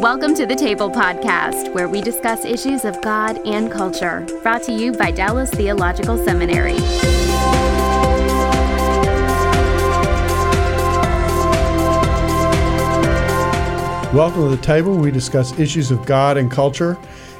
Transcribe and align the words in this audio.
Welcome 0.00 0.34
to 0.36 0.46
the 0.46 0.54
Table 0.54 0.90
Podcast, 0.90 1.74
where 1.74 1.86
we 1.86 2.00
discuss 2.00 2.46
issues 2.46 2.86
of 2.86 2.98
God 3.02 3.38
and 3.46 3.70
culture. 3.70 4.26
Brought 4.42 4.62
to 4.62 4.72
you 4.72 4.92
by 4.92 5.10
Dallas 5.10 5.50
Theological 5.50 6.16
Seminary. 6.24 6.78
Welcome 14.16 14.44
to 14.44 14.56
the 14.56 14.62
table. 14.62 14.96
We 14.96 15.10
discuss 15.10 15.58
issues 15.58 15.90
of 15.90 16.06
God 16.06 16.38
and 16.38 16.50
culture. 16.50 16.96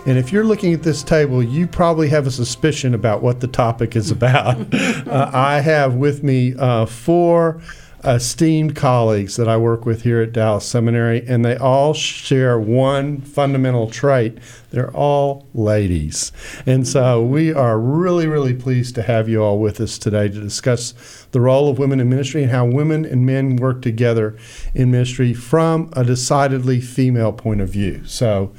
And 0.07 0.19
if 0.19 0.31
you're 0.31 0.45
looking 0.45 0.75
at 0.75 0.83
this 0.83 1.03
table, 1.03 1.43
you 1.43 1.67
probably 1.67 2.11
have 2.11 2.27
a 2.27 2.31
suspicion 2.31 2.93
about 2.93 3.23
what 3.23 3.41
the 3.41 3.49
topic 3.49 3.97
is 3.97 4.11
about. 4.11 4.75
uh, 5.09 5.31
I 5.33 5.61
have 5.61 5.95
with 5.95 6.23
me 6.23 6.55
uh, 6.59 6.85
four 6.85 7.63
esteemed 8.05 8.75
colleagues 8.75 9.37
that 9.37 9.49
I 9.49 9.57
work 9.57 9.85
with 9.85 10.03
here 10.03 10.23
at 10.23 10.33
Dallas 10.33 10.65
Seminary, 10.65 11.27
and 11.27 11.45
they 11.45 11.57
all 11.57 11.93
share 11.93 12.59
one 12.59 13.21
fundamental 13.21 13.91
trait. 13.91 14.39
They're 14.71 14.91
all 14.93 15.47
ladies. 15.53 16.33
And 16.67 16.87
so 16.87 17.23
we 17.23 17.53
are 17.53 17.79
really, 17.79 18.27
really 18.27 18.55
pleased 18.55 18.95
to 18.95 19.03
have 19.03 19.29
you 19.29 19.43
all 19.43 19.59
with 19.59 19.81
us 19.81 19.99
today 19.99 20.29
to 20.29 20.41
discuss 20.41 21.27
the 21.33 21.41
role 21.41 21.69
of 21.69 21.79
women 21.79 22.01
in 22.01 22.09
ministry 22.09 22.43
and 22.43 22.53
how 22.53 22.65
women 22.65 23.05
and 23.05 23.27
men 23.27 23.57
work 23.57 23.83
together 23.83 24.37
in 24.75 24.91
ministry 24.91 25.35
from 25.35 25.91
a 25.95 26.05
decidedly 26.05 26.81
female 26.81 27.33
point 27.33 27.61
of 27.61 27.69
view. 27.69 28.05
So 28.07 28.53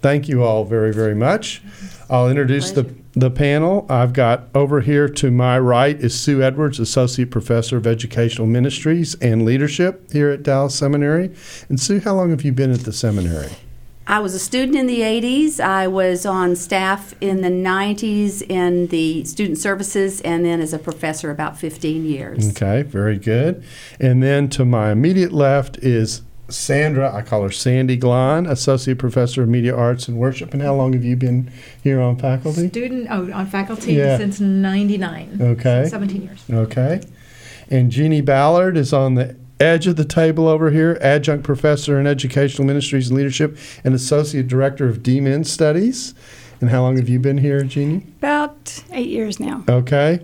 thank 0.00 0.28
you 0.28 0.42
all 0.42 0.64
very, 0.64 0.92
very 0.92 1.14
much. 1.14 1.62
I'll 2.08 2.28
introduce 2.28 2.70
the, 2.70 2.94
the 3.12 3.30
panel. 3.30 3.86
I've 3.88 4.12
got 4.12 4.48
over 4.54 4.80
here 4.80 5.08
to 5.08 5.30
my 5.30 5.58
right 5.58 5.98
is 5.98 6.18
Sue 6.18 6.42
Edwards, 6.42 6.78
Associate 6.78 7.30
Professor 7.30 7.76
of 7.76 7.86
Educational 7.86 8.46
Ministries 8.46 9.14
and 9.16 9.44
Leadership 9.44 10.12
here 10.12 10.30
at 10.30 10.42
Dallas 10.42 10.74
Seminary. 10.74 11.34
And 11.68 11.80
Sue, 11.80 12.00
how 12.00 12.14
long 12.14 12.30
have 12.30 12.42
you 12.42 12.52
been 12.52 12.70
at 12.70 12.80
the 12.80 12.92
seminary? 12.92 13.50
I 14.08 14.20
was 14.20 14.34
a 14.34 14.38
student 14.38 14.76
in 14.76 14.86
the 14.86 15.00
80s. 15.00 15.58
I 15.58 15.88
was 15.88 16.24
on 16.24 16.54
staff 16.54 17.12
in 17.20 17.40
the 17.40 17.48
90s 17.48 18.40
in 18.48 18.86
the 18.86 19.24
student 19.24 19.58
services 19.58 20.20
and 20.20 20.44
then 20.44 20.60
as 20.60 20.72
a 20.72 20.78
professor 20.78 21.32
about 21.32 21.58
15 21.58 22.04
years. 22.04 22.50
Okay, 22.50 22.82
very 22.82 23.18
good. 23.18 23.64
And 23.98 24.22
then 24.22 24.48
to 24.50 24.64
my 24.64 24.92
immediate 24.92 25.32
left 25.32 25.78
is 25.78 26.22
Sandra, 26.48 27.12
I 27.14 27.22
call 27.22 27.42
her 27.42 27.50
Sandy 27.50 27.98
Glahn, 27.98 28.48
Associate 28.48 28.96
Professor 28.98 29.42
of 29.42 29.48
Media 29.48 29.74
Arts 29.74 30.06
and 30.08 30.16
Worship. 30.16 30.52
And 30.52 30.62
how 30.62 30.74
long 30.74 30.92
have 30.92 31.04
you 31.04 31.16
been 31.16 31.50
here 31.82 32.00
on 32.00 32.16
faculty? 32.16 32.68
Student, 32.68 33.08
oh, 33.10 33.32
on 33.32 33.46
faculty 33.46 33.94
Yeah. 33.94 34.16
since 34.16 34.38
99. 34.40 35.38
Okay. 35.40 35.82
So 35.84 35.90
17 35.90 36.22
years. 36.22 36.44
Okay. 36.50 37.00
And 37.70 37.90
Jeannie 37.90 38.20
Ballard 38.20 38.76
is 38.76 38.92
on 38.92 39.14
the 39.16 39.34
edge 39.58 39.86
of 39.86 39.96
the 39.96 40.04
table 40.04 40.46
over 40.46 40.70
here, 40.70 40.98
Adjunct 41.00 41.42
Professor 41.42 41.98
in 41.98 42.06
Educational 42.06 42.66
Ministries 42.66 43.08
and 43.08 43.16
Leadership 43.16 43.56
and 43.82 43.94
Associate 43.94 44.46
Director 44.46 44.88
of 44.88 44.98
DMIN 45.02 45.44
Studies. 45.46 46.14
And 46.60 46.70
how 46.70 46.82
long 46.82 46.96
have 46.96 47.08
you 47.08 47.18
been 47.18 47.38
here, 47.38 47.62
Jeannie? 47.64 48.06
About 48.18 48.82
eight 48.92 49.08
years 49.08 49.38
now. 49.40 49.64
Okay. 49.68 50.20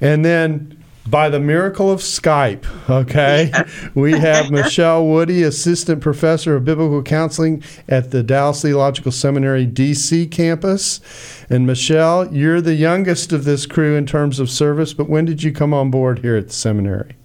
And 0.00 0.24
then 0.24 0.73
by 1.06 1.28
the 1.28 1.40
miracle 1.40 1.90
of 1.90 2.00
Skype, 2.00 2.64
okay, 2.88 3.52
we 3.94 4.12
have 4.12 4.50
Michelle 4.50 5.06
Woody, 5.06 5.42
Assistant 5.42 6.00
Professor 6.00 6.56
of 6.56 6.64
Biblical 6.64 7.02
Counseling 7.02 7.62
at 7.88 8.10
the 8.10 8.22
Dallas 8.22 8.62
Theological 8.62 9.12
Seminary 9.12 9.66
DC 9.66 10.30
campus. 10.30 11.00
And 11.50 11.66
Michelle, 11.66 12.32
you're 12.34 12.60
the 12.60 12.74
youngest 12.74 13.32
of 13.32 13.44
this 13.44 13.66
crew 13.66 13.96
in 13.96 14.06
terms 14.06 14.40
of 14.40 14.48
service, 14.48 14.94
but 14.94 15.08
when 15.08 15.24
did 15.24 15.42
you 15.42 15.52
come 15.52 15.74
on 15.74 15.90
board 15.90 16.20
here 16.20 16.36
at 16.36 16.48
the 16.48 16.54
seminary? 16.54 17.16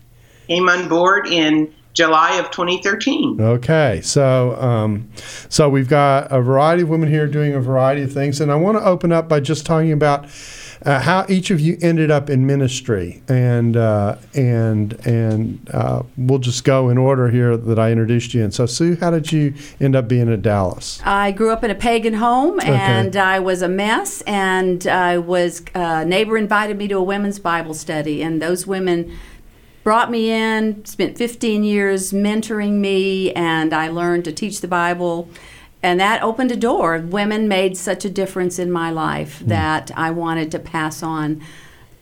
came 0.50 0.68
on 0.68 0.90
board 0.90 1.28
in 1.28 1.72
July 1.94 2.36
of 2.38 2.50
2013. 2.52 3.40
Okay, 3.40 4.02
so 4.04 4.56
um, 4.62 5.10
so 5.50 5.70
we've 5.70 5.88
got 5.88 6.32
a 6.32 6.42
variety 6.42 6.82
of 6.84 6.90
women 6.90 7.10
here 7.10 7.28
doing 7.28 7.54
a 7.54 7.62
variety 7.62 8.02
of 8.02 8.12
things, 8.12 8.42
and 8.42 8.52
I 8.52 8.56
want 8.56 8.78
to 8.78 8.84
open 8.84 9.12
up 9.12 9.30
by 9.30 9.40
just 9.40 9.66
talking 9.66 9.92
about 9.92 10.28
uh, 10.86 11.00
how 11.00 11.26
each 11.28 11.52
of 11.52 11.60
you 11.60 11.78
ended 11.82 12.10
up 12.10 12.30
in 12.30 12.46
ministry, 12.46 13.22
and 13.28 13.76
uh, 13.76 14.18
and 14.34 14.94
and 15.06 15.70
uh, 15.74 16.04
we'll 16.18 16.40
just 16.40 16.64
go 16.64 16.90
in 16.90 16.98
order 16.98 17.30
here 17.30 17.58
that 17.58 17.78
I 17.78 17.92
introduced 17.92 18.34
you 18.34 18.44
in. 18.44 18.52
So, 18.52 18.66
Sue, 18.66 18.96
how 18.96 19.12
did 19.12 19.32
you 19.32 19.54
end 19.80 19.96
up 19.96 20.08
being 20.08 20.32
at 20.32 20.42
Dallas? 20.42 21.02
I 21.04 21.32
grew 21.32 21.52
up 21.52 21.64
in 21.64 21.72
a 21.72 21.76
pagan 21.76 22.14
home 22.14 22.60
and 22.62 23.16
I 23.16 23.40
was 23.40 23.62
a 23.62 23.68
mess 23.70 24.22
and 24.22 24.86
I 24.88 25.18
was 25.18 25.64
a 25.76 26.06
neighbor 26.06 26.38
invited 26.38 26.78
me 26.78 26.88
to 26.88 26.96
a 26.96 27.04
women's 27.04 27.40
Bible 27.40 27.74
study 27.74 28.22
and 28.22 28.42
those 28.42 28.66
women 28.66 29.18
brought 29.84 30.12
me 30.12 30.30
in, 30.30 30.86
spent 30.86 31.18
15 31.18 31.64
years 31.64 32.12
mentoring 32.12 32.74
me 32.74 33.32
and 33.34 33.74
I 33.74 33.88
learned 33.88 34.26
to 34.26 34.32
teach 34.32 34.62
the 34.62 34.68
Bible 34.68 35.30
and 35.82 36.00
that 36.00 36.22
opened 36.22 36.52
a 36.52 36.56
door. 36.56 37.00
Women 37.00 37.48
made 37.48 37.78
such 37.78 38.06
a 38.06 38.10
difference 38.10 38.60
in 38.60 38.72
my 38.72 38.92
life 38.92 39.40
hmm. 39.40 39.48
that 39.48 39.92
I 39.96 40.12
wanted 40.12 40.52
to 40.52 40.60
pass 40.60 41.02
on 41.04 41.42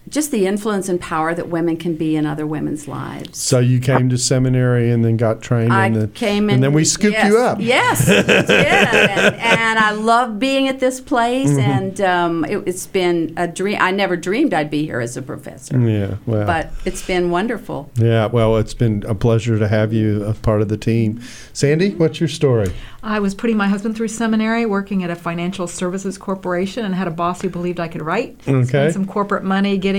just 0.09 0.31
the 0.31 0.45
influence 0.47 0.87
and 0.89 0.99
power 1.01 1.33
that 1.33 1.49
women 1.49 1.77
can 1.77 1.95
be 1.95 2.15
in 2.15 2.25
other 2.25 2.45
women's 2.47 2.87
lives. 2.87 3.37
So 3.37 3.59
you 3.59 3.79
came 3.79 4.09
to 4.09 4.17
seminary 4.17 4.89
and 4.91 5.03
then 5.03 5.17
got 5.17 5.41
trained, 5.41 5.73
I 5.73 5.87
in 5.87 5.93
the, 5.93 6.07
came 6.07 6.49
in, 6.49 6.55
and 6.55 6.63
then 6.63 6.73
we 6.73 6.85
scooped 6.85 7.13
yes, 7.13 7.27
you 7.27 7.37
up. 7.39 7.57
Yes, 7.59 8.07
we 8.07 8.15
did. 8.15 8.29
and, 8.49 9.35
and 9.35 9.79
I 9.79 9.91
love 9.91 10.39
being 10.39 10.67
at 10.67 10.79
this 10.79 11.01
place, 11.01 11.49
Mm-hmm. 11.49 11.59
and 11.59 12.01
um, 12.01 12.45
it, 12.45 12.63
it's 12.67 12.87
been 12.87 13.33
a 13.37 13.47
dream. 13.47 13.77
I 13.79 13.91
never 13.91 14.15
dreamed 14.17 14.53
I'd 14.53 14.69
be 14.69 14.85
here 14.85 14.99
as 14.99 15.17
a 15.17 15.21
professor, 15.21 15.79
Yeah, 15.79 16.15
well, 16.25 16.45
but 16.45 16.71
it's 16.85 17.05
been 17.05 17.29
wonderful. 17.31 17.89
yeah, 17.95 18.27
well, 18.27 18.57
it's 18.57 18.73
been 18.73 19.03
a 19.07 19.15
pleasure 19.15 19.57
to 19.59 19.67
have 19.67 19.93
you 19.93 20.23
a 20.23 20.33
part 20.33 20.61
of 20.61 20.69
the 20.69 20.77
team. 20.77 21.21
Sandy, 21.53 21.91
what's 21.95 22.19
your 22.19 22.29
story? 22.29 22.71
I 23.03 23.19
was 23.19 23.33
putting 23.33 23.55
my 23.57 23.67
husband 23.67 23.95
through 23.95 24.09
seminary, 24.09 24.65
working 24.65 25.03
at 25.03 25.09
a 25.09 25.15
financial 25.15 25.67
services 25.67 26.17
corporation, 26.17 26.83
and 26.85 26.93
had 26.93 27.07
a 27.07 27.11
boss 27.11 27.41
who 27.41 27.49
believed 27.49 27.79
I 27.79 27.87
could 27.87 28.01
write. 28.01 28.37
Okay. 28.47 28.65
Spent 28.65 28.93
some 28.93 29.05
corporate 29.07 29.43
money 29.43 29.77
getting 29.77 29.96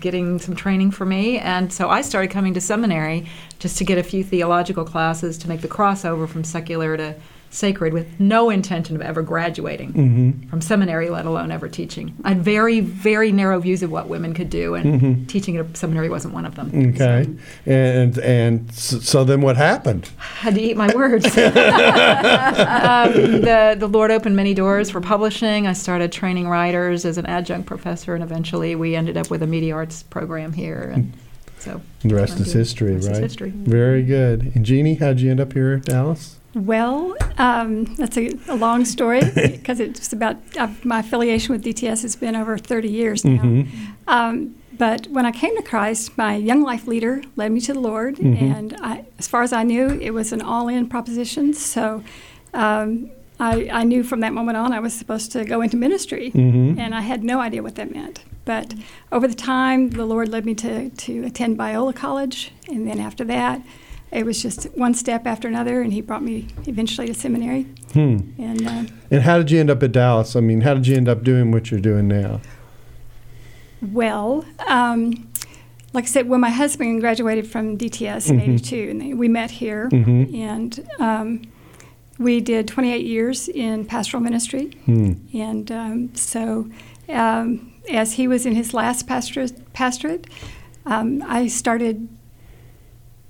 getting 0.00 0.38
some 0.38 0.56
training 0.56 0.90
for 0.90 1.04
me, 1.04 1.38
and 1.38 1.72
so 1.72 1.88
I 1.88 2.02
started 2.02 2.30
coming 2.30 2.54
to 2.54 2.60
seminary 2.60 3.28
just 3.58 3.78
to 3.78 3.84
get 3.84 3.98
a 3.98 4.02
few 4.02 4.24
theological 4.24 4.84
classes 4.84 5.38
to 5.38 5.48
make 5.48 5.60
the 5.60 5.68
crossover 5.68 6.28
from 6.28 6.44
secular 6.44 6.96
to 6.96 7.14
sacred, 7.54 7.92
with 7.92 8.18
no 8.18 8.50
intention 8.50 8.96
of 8.96 9.02
ever 9.02 9.22
graduating 9.22 9.92
Mm-hmm. 9.92 10.48
from 10.48 10.60
seminary, 10.60 11.08
let 11.08 11.24
alone 11.26 11.50
ever 11.52 11.68
teaching. 11.68 12.14
I 12.24 12.30
had 12.30 12.42
very 12.42 12.80
very 12.80 13.30
narrow 13.32 13.58
views 13.60 13.82
of 13.82 13.90
what 13.90 14.08
women 14.08 14.34
could 14.34 14.50
do, 14.50 14.74
and 14.74 15.28
teaching 15.28 15.56
at 15.56 15.64
a 15.66 15.76
seminary 15.76 16.08
wasn't 16.08 16.34
one 16.34 16.44
of 16.46 16.54
them. 16.56 16.70
Mm-hmm. 16.70 17.02
Okay, 17.02 17.30
and 17.66 18.18
and 18.18 18.72
so, 18.74 18.98
so 18.98 19.24
then 19.24 19.40
what 19.40 19.56
happened? 19.56 20.10
I 20.18 20.22
had 20.46 20.54
to 20.56 20.60
eat 20.60 20.76
my 20.76 20.92
words. 20.94 21.24
um, 21.36 23.12
the 23.40 23.76
the 23.78 23.88
Lord 23.88 24.10
opened 24.10 24.36
many 24.36 24.54
doors 24.54 24.90
for 24.90 25.00
publishing. 25.00 25.66
I 25.66 25.72
started 25.72 26.12
training 26.12 26.48
writers 26.48 27.04
as 27.04 27.18
an 27.18 27.26
adjunct 27.26 27.66
professor, 27.66 28.14
and 28.14 28.22
eventually 28.24 28.74
we 28.74 28.96
ended 28.96 29.16
up 29.16 29.30
with 29.30 29.42
a 29.42 29.46
media 29.46 29.74
arts 29.74 30.02
program 30.02 30.52
here. 30.52 30.90
And 30.94 31.12
so 31.58 31.80
The 32.02 32.14
rest 32.14 32.40
is 32.40 32.52
history, 32.52 32.94
rest 32.94 33.04
is 33.06 33.12
right? 33.12 33.22
history. 33.22 33.50
Very 33.50 34.02
good. 34.02 34.52
And 34.54 34.64
Jeannie, 34.66 34.94
how'd 34.94 35.20
you 35.20 35.30
end 35.30 35.40
up 35.40 35.52
here 35.52 35.74
at 35.74 35.84
Dallas? 35.84 36.33
Well, 36.54 37.16
um, 37.38 37.84
that's 37.96 38.16
a, 38.16 38.30
a 38.48 38.54
long 38.54 38.84
story 38.84 39.20
because 39.34 39.80
it's 39.80 40.12
about 40.12 40.36
uh, 40.56 40.68
my 40.84 41.00
affiliation 41.00 41.52
with 41.52 41.64
DTS 41.64 42.02
has 42.02 42.16
been 42.16 42.36
over 42.36 42.56
30 42.58 42.88
years 42.88 43.24
now. 43.24 43.42
Mm-hmm. 43.42 43.90
Um, 44.08 44.54
but 44.76 45.06
when 45.08 45.24
I 45.24 45.30
came 45.32 45.56
to 45.56 45.62
Christ, 45.62 46.16
my 46.18 46.34
young 46.36 46.62
life 46.62 46.86
leader 46.86 47.22
led 47.36 47.52
me 47.52 47.60
to 47.62 47.72
the 47.72 47.78
Lord, 47.80 48.18
and 48.18 48.76
I, 48.80 49.04
as 49.20 49.28
far 49.28 49.42
as 49.42 49.52
I 49.52 49.62
knew, 49.62 49.86
it 50.00 50.10
was 50.10 50.32
an 50.32 50.42
all-in 50.42 50.88
proposition. 50.88 51.54
So 51.54 52.02
um, 52.52 53.10
I, 53.38 53.68
I 53.72 53.84
knew 53.84 54.02
from 54.02 54.18
that 54.20 54.32
moment 54.32 54.56
on 54.58 54.72
I 54.72 54.80
was 54.80 54.92
supposed 54.92 55.30
to 55.32 55.44
go 55.44 55.60
into 55.60 55.76
ministry, 55.76 56.32
Mhm. 56.34 56.76
and 56.78 56.92
I 56.92 57.02
had 57.02 57.22
no 57.22 57.38
idea 57.40 57.62
what 57.62 57.76
that 57.76 57.92
meant. 57.94 58.24
But 58.44 58.74
over 59.12 59.28
the 59.28 59.34
time, 59.34 59.90
the 59.90 60.04
Lord 60.04 60.28
led 60.28 60.44
me 60.44 60.54
to, 60.56 60.90
to 60.90 61.24
attend 61.24 61.56
Biola 61.56 61.94
College, 61.94 62.50
and 62.68 62.84
then 62.86 62.98
after 62.98 63.22
that, 63.24 63.62
it 64.14 64.24
was 64.24 64.40
just 64.42 64.64
one 64.76 64.94
step 64.94 65.26
after 65.26 65.48
another, 65.48 65.82
and 65.82 65.92
He 65.92 66.00
brought 66.00 66.22
me 66.22 66.46
eventually 66.66 67.06
to 67.08 67.14
seminary. 67.14 67.62
Hmm. 67.92 68.18
And 68.38 68.66
uh, 68.66 68.84
And 69.10 69.22
how 69.22 69.38
did 69.38 69.50
you 69.50 69.60
end 69.60 69.70
up 69.70 69.82
at 69.82 69.92
Dallas? 69.92 70.36
I 70.36 70.40
mean, 70.40 70.60
how 70.62 70.74
did 70.74 70.86
you 70.86 70.96
end 70.96 71.08
up 71.08 71.22
doing 71.24 71.50
what 71.50 71.70
you're 71.70 71.80
doing 71.80 72.08
now? 72.08 72.40
Well, 73.82 74.44
um, 74.66 75.28
like 75.92 76.04
I 76.04 76.06
said, 76.08 76.28
when 76.28 76.40
my 76.40 76.50
husband 76.50 77.00
graduated 77.00 77.46
from 77.46 77.76
DTS 77.76 78.30
in 78.30 78.40
Mhm. 78.40 78.42
'82, 78.42 78.88
and 78.90 79.18
we 79.18 79.28
met 79.28 79.50
here, 79.50 79.88
Mhm. 79.90 80.34
and 80.34 80.88
um, 80.98 81.42
we 82.18 82.40
did 82.40 82.66
28 82.66 83.04
years 83.04 83.48
in 83.48 83.84
pastoral 83.84 84.22
ministry. 84.22 84.70
Hmm. 84.86 85.12
And 85.34 85.70
um, 85.70 86.10
so, 86.14 86.66
um, 87.08 87.72
as 87.90 88.14
he 88.14 88.26
was 88.26 88.46
in 88.46 88.54
his 88.54 88.72
last 88.72 89.06
pastorate, 89.06 89.72
pastorate 89.72 90.26
um, 90.86 91.22
I 91.26 91.46
started 91.46 92.08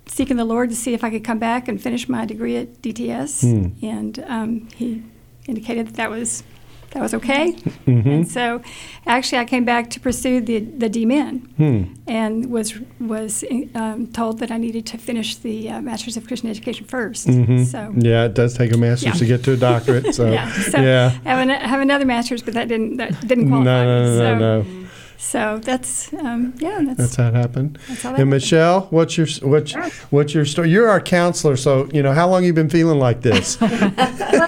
seeking 0.06 0.36
the 0.36 0.44
Lord 0.44 0.70
to 0.70 0.76
see 0.76 0.94
if 0.94 1.02
I 1.04 1.10
could 1.10 1.24
come 1.24 1.38
back 1.38 1.68
and 1.68 1.80
finish 1.80 2.08
my 2.08 2.24
degree 2.24 2.56
at 2.56 2.82
DTS. 2.82 3.40
Hmm. 3.42 3.84
And 3.86 4.24
um, 4.28 4.68
he 4.76 5.02
indicated 5.46 5.88
that 5.88 5.94
that 5.96 6.10
was 6.10 6.42
that 6.90 7.02
was 7.02 7.12
okay. 7.14 7.54
Mm-hmm. 7.88 8.08
And 8.08 8.28
so, 8.28 8.62
actually, 9.04 9.38
I 9.38 9.44
came 9.46 9.64
back 9.64 9.90
to 9.90 9.98
pursue 10.00 10.40
the 10.40 10.60
the 10.60 10.88
DMin, 10.88 11.40
Hmm. 11.56 11.94
and 12.06 12.46
was 12.50 12.78
was 13.00 13.42
um, 13.74 14.06
told 14.12 14.38
that 14.38 14.52
I 14.52 14.58
needed 14.58 14.86
to 14.86 14.98
finish 14.98 15.34
the 15.34 15.70
uh, 15.70 15.80
Master's 15.80 16.16
of 16.16 16.24
Christian 16.28 16.50
Education 16.50 16.86
1st 16.86 17.26
Mhm. 17.26 17.66
So. 17.66 17.92
Yeah, 17.96 18.26
it 18.26 18.34
does 18.34 18.56
take 18.56 18.72
a 18.72 18.76
master's 18.76 19.06
Yeah. 19.14 19.18
to 19.18 19.26
get 19.26 19.42
to 19.44 19.52
a 19.54 19.56
doctorate. 19.56 20.14
So, 20.14 20.30
Yeah, 20.38 20.52
so 20.52 20.80
yeah. 20.80 21.18
I 21.24 21.30
have, 21.30 21.38
an, 21.40 21.50
I 21.50 21.66
have 21.66 21.80
another 21.80 22.04
master's, 22.04 22.42
but 22.42 22.54
that 22.54 22.68
didn't 22.68 22.98
that 22.98 23.26
didn't 23.26 23.46
No, 23.48 23.56
qualify. 23.62 23.84
no, 23.84 24.04
no, 24.04 24.16
so, 24.16 24.38
no, 24.38 24.62
no. 24.62 24.83
So 25.18 25.60
that's 25.62 26.12
um, 26.14 26.54
yeah, 26.58 26.80
that's, 26.84 26.98
That's 26.98 27.16
how 27.16 27.28
it 27.28 27.34
happened. 27.34 27.78
That's 27.88 28.02
how 28.02 28.10
that 28.10 28.20
and 28.20 28.28
happened. 28.30 28.30
Michelle, 28.30 28.82
what's 28.90 29.16
your 29.16 29.26
what's 29.42 29.74
what's 30.10 30.34
your 30.34 30.44
story? 30.44 30.70
You're 30.70 30.88
our 30.88 31.00
counselor, 31.00 31.56
so 31.56 31.88
you 31.92 32.02
know 32.02 32.12
how 32.12 32.28
long 32.28 32.44
you 32.44 32.52
been 32.52 32.70
feeling 32.70 32.98
like 32.98 33.22
this? 33.22 33.58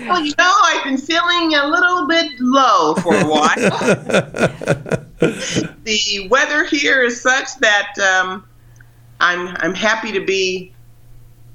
Well, 0.07 0.25
you 0.25 0.35
know, 0.39 0.53
I've 0.65 0.85
been 0.85 0.99
feeling 0.99 1.55
a 1.55 1.67
little 1.67 2.07
bit 2.07 2.33
low 2.39 2.95
for 2.97 3.15
a 3.15 3.25
while. 3.25 3.55
the 5.85 6.29
weather 6.31 6.65
here 6.65 7.03
is 7.03 7.21
such 7.21 7.57
that 7.59 7.93
um, 7.99 8.45
I'm 9.21 9.49
I'm 9.59 9.75
happy 9.75 10.13
to 10.13 10.25
be 10.25 10.73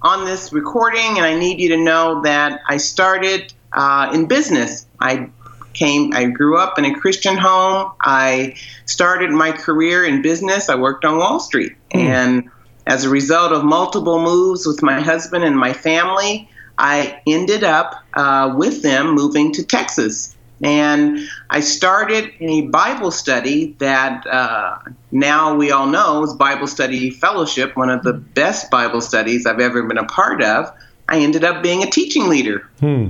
on 0.01 0.25
this 0.25 0.51
recording, 0.51 1.17
and 1.17 1.25
I 1.25 1.37
need 1.37 1.59
you 1.59 1.69
to 1.69 1.77
know 1.77 2.21
that 2.23 2.61
I 2.67 2.77
started 2.77 3.53
uh, 3.73 4.11
in 4.13 4.27
business. 4.27 4.87
I 4.99 5.29
came, 5.73 6.13
I 6.13 6.25
grew 6.25 6.57
up 6.57 6.77
in 6.77 6.85
a 6.85 6.93
Christian 6.99 7.37
home. 7.37 7.91
I 8.01 8.55
started 8.85 9.31
my 9.31 9.51
career 9.51 10.03
in 10.05 10.21
business. 10.21 10.69
I 10.69 10.75
worked 10.75 11.05
on 11.05 11.17
Wall 11.17 11.39
Street, 11.39 11.75
and 11.91 12.49
as 12.87 13.03
a 13.03 13.09
result 13.09 13.51
of 13.51 13.63
multiple 13.63 14.21
moves 14.21 14.65
with 14.65 14.81
my 14.81 14.99
husband 14.99 15.43
and 15.43 15.57
my 15.57 15.73
family, 15.73 16.49
I 16.77 17.21
ended 17.27 17.63
up 17.63 18.03
uh, 18.15 18.53
with 18.57 18.81
them 18.81 19.13
moving 19.13 19.53
to 19.53 19.63
Texas. 19.63 20.35
And 20.63 21.27
I 21.49 21.59
started 21.59 22.31
a 22.39 22.61
Bible 22.67 23.11
study 23.11 23.75
that 23.79 24.25
uh, 24.27 24.77
now 25.11 25.55
we 25.55 25.71
all 25.71 25.87
know 25.87 26.23
is 26.23 26.33
Bible 26.33 26.67
Study 26.67 27.09
Fellowship, 27.09 27.75
one 27.75 27.89
of 27.89 28.03
the 28.03 28.13
best 28.13 28.69
Bible 28.69 29.01
studies 29.01 29.45
I've 29.45 29.59
ever 29.59 29.83
been 29.83 29.97
a 29.97 30.05
part 30.05 30.43
of. 30.43 30.71
I 31.09 31.19
ended 31.19 31.43
up 31.43 31.63
being 31.63 31.83
a 31.83 31.89
teaching 31.89 32.29
leader. 32.29 32.69
Hmm. 32.79 33.09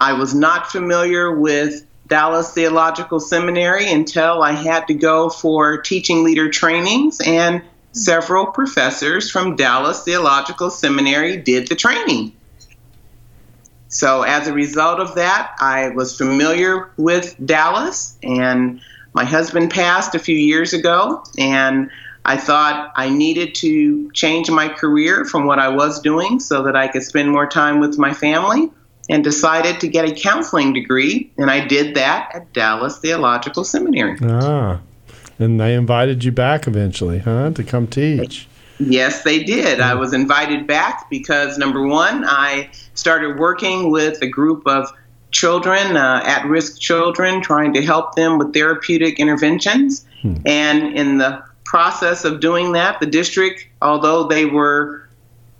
I 0.00 0.14
was 0.14 0.34
not 0.34 0.70
familiar 0.72 1.32
with 1.32 1.84
Dallas 2.10 2.52
Theological 2.52 3.20
Seminary 3.20 3.90
until 3.90 4.42
I 4.42 4.52
had 4.52 4.88
to 4.88 4.94
go 4.94 5.30
for 5.30 5.80
teaching 5.80 6.24
leader 6.24 6.50
trainings, 6.50 7.20
and 7.24 7.62
several 7.92 8.46
professors 8.46 9.30
from 9.30 9.56
Dallas 9.56 10.02
Theological 10.02 10.70
Seminary 10.70 11.36
did 11.36 11.68
the 11.68 11.76
training. 11.76 12.32
So, 13.88 14.22
as 14.22 14.46
a 14.46 14.52
result 14.52 15.00
of 15.00 15.14
that, 15.14 15.52
I 15.60 15.88
was 15.90 16.16
familiar 16.16 16.90
with 16.96 17.34
Dallas, 17.44 18.18
and 18.22 18.80
my 19.14 19.24
husband 19.24 19.70
passed 19.70 20.14
a 20.14 20.18
few 20.18 20.36
years 20.36 20.72
ago, 20.72 21.24
and 21.38 21.90
I 22.24 22.36
thought 22.36 22.92
I 22.96 23.08
needed 23.08 23.54
to 23.56 24.10
change 24.12 24.50
my 24.50 24.68
career 24.68 25.24
from 25.24 25.46
what 25.46 25.58
I 25.58 25.68
was 25.68 26.00
doing 26.00 26.40
so 26.40 26.64
that 26.64 26.76
I 26.76 26.88
could 26.88 27.02
spend 27.02 27.30
more 27.30 27.46
time 27.46 27.80
with 27.80 27.98
my 27.98 28.12
family, 28.12 28.70
and 29.10 29.24
decided 29.24 29.80
to 29.80 29.88
get 29.88 30.08
a 30.08 30.14
counseling 30.14 30.72
degree, 30.72 31.30
and 31.36 31.50
I 31.50 31.66
did 31.66 31.94
that 31.96 32.30
at 32.32 32.52
Dallas 32.52 32.98
Theological 32.98 33.64
Seminary. 33.64 34.16
Ah, 34.22 34.80
and 35.38 35.60
they 35.60 35.74
invited 35.74 36.22
you 36.24 36.32
back 36.32 36.66
eventually, 36.66 37.18
huh, 37.18 37.50
to 37.50 37.64
come 37.64 37.86
teach. 37.86 38.46
Yes, 38.78 39.24
they 39.24 39.42
did. 39.42 39.80
I 39.80 39.94
was 39.94 40.14
invited 40.14 40.66
back 40.66 41.10
because 41.10 41.58
number 41.58 41.86
one, 41.86 42.24
I 42.24 42.70
started 42.94 43.38
working 43.38 43.90
with 43.90 44.22
a 44.22 44.28
group 44.28 44.62
of 44.66 44.90
children, 45.32 45.96
uh, 45.96 46.22
at 46.24 46.46
risk 46.46 46.80
children, 46.80 47.42
trying 47.42 47.74
to 47.74 47.82
help 47.82 48.14
them 48.14 48.38
with 48.38 48.54
therapeutic 48.54 49.18
interventions. 49.18 50.06
And 50.46 50.96
in 50.96 51.18
the 51.18 51.42
process 51.64 52.24
of 52.24 52.40
doing 52.40 52.72
that, 52.72 53.00
the 53.00 53.06
district, 53.06 53.66
although 53.80 54.24
they 54.24 54.44
were 54.44 55.08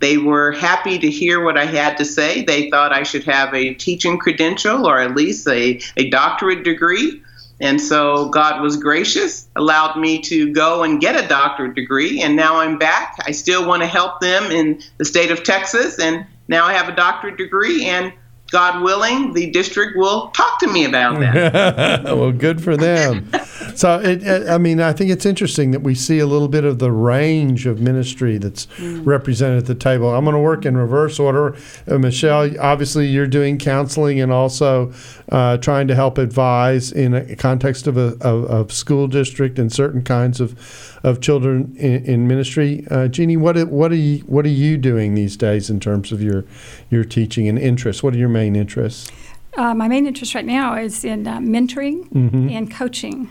they 0.01 0.17
were 0.17 0.51
happy 0.51 0.97
to 0.99 1.09
hear 1.09 1.43
what 1.43 1.57
I 1.57 1.65
had 1.65 1.95
to 1.97 2.05
say. 2.05 2.43
They 2.43 2.69
thought 2.69 2.91
I 2.91 3.03
should 3.03 3.23
have 3.23 3.53
a 3.53 3.73
teaching 3.75 4.17
credential 4.17 4.87
or 4.87 4.99
at 4.99 5.15
least 5.15 5.47
a, 5.47 5.79
a 5.95 6.09
doctorate 6.09 6.63
degree. 6.63 7.21
And 7.59 7.79
so 7.79 8.29
God 8.29 8.61
was 8.61 8.75
gracious, 8.75 9.47
allowed 9.55 9.99
me 9.99 10.19
to 10.23 10.51
go 10.51 10.81
and 10.81 10.99
get 10.99 11.23
a 11.23 11.27
doctorate 11.27 11.75
degree. 11.75 12.21
And 12.23 12.35
now 12.35 12.57
I'm 12.57 12.79
back. 12.79 13.15
I 13.27 13.31
still 13.31 13.67
want 13.67 13.83
to 13.83 13.87
help 13.87 14.19
them 14.19 14.51
in 14.51 14.81
the 14.97 15.05
state 15.05 15.29
of 15.29 15.43
Texas. 15.43 15.99
And 15.99 16.25
now 16.47 16.65
I 16.65 16.73
have 16.73 16.89
a 16.89 16.95
doctorate 16.95 17.37
degree. 17.37 17.85
And 17.85 18.11
God 18.51 18.83
willing, 18.83 19.31
the 19.31 19.49
district 19.49 19.95
will 19.95 20.27
talk 20.31 20.59
to 20.59 20.67
me 20.67 20.83
about 20.83 21.19
that. 21.21 22.03
well, 22.03 22.33
good 22.33 22.61
for 22.61 22.75
them. 22.75 23.31
So, 23.75 23.99
it, 24.01 24.23
it, 24.23 24.49
I 24.49 24.57
mean, 24.57 24.81
I 24.81 24.91
think 24.91 25.09
it's 25.09 25.25
interesting 25.25 25.71
that 25.71 25.83
we 25.83 25.95
see 25.95 26.19
a 26.19 26.25
little 26.25 26.49
bit 26.49 26.65
of 26.65 26.79
the 26.79 26.91
range 26.91 27.65
of 27.65 27.79
ministry 27.79 28.37
that's 28.37 28.67
represented 28.79 29.59
at 29.59 29.65
the 29.67 29.75
table. 29.75 30.13
I'm 30.13 30.25
going 30.25 30.35
to 30.35 30.41
work 30.41 30.65
in 30.65 30.75
reverse 30.75 31.17
order. 31.17 31.55
Uh, 31.87 31.97
Michelle, 31.97 32.59
obviously, 32.59 33.07
you're 33.07 33.25
doing 33.25 33.57
counseling 33.57 34.19
and 34.19 34.33
also 34.33 34.91
uh, 35.29 35.55
trying 35.57 35.87
to 35.87 35.95
help 35.95 36.17
advise 36.17 36.91
in 36.91 37.13
a 37.13 37.35
context 37.37 37.87
of 37.87 37.95
a 37.95 38.17
of, 38.19 38.43
of 38.45 38.71
school 38.73 39.07
district 39.07 39.59
and 39.59 39.71
certain 39.71 40.03
kinds 40.03 40.41
of 40.41 40.90
of 41.03 41.19
children 41.21 41.75
in, 41.77 42.05
in 42.05 42.27
ministry. 42.27 42.85
Uh, 42.91 43.07
Jeannie, 43.07 43.37
what 43.37 43.57
are- 43.57 43.65
what 43.65 43.91
are 43.91 43.95
you 43.95 44.19
what 44.27 44.45
are 44.45 44.49
you 44.49 44.77
doing 44.77 45.15
these 45.15 45.35
days 45.37 45.69
in 45.69 45.79
terms 45.79 46.11
of 46.11 46.21
your 46.21 46.45
your 46.89 47.03
teaching 47.03 47.47
and 47.47 47.57
interests? 47.57 48.03
What 48.03 48.13
are 48.13 48.17
your 48.17 48.29
main 48.29 48.55
interests? 48.55 49.11
Uh, 49.57 49.73
my 49.73 49.87
main 49.87 50.07
interest 50.07 50.33
right 50.35 50.45
now 50.45 50.75
is 50.77 51.03
in 51.03 51.27
uh, 51.27 51.39
mentoring 51.39 52.07
Mm-hmm. 52.09 52.49
and 52.49 52.71
coaching. 52.71 53.29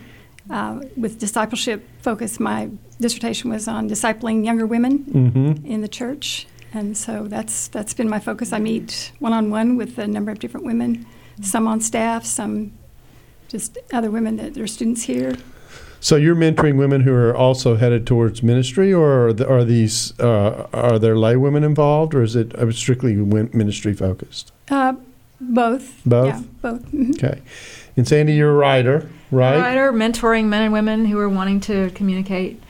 Uh, 0.51 0.81
with 0.97 1.19
discipleship 1.21 1.87
focus, 2.03 2.41
my 2.41 2.69
dissertation 3.01 3.51
was 3.51 3.69
on 3.69 3.89
discipling 3.89 4.45
younger 4.45 4.67
women 4.67 4.99
Mm-hmm. 5.05 5.65
in 5.67 5.81
the 5.81 5.89
church, 5.89 6.47
and 6.75 6.97
so 6.97 7.29
that's 7.29 7.69
that's 7.69 7.95
been 7.95 8.09
my 8.09 8.19
focus. 8.19 8.53
I 8.53 8.59
meet 8.59 9.13
one 9.21 9.33
on 9.33 9.51
one 9.51 9.77
with 9.77 9.97
a 9.99 10.09
number 10.09 10.33
of 10.33 10.41
different 10.41 10.67
women, 10.67 11.07
some 11.41 11.69
on 11.69 11.81
staff, 11.81 12.25
some 12.25 12.73
just 13.49 13.79
other 13.93 14.11
women 14.11 14.37
that 14.39 14.59
are 14.59 14.67
students 14.67 15.03
here. 15.05 15.37
So 16.01 16.17
you're 16.17 16.35
mentoring 16.35 16.77
women 16.77 17.03
who 17.03 17.13
are 17.13 17.37
also 17.37 17.77
headed 17.77 18.07
towards 18.07 18.43
ministry, 18.43 18.93
or 18.93 19.29
are, 19.29 19.33
the, 19.35 19.49
are 19.49 19.65
these 19.65 20.19
uh, 20.19 20.67
are 20.73 20.99
there 20.99 21.17
lay 21.17 21.37
women 21.37 21.63
involved, 21.63 22.15
or 22.15 22.23
is 22.23 22.35
it 22.35 22.55
uh, 22.55 22.73
strictly 22.73 23.15
ministry 23.15 23.93
focused? 23.93 24.53
Uh, 24.71 24.95
both. 25.41 26.01
Both? 26.07 26.27
Yeah, 26.27 26.43
both. 26.63 26.83
mhm. 26.93 27.15
Okay. 27.17 27.43
And 27.97 28.09
Sandy, 28.09 28.33
you're 28.35 28.51
a 28.51 28.55
writer, 28.55 29.11
right? 29.31 29.59
writer, 29.59 29.93
mentoring 29.93 30.47
men 30.47 30.63
and 30.63 30.73
women 30.73 31.05
who 31.05 31.19
are 31.19 31.29
wanting 31.29 31.61
to 31.61 31.91
communicate 31.91 32.63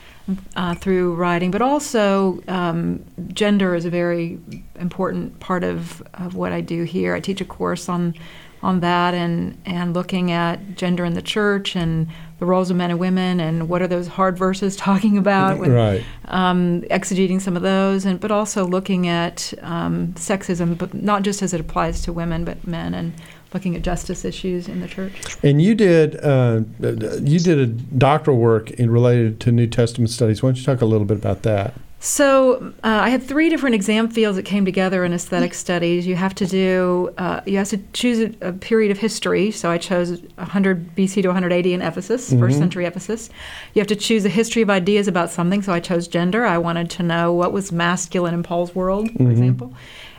uh, 0.57 0.75
through 0.75 1.15
writing, 1.15 1.51
but 1.51 1.63
also 1.63 2.43
um, 2.49 3.05
gender 3.33 3.75
is 3.75 3.85
a 3.85 3.91
very 3.91 4.39
important 4.79 5.39
part 5.41 5.65
of, 5.65 6.03
of 6.15 6.35
what 6.35 6.53
I 6.53 6.61
do 6.61 6.85
here. 6.85 7.15
I 7.15 7.21
teach 7.21 7.41
a 7.41 7.45
course 7.45 7.89
on 7.89 8.15
on 8.63 8.81
that 8.81 9.15
and 9.15 9.57
and 9.65 9.95
looking 9.95 10.31
at 10.31 10.77
gender 10.77 11.05
in 11.05 11.15
the 11.15 11.23
church 11.23 11.75
and 11.77 12.07
the 12.39 12.47
roles 12.47 12.71
of 12.71 12.77
men 12.77 12.91
and 12.91 12.99
women 12.99 13.39
and 13.41 13.69
what 13.69 13.83
are 13.83 13.87
those 13.89 14.09
hard 14.09 14.37
verses 14.39 14.77
talking 14.89 15.17
about 15.19 15.59
Right. 15.61 16.03
um, 16.27 16.83
exegeting 16.91 17.41
some 17.41 17.57
of 17.57 17.63
those 17.63 18.05
and 18.05 18.19
but 18.21 18.31
also 18.31 18.67
looking 18.67 19.07
at 19.09 19.53
um, 19.63 20.09
sexism 20.15 20.77
but 20.77 20.93
not 20.95 21.23
just 21.23 21.43
as 21.43 21.53
it 21.55 21.61
applies 21.61 22.03
to 22.03 22.13
women 22.13 22.45
but 22.45 22.67
men 22.67 22.95
and 22.95 23.13
looking 23.53 23.75
at 23.75 23.83
justice 23.83 24.25
issues 24.25 24.69
in 24.69 24.81
the 24.81 24.87
church 24.89 25.37
And 25.43 25.61
you 25.61 25.75
did 25.75 26.17
uh, 26.25 26.61
you 26.81 27.41
did 27.41 27.59
a 27.59 27.67
doctoral 27.67 28.37
work 28.39 28.71
in 28.73 28.91
related 28.91 29.41
to 29.41 29.53
New 29.53 29.67
Testament 29.67 30.11
studies. 30.11 30.43
Why 30.43 30.49
don't 30.51 30.57
you 30.59 30.65
talk 30.65 30.81
a 30.81 30.87
little 30.87 31.05
bit 31.07 31.17
about 31.19 31.43
that? 31.43 31.75
So 32.03 32.73
uh, 32.83 32.89
I 32.89 33.11
had 33.11 33.23
three 33.23 33.51
different 33.51 33.75
exam 33.75 34.09
fields 34.09 34.37
that 34.37 34.45
came 34.45 34.65
together 34.65 35.05
in 35.05 35.13
aesthetic 35.13 35.53
studies. 35.53 36.07
You 36.07 36.17
have 36.17 36.35
to 36.37 36.47
do, 36.47 37.13
uh, 37.19 37.43
you 37.45 37.59
have 37.59 37.69
to 37.69 37.79
choose 37.93 38.35
a, 38.41 38.49
a 38.49 38.53
period 38.55 38.91
of 38.91 38.97
history. 38.97 39.51
So 39.51 39.71
I 39.71 39.77
chose 39.77 40.23
100 40.37 40.97
BC 40.97 41.21
to 41.21 41.29
180 41.29 41.75
in 41.75 41.83
Ephesus, 41.83 42.33
first 42.33 42.57
century 42.57 42.87
Ephesus. 42.87 43.29
You 43.75 43.81
have 43.81 43.87
to 43.89 43.97
choose 43.97 44.25
a 44.25 44.31
history 44.31 44.63
of 44.63 44.71
ideas 44.71 45.09
about 45.09 45.31
something. 45.31 45.61
So 45.61 45.75
I 45.75 45.81
chose 45.81 46.09
gender. 46.09 46.47
I 46.47 46.57
wanted 46.57 46.89
to 46.93 47.03
know 47.03 47.35
what 47.35 47.53
was 47.53 47.71
masculine 47.71 48.33
in 48.33 48.43
Paul's 48.43 48.75
world, 48.75 49.11
for 49.11 49.31
example. 49.31 49.75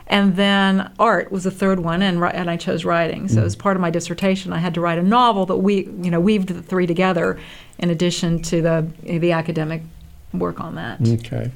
And 0.06 0.36
then 0.36 0.92
art 1.00 1.32
was 1.32 1.44
the 1.44 1.50
third 1.50 1.80
one, 1.80 2.00
and, 2.00 2.22
and 2.22 2.48
I 2.48 2.56
chose 2.56 2.84
writing. 2.84 3.26
So 3.28 3.42
as 3.42 3.56
part 3.56 3.76
of 3.76 3.80
my 3.80 3.90
dissertation, 3.90 4.52
I 4.52 4.58
had 4.58 4.74
to 4.74 4.80
write 4.80 4.98
a 4.98 5.02
novel 5.02 5.46
that 5.46 5.56
we, 5.56 5.86
you 6.00 6.10
know, 6.12 6.20
weaved 6.20 6.48
the 6.48 6.62
three 6.62 6.86
together, 6.86 7.40
in 7.78 7.90
addition 7.90 8.40
to 8.42 8.62
the 8.62 8.86
the 9.02 9.32
academic 9.32 9.82
work 10.32 10.60
on 10.60 10.74
that. 10.76 11.00
Okay. 11.06 11.50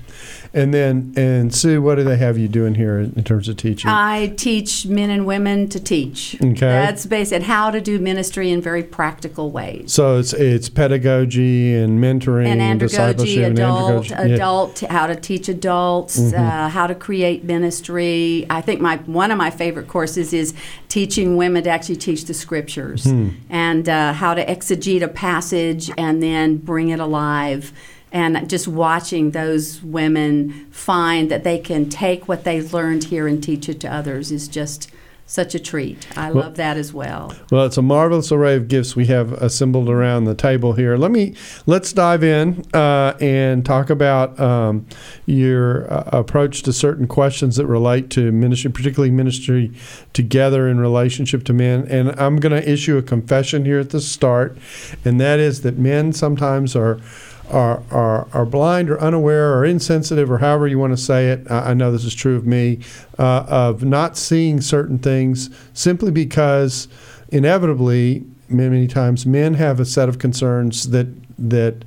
And 0.55 0.73
then, 0.73 1.13
and 1.17 1.55
Sue, 1.55 1.81
what 1.83 1.97
do 1.97 2.05
they 2.05 2.17
have 2.17 2.39
you 2.39 2.49
doing 2.49 2.75
here 2.75 2.99
in 2.99 3.25
terms 3.25 3.49
of 3.49 3.57
teaching? 3.57 3.91
I 3.91 4.29
teach 4.37 4.87
men 4.87 5.11
and 5.11 5.27
women 5.27 5.69
to 5.71 5.81
teach. 5.81 6.35
Okay. 6.41 6.55
That's 6.55 7.05
based 7.07 7.33
on 7.33 7.43
how 7.43 7.71
to 7.71 7.81
do 7.81 7.99
ministry 7.99 8.51
in 8.51 8.61
very 8.63 8.83
practical 8.83 9.51
ways. 9.51 9.93
so 9.93 10.19
it's 10.19 10.33
it's 10.33 10.69
pedagogy 10.69 11.75
and 11.75 11.99
mentoring 12.01 12.47
and 12.47 12.61
and, 12.63 12.81
andragogy, 12.81 12.89
discipleship 12.89 13.53
adult, 13.53 13.91
and 13.91 14.21
andragogy. 14.21 14.29
Yeah. 14.29 14.35
adult, 14.35 14.81
how 14.81 15.07
to 15.07 15.17
teach 15.17 15.49
adults, 15.49 16.19
Mm-hmm. 16.19 16.37
uh, 16.37 16.69
how 16.71 16.87
to 16.87 16.95
create 16.95 17.45
ministry. 17.45 18.47
I 18.51 18.61
think 18.61 18.81
my 18.81 18.97
one 19.07 19.31
of 19.31 19.39
my 19.39 19.51
favorite 19.51 19.89
courses 19.89 20.33
is 20.33 20.55
teaching 20.89 21.37
women 21.37 21.65
to 21.65 21.71
actually 21.71 21.97
teach 21.97 22.25
the 22.25 22.35
scriptures 22.35 23.05
Hmm. 23.05 23.29
and 23.51 23.89
uh, 23.89 24.13
how 24.13 24.35
to 24.35 24.45
exegete 24.45 25.03
a 25.03 25.09
passage 25.09 25.91
and 25.99 26.23
then 26.23 26.57
bring 26.57 26.89
it 26.91 27.01
alive. 27.01 27.73
And 28.17 28.49
just 28.49 28.67
watching 28.67 29.33
those 29.33 29.83
women 29.83 30.69
find 30.71 31.31
that 31.31 31.45
they 31.45 31.59
can 31.59 31.91
take 31.91 32.27
what 32.27 32.45
they 32.45 32.63
learned 32.63 33.05
here 33.05 33.29
and 33.29 33.43
teach 33.43 33.69
it 33.69 33.79
to 33.81 33.93
others 33.93 34.33
is 34.33 34.49
just 34.49 34.91
such 35.27 35.55
a 35.55 35.59
treat. 35.59 36.07
I 36.17 36.31
Well- 36.31 36.45
love 36.45 36.55
that 36.55 36.79
as 36.79 36.95
well. 36.95 37.35
Well, 37.51 37.67
it's 37.67 37.77
a 37.77 37.83
marvelous 37.83 38.33
array 38.33 38.57
of 38.57 38.69
gifts 38.69 38.97
we 38.97 39.07
have 39.07 39.35
assembled 39.35 39.91
around 39.91 40.25
the 40.25 40.35
table 40.35 40.73
here. 40.73 40.97
Let 40.97 41.11
me 41.11 41.35
let's 41.67 41.93
dive 41.93 42.25
in 42.25 42.65
uh, 42.73 43.13
and 43.21 43.67
talk 43.67 43.91
about 43.91 44.41
um, 44.41 44.87
your 45.27 45.93
uh, 45.93 46.05
approach 46.19 46.63
to 46.63 46.73
certain 46.73 47.07
questions 47.07 47.57
that 47.57 47.67
relate 47.67 48.09
to 48.11 48.33
ministry, 48.33 48.71
particularly 48.71 49.11
ministry 49.11 49.73
together 50.15 50.69
in 50.69 50.81
relationship 50.81 51.45
to 51.45 51.53
men. 51.53 51.87
And 51.91 52.19
I'm 52.19 52.37
going 52.37 52.59
to 52.59 52.67
issue 52.67 52.97
a 52.97 53.03
confession 53.03 53.67
here 53.67 53.81
at 53.81 53.91
the 53.91 54.01
start, 54.01 54.57
and 55.05 55.21
that 55.21 55.39
is 55.39 55.61
that 55.63 55.77
men 55.77 56.15
sometimes 56.15 56.75
are. 56.75 56.99
Are, 57.51 57.83
are, 57.93 58.27
are 58.33 58.45
blind 58.45 58.91
or 58.91 59.01
unaware 59.01 59.57
or 59.57 59.65
insensitive 59.65 60.31
or 60.31 60.39
however 60.39 60.67
you 60.67 60.81
want 60.81 60.93
to 60.93 60.97
say 60.97 61.29
it. 61.31 61.49
I, 61.49 61.71
I 61.71 61.75
know 61.75 61.93
this 61.93 62.05
is 62.05 62.15
true 62.15 62.37
of 62.37 62.45
me, 62.45 62.81
uh, 63.19 63.47
of 63.49 63.85
not 63.85 64.17
seeing 64.17 64.61
certain 64.61 64.99
things 64.99 65.49
simply 65.73 66.11
because 66.11 66.89
inevitably, 67.29 68.25
many, 68.49 68.71
many 68.71 68.87
times, 68.89 69.27
men 69.27 69.55
have 69.55 69.79
a 69.79 69.85
set 69.85 70.09
of 70.09 70.19
concerns 70.19 70.91
that 70.91 71.07
that 71.39 71.85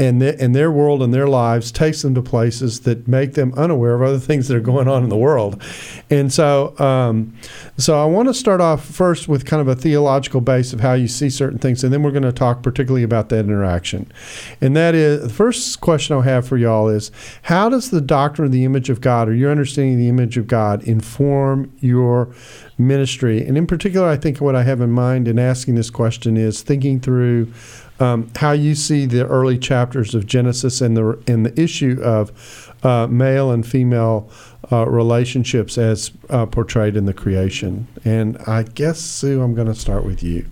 and 0.00 0.22
and 0.22 0.54
their 0.54 0.72
world 0.72 1.02
and 1.02 1.12
their 1.12 1.28
lives 1.28 1.70
takes 1.70 2.00
them 2.00 2.14
to 2.14 2.22
places 2.22 2.80
that 2.80 3.06
make 3.06 3.34
them 3.34 3.52
unaware 3.54 3.94
of 3.94 4.02
other 4.02 4.18
things 4.18 4.48
that 4.48 4.56
are 4.56 4.60
going 4.60 4.88
on 4.88 5.04
in 5.04 5.10
the 5.10 5.16
world. 5.16 5.62
And 6.08 6.32
so, 6.32 6.74
um, 6.78 7.36
so 7.76 8.02
I 8.02 8.06
want 8.06 8.28
to 8.28 8.34
start 8.34 8.62
off 8.62 8.82
first 8.82 9.28
with 9.28 9.44
kind 9.44 9.60
of 9.60 9.68
a 9.68 9.74
theological 9.74 10.40
base 10.40 10.72
of 10.72 10.80
how 10.80 10.94
you 10.94 11.06
see 11.06 11.28
certain 11.28 11.58
things, 11.58 11.84
and 11.84 11.92
then 11.92 12.02
we're 12.02 12.12
going 12.12 12.22
to 12.22 12.32
talk 12.32 12.62
particularly 12.62 13.02
about 13.02 13.28
that 13.28 13.44
interaction. 13.44 14.10
And 14.62 14.74
that 14.74 14.94
is 14.94 15.22
the 15.22 15.28
first 15.28 15.82
question 15.82 16.16
I 16.16 16.22
have 16.22 16.48
for 16.48 16.56
y'all 16.56 16.88
is 16.88 17.10
how 17.42 17.68
does 17.68 17.90
the 17.90 18.00
doctrine 18.00 18.46
of 18.46 18.52
the 18.52 18.64
image 18.64 18.88
of 18.88 19.02
God 19.02 19.28
or 19.28 19.34
your 19.34 19.50
understanding 19.50 19.94
of 19.94 19.98
the 19.98 20.08
image 20.08 20.38
of 20.38 20.46
God 20.46 20.82
inform 20.84 21.70
your 21.80 22.34
ministry? 22.78 23.46
And 23.46 23.58
in 23.58 23.66
particular, 23.66 24.08
I 24.08 24.16
think 24.16 24.40
what 24.40 24.56
I 24.56 24.62
have 24.62 24.80
in 24.80 24.90
mind 24.90 25.28
in 25.28 25.38
asking 25.38 25.74
this 25.74 25.90
question 25.90 26.38
is 26.38 26.62
thinking 26.62 27.00
through 27.00 27.52
um, 28.00 28.30
how 28.36 28.52
you 28.52 28.74
see 28.74 29.06
the 29.06 29.26
early 29.26 29.58
chapters 29.58 30.14
of 30.14 30.26
Genesis 30.26 30.80
and 30.80 30.96
the 30.96 31.22
and 31.26 31.46
the 31.46 31.60
issue 31.60 32.00
of 32.02 32.72
uh, 32.82 33.06
male 33.06 33.50
and 33.50 33.66
female 33.66 34.30
uh, 34.72 34.86
relationships 34.86 35.76
as 35.78 36.10
uh, 36.30 36.46
portrayed 36.46 36.96
in 36.96 37.04
the 37.04 37.14
creation. 37.14 37.86
And 38.04 38.38
I 38.46 38.62
guess 38.62 39.00
Sue, 39.00 39.42
I'm 39.42 39.54
going 39.54 39.68
to 39.68 39.74
start 39.74 40.04
with 40.04 40.22
you. 40.22 40.46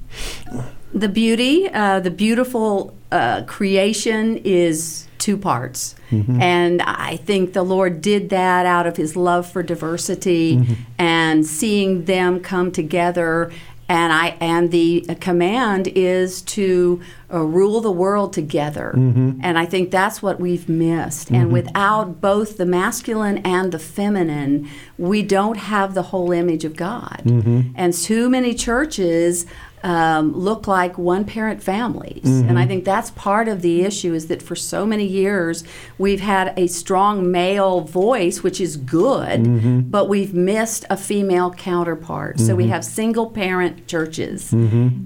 The 0.92 1.08
beauty, 1.08 1.68
uh, 1.68 2.00
the 2.00 2.10
beautiful 2.10 2.94
uh, 3.10 3.42
creation 3.46 4.38
is 4.38 5.06
two 5.18 5.36
parts. 5.36 5.94
And 6.40 6.80
I 6.82 7.16
think 7.16 7.52
the 7.52 7.62
Lord 7.62 8.00
did 8.00 8.30
that 8.30 8.64
out 8.64 8.86
of 8.86 8.96
his 8.96 9.14
love 9.14 9.50
for 9.50 9.62
diversity 9.62 10.78
and 10.98 11.44
seeing 11.44 12.06
them 12.06 12.40
come 12.40 12.72
together. 12.72 13.52
And 13.88 14.12
I 14.12 14.36
and 14.40 14.70
the 14.70 15.06
command 15.20 15.88
is 15.88 16.42
to 16.42 17.00
uh, 17.32 17.40
rule 17.40 17.80
the 17.80 17.90
world 17.90 18.32
together. 18.32 18.92
Mm-hmm. 18.94 19.40
And 19.42 19.58
I 19.58 19.64
think 19.64 19.90
that's 19.90 20.22
what 20.22 20.38
we've 20.38 20.68
missed. 20.68 21.30
And 21.30 21.44
mm-hmm. 21.44 21.52
without 21.52 22.20
both 22.20 22.58
the 22.58 22.66
masculine 22.66 23.38
and 23.38 23.72
the 23.72 23.78
feminine, 23.78 24.68
we 24.98 25.22
don't 25.22 25.56
have 25.56 25.94
the 25.94 26.02
whole 26.02 26.32
image 26.32 26.64
of 26.64 26.76
God. 26.76 27.22
Mm-hmm. 27.24 27.72
And 27.76 27.94
too 27.94 28.28
many 28.28 28.54
churches 28.54 29.46
um, 29.82 30.32
look 30.32 30.66
like 30.66 30.98
one 30.98 31.24
parent 31.24 31.62
families. 31.62 32.24
And 32.24 32.58
I 32.58 32.62
mm-hmm. 32.62 32.68
think 32.68 32.84
that's 32.84 33.10
part 33.12 33.48
of 33.48 33.62
the 33.62 33.82
issue 33.82 34.14
is 34.14 34.26
that 34.28 34.42
for 34.42 34.56
so 34.56 34.84
many 34.84 35.06
years 35.06 35.64
we've 35.98 36.20
had 36.20 36.58
a 36.58 36.66
strong 36.66 37.30
male 37.30 37.80
voice, 37.80 38.42
which 38.42 38.60
is 38.60 38.76
good, 38.76 39.40
mm-hmm. 39.40 39.80
but 39.80 40.08
we've 40.08 40.34
missed 40.34 40.84
a 40.90 40.96
female 40.96 41.52
counterpart. 41.52 42.40
So 42.40 42.54
we 42.54 42.64
mm-hmm. 42.64 42.72
have 42.72 42.84
single 42.84 43.30
parent 43.30 43.86
churches. 43.86 44.52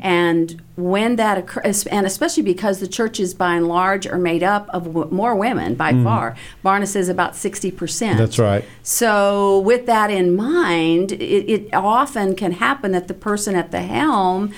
And 0.03 0.63
when 0.77 1.17
that 1.17 1.37
occurs, 1.37 1.87
and 1.87 2.07
especially 2.07 2.43
because 2.43 2.81
the 2.81 2.89
churches 2.89 3.35
by 3.35 3.57
and 3.57 3.69
large 3.69 4.07
are 4.07 4.19
made 4.19 4.43
up 4.43 4.69
of 4.71 4.85
w- 4.85 5.09
more 5.11 5.35
women 5.35 5.75
by 5.75 5.93
mm. 5.93 6.03
far, 6.03 6.35
Barna 6.65 6.87
says 6.87 7.09
about 7.09 7.35
60%. 7.35 8.17
That's 8.17 8.39
right. 8.39 8.65
So, 8.83 9.61
with 9.61 9.85
that 9.87 10.11
in 10.11 10.35
mind, 10.35 11.13
it, 11.13 11.51
it 11.51 11.75
often 11.75 12.35
can 12.35 12.53
happen 12.53 12.93
that 12.93 13.09
the 13.09 13.15
person 13.15 13.55
at 13.55 13.71
the 13.71 13.83
helm 13.83 14.55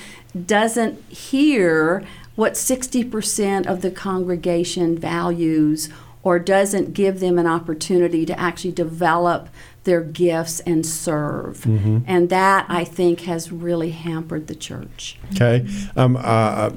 doesn't 0.46 1.02
hear 1.10 2.04
what 2.36 2.54
60% 2.54 3.66
of 3.66 3.82
the 3.82 3.90
congregation 3.90 4.96
values 4.98 5.88
or 6.22 6.38
doesn't 6.38 6.94
give 6.94 7.20
them 7.20 7.38
an 7.38 7.46
opportunity 7.46 8.24
to 8.26 8.38
actually 8.38 8.72
develop 8.72 9.48
their 9.84 10.02
gifts 10.02 10.60
and 10.60 10.84
serve. 10.84 11.64
And 12.06 12.28
that, 12.30 12.66
I 12.68 12.84
think, 12.84 13.20
has 13.20 13.52
really 13.52 13.90
hampered 13.90 14.46
the 14.46 14.54
church. 14.54 15.18
Okay, 15.34 15.66
um, 15.96 16.18
uh, 16.20 16.70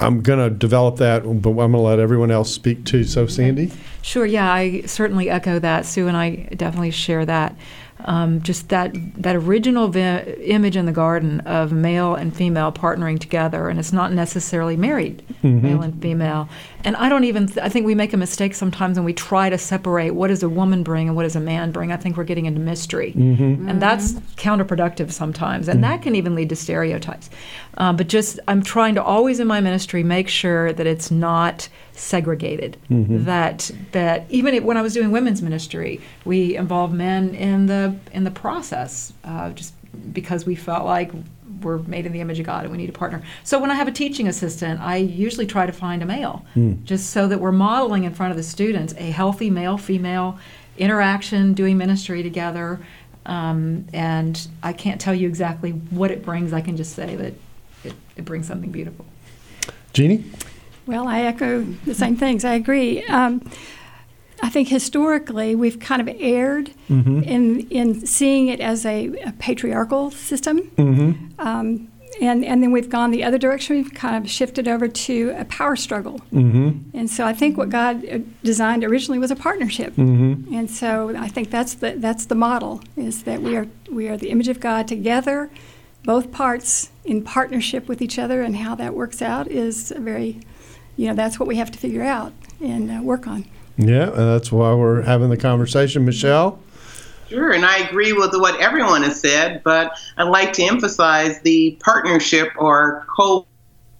I'm 0.00 0.22
going 0.22 0.38
to 0.38 0.50
develop 0.50 0.96
that, 0.96 1.22
but 1.22 1.30
I'm 1.30 1.42
going 1.42 1.72
to 1.72 1.78
let 1.78 1.98
everyone 1.98 2.30
else 2.30 2.52
speak 2.52 2.84
too. 2.84 3.04
So, 3.04 3.26
Sandy, 3.26 3.70
Sure, 4.08 4.24
yeah, 4.24 4.50
I 4.50 4.82
certainly 4.86 5.28
echo 5.28 5.58
that. 5.58 5.84
Sue 5.84 6.08
and 6.08 6.16
I 6.16 6.48
definitely 6.56 6.92
share 6.92 7.26
that. 7.26 7.54
Um, 8.04 8.40
just 8.42 8.68
that 8.68 8.92
that 9.20 9.34
original 9.34 9.88
vi- 9.88 10.22
image 10.44 10.76
in 10.76 10.86
the 10.86 10.92
garden 10.92 11.40
of 11.40 11.72
male 11.72 12.14
and 12.14 12.34
female 12.34 12.70
partnering 12.70 13.18
together, 13.18 13.68
and 13.68 13.78
it's 13.78 13.92
not 13.92 14.12
necessarily 14.12 14.76
married, 14.76 15.22
male 15.42 15.82
and 15.82 16.00
female. 16.00 16.48
And 16.84 16.94
I 16.96 17.08
don't 17.08 17.24
even. 17.24 17.48
Th- 17.48 17.58
I 17.58 17.68
think 17.68 17.86
we 17.86 17.96
make 17.96 18.12
a 18.12 18.16
mistake 18.16 18.54
sometimes 18.54 18.96
when 18.98 19.04
we 19.04 19.12
try 19.12 19.50
to 19.50 19.58
separate 19.58 20.12
what 20.12 20.28
does 20.28 20.44
a 20.44 20.48
woman 20.48 20.84
bring 20.84 21.08
and 21.08 21.16
what 21.16 21.24
does 21.24 21.34
a 21.34 21.40
man 21.40 21.72
bring. 21.72 21.90
I 21.90 21.96
think 21.96 22.16
we're 22.16 22.22
getting 22.24 22.46
into 22.46 22.60
mystery, 22.60 23.12
and 23.16 23.82
that's 23.82 24.12
counterproductive 24.36 25.10
sometimes, 25.10 25.68
and 25.68 25.82
that 25.82 26.00
can 26.02 26.14
even 26.14 26.36
lead 26.36 26.50
to 26.50 26.56
stereotypes. 26.56 27.30
Um, 27.78 27.96
but 27.96 28.06
just 28.06 28.38
I'm 28.46 28.62
trying 28.62 28.94
to 28.94 29.02
always 29.02 29.40
in 29.40 29.48
my 29.48 29.60
ministry 29.60 30.04
make 30.04 30.28
sure 30.28 30.72
that 30.72 30.86
it's 30.86 31.10
not 31.10 31.68
segregated. 31.98 32.76
That 33.24 33.70
that 33.92 34.26
even 34.30 34.54
if, 34.54 34.62
when 34.62 34.76
I 34.76 34.82
was 34.82 34.94
doing 34.94 35.10
women's 35.10 35.42
ministry, 35.42 36.00
we 36.24 36.56
involved 36.56 36.94
men 36.94 37.34
in 37.34 37.66
the 37.66 37.94
in 38.12 38.24
the 38.24 38.30
process, 38.30 39.12
uh, 39.24 39.50
just 39.50 39.74
because 40.12 40.46
we 40.46 40.54
felt 40.54 40.84
like 40.84 41.10
we're 41.62 41.78
made 41.78 42.06
in 42.06 42.12
the 42.12 42.20
image 42.20 42.38
of 42.38 42.46
God 42.46 42.62
and 42.62 42.70
we 42.70 42.78
need 42.78 42.88
a 42.88 42.92
partner. 42.92 43.22
So 43.42 43.58
when 43.58 43.70
I 43.70 43.74
have 43.74 43.88
a 43.88 43.92
teaching 43.92 44.28
assistant, 44.28 44.80
I 44.80 44.96
usually 44.96 45.46
try 45.46 45.66
to 45.66 45.72
find 45.72 46.02
a 46.02 46.06
male, 46.06 46.44
just 46.84 47.10
so 47.10 47.26
that 47.28 47.40
we're 47.40 47.52
modeling 47.52 48.04
in 48.04 48.14
front 48.14 48.30
of 48.30 48.36
the 48.36 48.42
students 48.44 48.94
a 48.96 49.10
healthy 49.10 49.50
male 49.50 49.76
female 49.76 50.38
interaction, 50.76 51.54
doing 51.54 51.76
ministry 51.76 52.22
together. 52.22 52.78
Um, 53.26 53.86
and 53.92 54.46
I 54.62 54.72
can't 54.72 55.00
tell 55.00 55.14
you 55.14 55.28
exactly 55.28 55.70
what 55.70 56.10
it 56.10 56.24
brings. 56.24 56.52
I 56.52 56.60
can 56.60 56.76
just 56.76 56.94
say 56.94 57.16
that 57.16 57.34
it, 57.84 57.94
it 58.16 58.24
brings 58.24 58.46
something 58.46 58.70
beautiful. 58.70 59.04
Jeannie. 59.92 60.24
Well, 60.88 61.06
I 61.06 61.20
echo 61.20 61.64
the 61.84 61.94
same 61.94 62.16
things. 62.16 62.46
I 62.46 62.54
agree. 62.54 63.04
Um, 63.04 63.42
I 64.42 64.48
think 64.48 64.68
historically 64.68 65.54
we've 65.54 65.78
kind 65.78 66.00
of 66.00 66.08
erred 66.18 66.70
in 66.88 67.66
in 67.68 68.06
seeing 68.06 68.48
it 68.48 68.60
as 68.60 68.86
a, 68.86 69.08
a 69.26 69.32
patriarchal 69.32 70.10
system, 70.12 70.70
um, 71.38 71.88
and 72.22 72.42
and 72.44 72.62
then 72.62 72.72
we've 72.72 72.88
gone 72.88 73.10
the 73.10 73.22
other 73.22 73.36
direction. 73.36 73.76
We've 73.76 73.92
kind 73.92 74.16
of 74.16 74.30
shifted 74.30 74.66
over 74.66 74.88
to 74.88 75.34
a 75.36 75.44
power 75.44 75.76
struggle, 75.76 76.22
and 76.94 77.10
so 77.10 77.26
I 77.26 77.34
think 77.34 77.58
what 77.58 77.68
God 77.68 78.08
uh, 78.08 78.18
designed 78.42 78.82
originally 78.82 79.18
was 79.18 79.30
a 79.30 79.36
partnership, 79.36 79.92
and 80.54 80.70
so 80.70 81.14
I 81.16 81.28
think 81.28 81.50
that's 81.50 81.74
the 81.74 81.94
that's 81.98 82.24
the 82.26 82.34
model 82.36 82.80
is 82.96 83.24
that 83.24 83.42
we 83.42 83.56
are 83.56 83.66
we 83.90 84.08
are 84.08 84.16
the 84.16 84.30
image 84.30 84.48
of 84.48 84.58
God 84.60 84.88
together, 84.88 85.50
both 86.04 86.30
parts 86.32 86.90
in 87.04 87.22
partnership 87.24 87.88
with 87.88 88.00
each 88.00 88.18
other, 88.18 88.40
and 88.40 88.56
how 88.56 88.74
that 88.76 88.94
works 88.94 89.20
out 89.20 89.48
is 89.48 89.90
a 89.90 90.00
very 90.00 90.40
you 90.98 91.06
know 91.06 91.14
that's 91.14 91.40
what 91.40 91.46
we 91.46 91.56
have 91.56 91.70
to 91.70 91.78
figure 91.78 92.02
out 92.02 92.32
and 92.60 92.90
uh, 92.90 93.00
work 93.02 93.26
on. 93.26 93.46
Yeah, 93.78 94.08
and 94.08 94.16
that's 94.16 94.52
why 94.52 94.74
we're 94.74 95.02
having 95.02 95.30
the 95.30 95.36
conversation. 95.36 96.04
Michelle. 96.04 96.58
Sure, 97.30 97.52
and 97.52 97.64
I 97.64 97.78
agree 97.78 98.12
with 98.12 98.32
what 98.34 98.58
everyone 98.60 99.02
has 99.04 99.20
said, 99.20 99.62
but 99.62 99.92
I'd 100.16 100.24
like 100.24 100.52
to 100.54 100.64
emphasize 100.64 101.40
the 101.42 101.78
partnership 101.80 102.48
or 102.58 103.06
co 103.16 103.46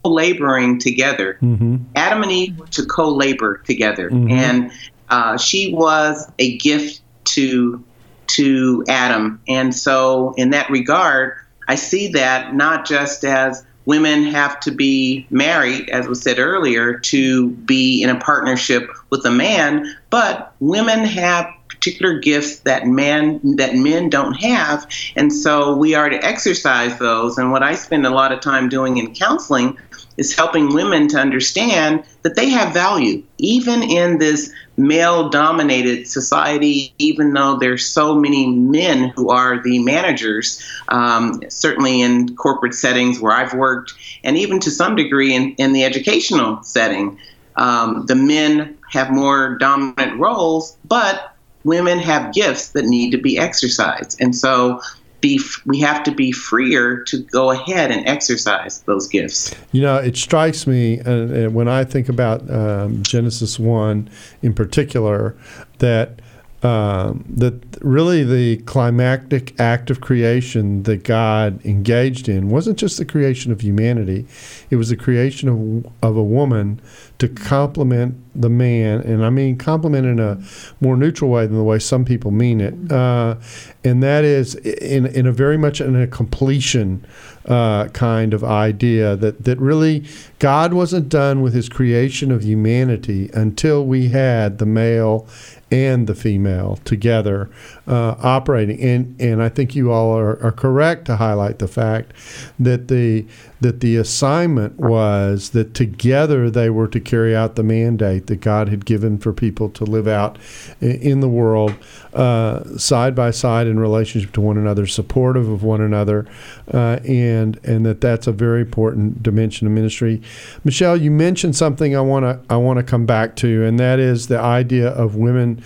laboring 0.05 0.79
together. 0.79 1.39
Mm-hmm. 1.41 1.77
Adam 1.95 2.23
and 2.23 2.33
Eve 2.33 2.59
were 2.59 2.67
to 2.67 2.85
co 2.85 3.09
labor 3.11 3.59
together. 3.59 4.11
Mhm. 4.11 4.31
And 4.31 4.73
uh, 5.09 5.37
she 5.37 5.73
was 5.75 6.31
a 6.39 6.57
gift 6.59 7.01
to 7.25 7.85
to 8.29 8.85
Adam. 8.89 9.41
And 9.47 9.75
so, 9.75 10.35
in 10.37 10.51
that 10.51 10.69
regard, 10.71 11.35
I 11.69 11.77
see 11.77 12.09
that 12.13 12.55
not 12.55 12.87
just 12.87 13.25
as 13.25 13.65
women 13.89 14.23
have 14.25 14.61
to 14.61 14.71
be 14.71 15.27
married, 15.31 15.89
as 15.89 16.07
was 16.07 16.21
said 16.21 16.39
earlier, 16.39 16.99
to 16.99 17.49
be 17.49 18.03
in 18.03 18.11
a 18.11 18.21
partnership 18.21 18.87
with 19.09 19.25
a 19.25 19.31
man, 19.31 19.97
but 20.11 20.55
women 20.61 21.07
have 21.07 21.47
particular 21.69 22.19
gifts 22.19 22.61
that 22.61 22.87
men 22.87 23.41
that 23.57 23.75
men 23.75 24.11
don't 24.11 24.35
have. 24.35 24.87
And 25.17 25.33
so 25.33 25.75
we 25.75 25.95
are 25.95 26.11
to 26.11 26.23
exercise 26.23 26.99
those. 26.99 27.39
And 27.39 27.51
what 27.51 27.63
i 27.63 27.75
spend 27.75 28.05
a 28.05 28.11
lot 28.11 28.31
of 28.31 28.41
time 28.41 28.69
doing 28.69 28.99
in 28.99 29.15
counseling 29.15 29.79
is 30.19 30.37
helping 30.37 30.75
women 30.75 31.09
to 31.09 31.19
understand 31.19 32.05
that 32.25 32.37
they 32.37 32.51
have 32.51 32.75
value 32.75 33.23
even 33.39 33.83
in 33.83 34.19
this 34.19 34.53
male 34.79 35.29
dominated 35.29 36.07
society 36.07 36.95
even 36.99 37.33
though 37.33 37.57
there's 37.57 37.87
so 37.87 38.15
many 38.15 38.47
men 38.47 39.09
who 39.11 39.29
are 39.29 39.63
the 39.63 39.79
managers 39.81 40.63
um, 40.89 41.43
certainly 41.49 42.01
in 42.01 42.35
corporate 42.37 42.75
settings 42.75 43.21
where 43.21 43.33
i've 43.33 43.55
worked 43.55 43.95
and 44.25 44.37
even 44.37 44.61
to 44.61 44.71
some 44.71 44.95
degree 44.95 45.35
in, 45.35 45.55
in 45.55 45.73
the 45.73 45.85
educational 45.85 46.63
setting. 46.63 47.19
Um, 47.57 48.07
the 48.07 48.15
men 48.15 48.79
have 48.91 49.11
more 49.11 49.57
dominant 49.59 50.19
roles 50.19 50.77
but 50.85 51.35
women 51.65 51.99
have 51.99 52.33
gifts 52.33 52.71
that 52.71 52.85
need 52.85 53.11
to 53.11 53.19
be 53.19 53.39
exercised. 53.39 54.21
And 54.21 54.35
so 54.35 54.81
be 55.21 55.41
we 55.67 55.81
have 55.81 56.03
to 56.05 56.11
be 56.11 56.33
freer 56.33 57.03
to 57.05 57.19
go 57.19 57.51
ahead 57.51 57.91
and 57.91 58.07
exercise 58.07 58.83
those 58.83 59.09
gifts. 59.09 59.55
You 59.73 59.83
know, 59.83 59.97
it 59.97 60.17
strikes 60.17 60.67
me 60.67 61.01
uh, 61.01 61.13
uh, 61.13 61.51
when 61.51 61.69
I 61.69 61.85
think 61.85 62.09
about 62.09 62.49
um, 62.51 63.03
Genesis 63.03 63.59
one 63.59 64.11
in 64.43 64.55
particular 64.55 65.37
that 65.79 66.21
um, 66.63 67.25
that 67.29 67.55
really 67.83 68.25
the 68.25 68.57
climactic 68.65 69.59
act 69.61 69.91
of 69.91 70.01
creation 70.01 70.83
that 70.85 71.05
God 71.05 71.65
engaged 71.65 72.29
in 72.29 72.49
wasn't 72.49 72.79
just 72.79 72.99
the 72.99 73.05
creation 73.05 73.53
of 73.53 73.61
humanity; 73.61 74.27
it 74.69 74.77
was 74.77 74.89
the 74.89 74.97
creation 74.97 75.49
of 75.49 75.93
of 76.03 76.17
a 76.17 76.23
woman 76.23 76.81
to 77.19 77.29
complement 77.29 78.17
the 78.35 78.49
man, 78.49 79.01
and 79.03 79.25
I 79.25 79.31
mean 79.31 79.57
complement 79.57 80.07
in 80.07 80.19
a 80.19 80.41
more 80.81 80.97
neutral 80.97 81.31
way 81.31 81.47
than 81.47 81.57
the 81.57 81.63
way 81.63 81.79
some 81.79 82.05
people 82.05 82.33
mean 82.33 82.61
it, 82.61 82.91
uh, 82.91 83.37
and 83.85 84.03
that 84.03 84.25
is 84.25 84.57
in 84.57 85.07
in 85.07 85.27
a 85.27 85.33
very 85.33 85.59
much 85.59 85.81
in 85.81 85.95
a 85.95 86.09
completion 86.09 87.07
uh, 87.47 87.87
kind 87.89 88.35
of 88.35 88.43
idea 88.43 89.15
that 89.15 89.45
that 89.45 89.59
really 89.59 90.05
God 90.41 90.75
wasn't 90.75 91.09
done 91.09 91.41
with 91.41 91.55
His 91.55 91.69
creation 91.69 92.33
of 92.33 92.43
humanity 92.43 93.31
until 93.33 93.87
we 93.87 94.09
had 94.09 94.59
the 94.59 94.67
male 94.67 95.29
and 95.71 96.07
the 96.07 96.15
female 96.15 96.79
together 96.85 97.51
uh, 97.87 98.15
operating. 98.23 98.81
And 98.81 99.21
and 99.21 99.43
I 99.43 99.49
think 99.49 99.75
you 99.75 99.93
all 99.93 100.17
are, 100.17 100.43
are 100.43 100.53
correct 100.53 101.05
to 101.07 101.17
highlight 101.17 101.59
the 101.59 101.69
fact 101.69 102.13
that 102.59 102.89
the 102.89 103.27
that 103.61 103.81
the 103.81 103.97
assignment 103.97 104.79
was 104.79 105.51
that 105.51 105.75
together 105.75 106.49
they 106.49 106.71
were 106.71 106.87
to 106.89 107.01
carry 107.01 107.35
out 107.35 107.57
the 107.57 107.63
mandate 107.63 108.29
that 108.29 108.41
God 108.41 108.69
had 108.69 108.85
given 108.85 109.19
for 109.19 109.33
people 109.33 109.69
to 109.71 109.85
live 109.85 110.07
out 110.07 110.39
in 110.81 111.21
the 111.21 111.29
world 111.29 111.75
uh, 112.15 112.77
side 112.79 113.15
by 113.15 113.31
side 113.31 113.67
in 113.67 113.81
relationship 113.81 114.33
to 114.33 114.41
one 114.41 114.57
another, 114.57 114.87
supportive 114.87 115.49
of 115.49 115.63
one 115.63 115.81
another, 115.81 116.27
uh, 116.73 116.99
and 117.05 117.59
and 117.65 117.85
that 117.85 118.01
that's 118.01 118.27
a 118.27 118.33
very 118.33 118.61
important 118.61 119.23
dimension 119.23 119.67
of 119.67 119.73
ministry. 119.73 120.23
Michelle, 120.65 120.97
you 120.97 121.11
mentioned 121.11 121.57
something 121.57 121.97
I 121.97 122.01
want 122.01 122.25
to 122.25 122.41
I 122.53 122.57
want 122.57 122.79
to 122.79 122.83
come 122.83 123.07
back 123.07 123.37
to, 123.37 123.65
and 123.65 123.79
that 123.79 123.99
is 123.99 124.29
the 124.29 124.39
idea 124.39 124.89
of 124.89 125.17
women 125.17 125.63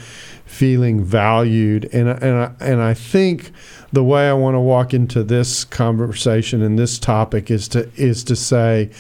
feeling 0.53 1.03
valued, 1.03 1.89
and 1.95 2.09
and 2.09 2.37
I, 2.37 2.53
and 2.61 2.83
I 2.83 2.93
think 2.93 3.53
the 3.91 4.05
way 4.05 4.29
I 4.29 4.35
want 4.35 4.55
to 4.55 4.61
walk 4.61 4.93
into 4.93 5.23
this 5.23 5.65
conversation 5.65 6.61
and 6.61 6.79
this 6.79 6.99
topic 6.99 7.51
is 7.51 7.69
to 7.69 7.91
is 7.97 8.23
to 8.25 8.37
say 8.37 8.91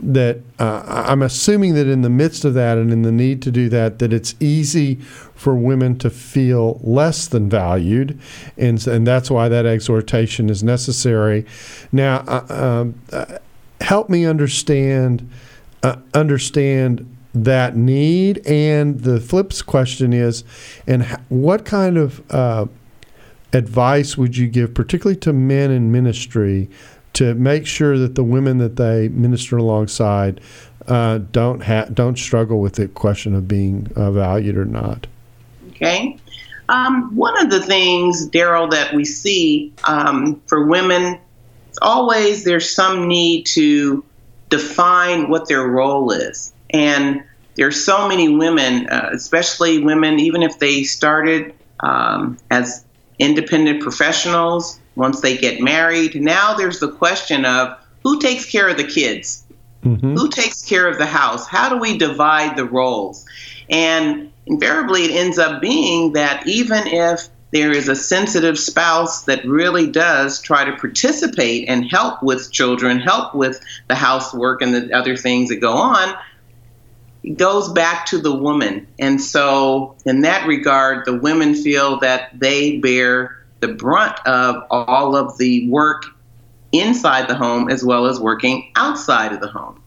that 0.00 0.40
uh, 0.58 0.82
I'm 0.86 1.22
assuming 1.22 1.74
that 1.74 1.86
in 1.86 2.02
the 2.02 2.10
midst 2.10 2.44
of 2.44 2.52
that 2.54 2.76
and 2.76 2.92
in 2.92 3.02
the 3.02 3.10
need 3.10 3.40
to 3.42 3.50
do 3.50 3.68
that, 3.70 3.98
that 3.98 4.12
it's 4.12 4.34
easy 4.38 4.96
for 5.34 5.56
women 5.56 5.98
to 5.98 6.10
feel 6.10 6.78
less 6.82 7.26
than 7.26 7.48
valued, 7.48 8.20
and 8.58 8.86
and 8.86 9.06
that's 9.06 9.30
why 9.30 9.48
that 9.48 9.64
exhortation 9.64 10.50
is 10.50 10.62
necessary. 10.62 11.46
Now, 11.90 12.22
uh, 12.28 12.46
um, 12.50 13.00
uh, 13.10 13.38
help 13.80 14.10
me 14.10 14.26
understand 14.26 15.28
uh, 15.82 15.96
understand 16.12 17.06
that 17.44 17.76
need, 17.76 18.46
and 18.46 19.00
the 19.00 19.20
flips 19.20 19.62
question 19.62 20.12
is, 20.12 20.44
and 20.86 21.04
what 21.28 21.64
kind 21.64 21.96
of 21.96 22.22
uh, 22.30 22.66
advice 23.52 24.16
would 24.16 24.36
you 24.36 24.48
give, 24.48 24.74
particularly 24.74 25.18
to 25.20 25.32
men 25.32 25.70
in 25.70 25.92
ministry, 25.92 26.68
to 27.14 27.34
make 27.34 27.66
sure 27.66 27.98
that 27.98 28.14
the 28.14 28.24
women 28.24 28.58
that 28.58 28.76
they 28.76 29.08
minister 29.08 29.56
alongside 29.56 30.40
uh, 30.86 31.18
don't 31.32 31.62
ha- 31.62 31.86
don't 31.92 32.18
struggle 32.18 32.60
with 32.60 32.74
the 32.74 32.88
question 32.88 33.34
of 33.34 33.46
being 33.46 33.90
uh, 33.96 34.10
valued 34.10 34.56
or 34.56 34.64
not? 34.64 35.06
Okay. 35.70 36.18
Um, 36.68 37.14
one 37.16 37.38
of 37.42 37.50
the 37.50 37.60
things, 37.60 38.26
Darrell, 38.26 38.68
that 38.68 38.92
we 38.94 39.04
see 39.04 39.72
um, 39.84 40.40
for 40.46 40.66
women, 40.66 41.18
always 41.80 42.44
there's 42.44 42.74
some 42.74 43.08
need 43.08 43.46
to 43.46 44.04
define 44.50 45.28
what 45.30 45.48
their 45.48 45.66
role 45.66 46.10
is. 46.10 46.52
And 46.70 47.22
there's 47.58 47.84
so 47.84 48.08
many 48.08 48.28
women, 48.28 48.88
uh, 48.88 49.10
especially 49.12 49.82
women, 49.82 50.20
even 50.20 50.44
if 50.44 50.60
they 50.60 50.84
started 50.84 51.52
um, 51.80 52.38
as 52.52 52.84
independent 53.18 53.82
professionals, 53.82 54.78
once 54.94 55.20
they 55.20 55.36
get 55.36 55.60
married, 55.60 56.14
now 56.22 56.54
there's 56.54 56.78
the 56.78 56.90
question 56.90 57.44
of 57.44 57.76
who 58.04 58.20
takes 58.20 58.48
care 58.50 58.68
of 58.68 58.76
the 58.76 58.84
kids? 58.84 59.44
Mm-hmm. 59.82 60.14
Who 60.14 60.28
takes 60.28 60.64
care 60.64 60.86
of 60.88 60.98
the 60.98 61.06
house? 61.06 61.48
How 61.48 61.68
do 61.68 61.78
we 61.78 61.98
divide 61.98 62.56
the 62.56 62.64
roles? 62.64 63.26
And 63.68 64.32
invariably, 64.46 65.06
it 65.06 65.10
ends 65.10 65.38
up 65.38 65.60
being 65.60 66.12
that 66.12 66.46
even 66.46 66.86
if 66.86 67.28
there 67.50 67.72
is 67.72 67.88
a 67.88 67.96
sensitive 67.96 68.58
spouse 68.58 69.24
that 69.24 69.44
really 69.44 69.90
does 69.90 70.40
try 70.40 70.64
to 70.64 70.76
participate 70.76 71.68
and 71.68 71.90
help 71.90 72.22
with 72.22 72.52
children, 72.52 73.00
help 73.00 73.34
with 73.34 73.60
the 73.88 73.94
housework 73.96 74.62
and 74.62 74.74
the 74.74 74.92
other 74.92 75.16
things 75.16 75.48
that 75.48 75.56
go 75.56 75.72
on, 75.72 76.14
goes 77.36 77.72
back 77.72 78.06
to 78.06 78.18
the 78.18 78.34
woman. 78.34 78.86
And 78.98 79.20
so, 79.20 79.96
in 80.04 80.22
that 80.22 80.46
regard, 80.46 81.04
the 81.04 81.18
women 81.18 81.54
feel 81.54 82.00
that 82.00 82.38
they 82.38 82.78
bear 82.78 83.38
the 83.60 83.68
brunt 83.68 84.18
of 84.26 84.64
all 84.70 85.16
of 85.16 85.36
the 85.38 85.68
work 85.68 86.04
inside 86.72 87.28
the 87.28 87.34
home 87.34 87.70
as 87.70 87.84
well 87.84 88.06
as 88.06 88.20
working 88.20 88.70
outside 88.76 89.32
of 89.32 89.40
the 89.40 89.48
home. 89.48 89.82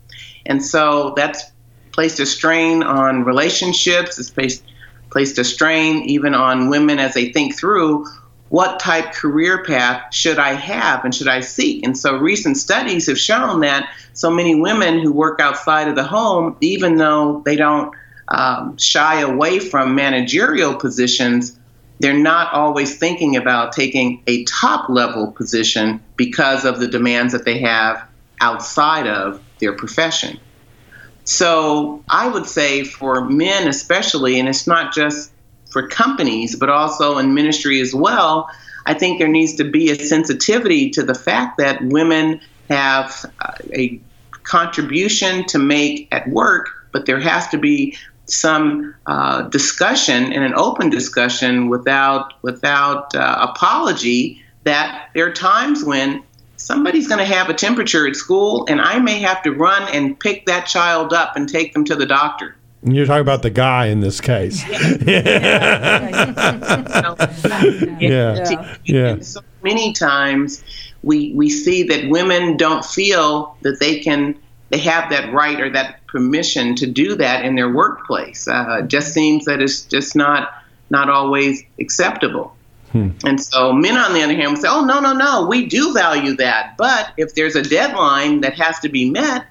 And 0.45 0.63
so 0.63 1.13
that's 1.15 1.43
placed 1.91 2.19
a 2.19 2.25
strain 2.25 2.83
on 2.83 3.23
relationships, 3.23 4.17
it's 4.17 4.29
placed, 4.29 4.63
placed 5.09 5.37
a 5.37 5.43
strain 5.43 6.03
even 6.03 6.33
on 6.33 6.69
women 6.69 6.99
as 6.99 7.13
they 7.13 7.31
think 7.31 7.55
through 7.55 8.05
what 8.51 8.81
type 8.81 9.13
career 9.13 9.63
path 9.63 10.13
should 10.13 10.37
I 10.37 10.51
have 10.51 11.05
and 11.05 11.15
should 11.15 11.29
I 11.29 11.39
seek? 11.39 11.85
And 11.85 11.97
so 11.97 12.17
recent 12.17 12.57
studies 12.57 13.07
have 13.07 13.17
shown 13.17 13.61
that 13.61 13.89
so 14.11 14.29
many 14.29 14.55
women 14.55 14.99
who 14.99 15.13
work 15.13 15.39
outside 15.39 15.87
of 15.87 15.95
the 15.95 16.03
home, 16.03 16.57
even 16.59 16.97
though 16.97 17.41
they 17.45 17.55
don't 17.55 17.95
um, 18.27 18.77
shy 18.77 19.21
away 19.21 19.59
from 19.59 19.95
managerial 19.95 20.75
positions, 20.75 21.57
they're 22.01 22.13
not 22.13 22.51
always 22.51 22.97
thinking 22.97 23.37
about 23.37 23.71
taking 23.71 24.21
a 24.27 24.43
top 24.43 24.89
level 24.89 25.31
position 25.31 26.03
because 26.17 26.65
of 26.65 26.81
the 26.81 26.89
demands 26.89 27.31
that 27.31 27.45
they 27.45 27.59
have 27.59 28.05
outside 28.41 29.07
of 29.07 29.41
their 29.59 29.71
profession. 29.71 30.37
So 31.23 32.03
I 32.09 32.27
would 32.27 32.47
say 32.47 32.83
for 32.83 33.23
men, 33.23 33.69
especially, 33.69 34.41
and 34.41 34.49
it's 34.49 34.67
not 34.67 34.93
just 34.93 35.31
for 35.71 35.87
companies, 35.87 36.55
but 36.55 36.69
also 36.69 37.17
in 37.17 37.33
ministry 37.33 37.79
as 37.81 37.93
well, 37.95 38.49
I 38.85 38.93
think 38.93 39.19
there 39.19 39.27
needs 39.27 39.55
to 39.55 39.63
be 39.63 39.91
a 39.91 39.95
sensitivity 39.95 40.89
to 40.91 41.03
the 41.03 41.15
fact 41.15 41.57
that 41.57 41.81
women 41.83 42.41
have 42.69 43.25
a 43.73 43.99
contribution 44.43 45.45
to 45.47 45.59
make 45.59 46.07
at 46.11 46.27
work, 46.29 46.69
but 46.91 47.05
there 47.05 47.19
has 47.19 47.47
to 47.49 47.57
be 47.57 47.97
some 48.25 48.95
uh, 49.07 49.43
discussion 49.43 50.31
and 50.31 50.43
an 50.43 50.53
open 50.55 50.89
discussion 50.89 51.69
without 51.69 52.41
without 52.43 53.13
uh, 53.13 53.47
apology 53.49 54.41
that 54.63 55.09
there 55.13 55.25
are 55.27 55.33
times 55.33 55.83
when 55.83 56.23
somebody's 56.55 57.07
going 57.07 57.19
to 57.19 57.25
have 57.25 57.49
a 57.49 57.53
temperature 57.53 58.07
at 58.07 58.15
school 58.15 58.65
and 58.69 58.79
I 58.79 58.99
may 58.99 59.19
have 59.19 59.41
to 59.43 59.51
run 59.51 59.83
and 59.93 60.17
pick 60.19 60.45
that 60.45 60.65
child 60.65 61.11
up 61.11 61.35
and 61.35 61.49
take 61.49 61.73
them 61.73 61.83
to 61.85 61.95
the 61.95 62.05
doctor. 62.05 62.55
And 62.83 62.95
you're 62.95 63.05
talking 63.05 63.21
about 63.21 63.43
the 63.43 63.49
guy 63.49 63.87
in 63.87 63.99
this 63.99 64.21
case. 64.21 64.63
Yeah. 67.99 68.77
Yeah. 68.85 69.07
And 69.09 69.25
so 69.25 69.41
many 69.63 69.93
times 69.93 70.63
we 71.03 71.33
we 71.33 71.49
see 71.49 71.83
that 71.83 72.09
women 72.09 72.57
don't 72.57 72.83
feel 72.83 73.55
that 73.61 73.79
they 73.79 73.99
can 73.99 74.35
they 74.69 74.79
have 74.79 75.09
that 75.11 75.31
right 75.33 75.59
or 75.59 75.69
that 75.69 76.05
permission 76.07 76.75
to 76.75 76.87
do 76.87 77.15
that 77.15 77.45
in 77.45 77.55
their 77.55 77.69
workplace. 77.69 78.47
Uh, 78.47 78.79
it 78.81 78.87
just 78.87 79.13
seems 79.13 79.45
that 79.45 79.61
it's 79.61 79.83
just 79.83 80.15
not 80.15 80.51
not 80.89 81.09
always 81.09 81.63
acceptable. 81.79 82.55
Hmm. 82.91 83.09
And 83.23 83.41
so 83.41 83.71
men, 83.71 83.97
on 83.97 84.13
the 84.13 84.21
other 84.21 84.35
hand, 84.35 84.51
will 84.51 84.61
say, 84.61 84.67
"Oh 84.69 84.83
no, 84.83 84.99
no, 84.99 85.13
no, 85.13 85.45
we 85.45 85.65
do 85.65 85.93
value 85.93 86.35
that, 86.37 86.75
but 86.77 87.13
if 87.17 87.35
there's 87.35 87.55
a 87.55 87.61
deadline 87.61 88.41
that 88.41 88.53
has 88.55 88.79
to 88.79 88.89
be 88.89 89.09
met." 89.09 89.45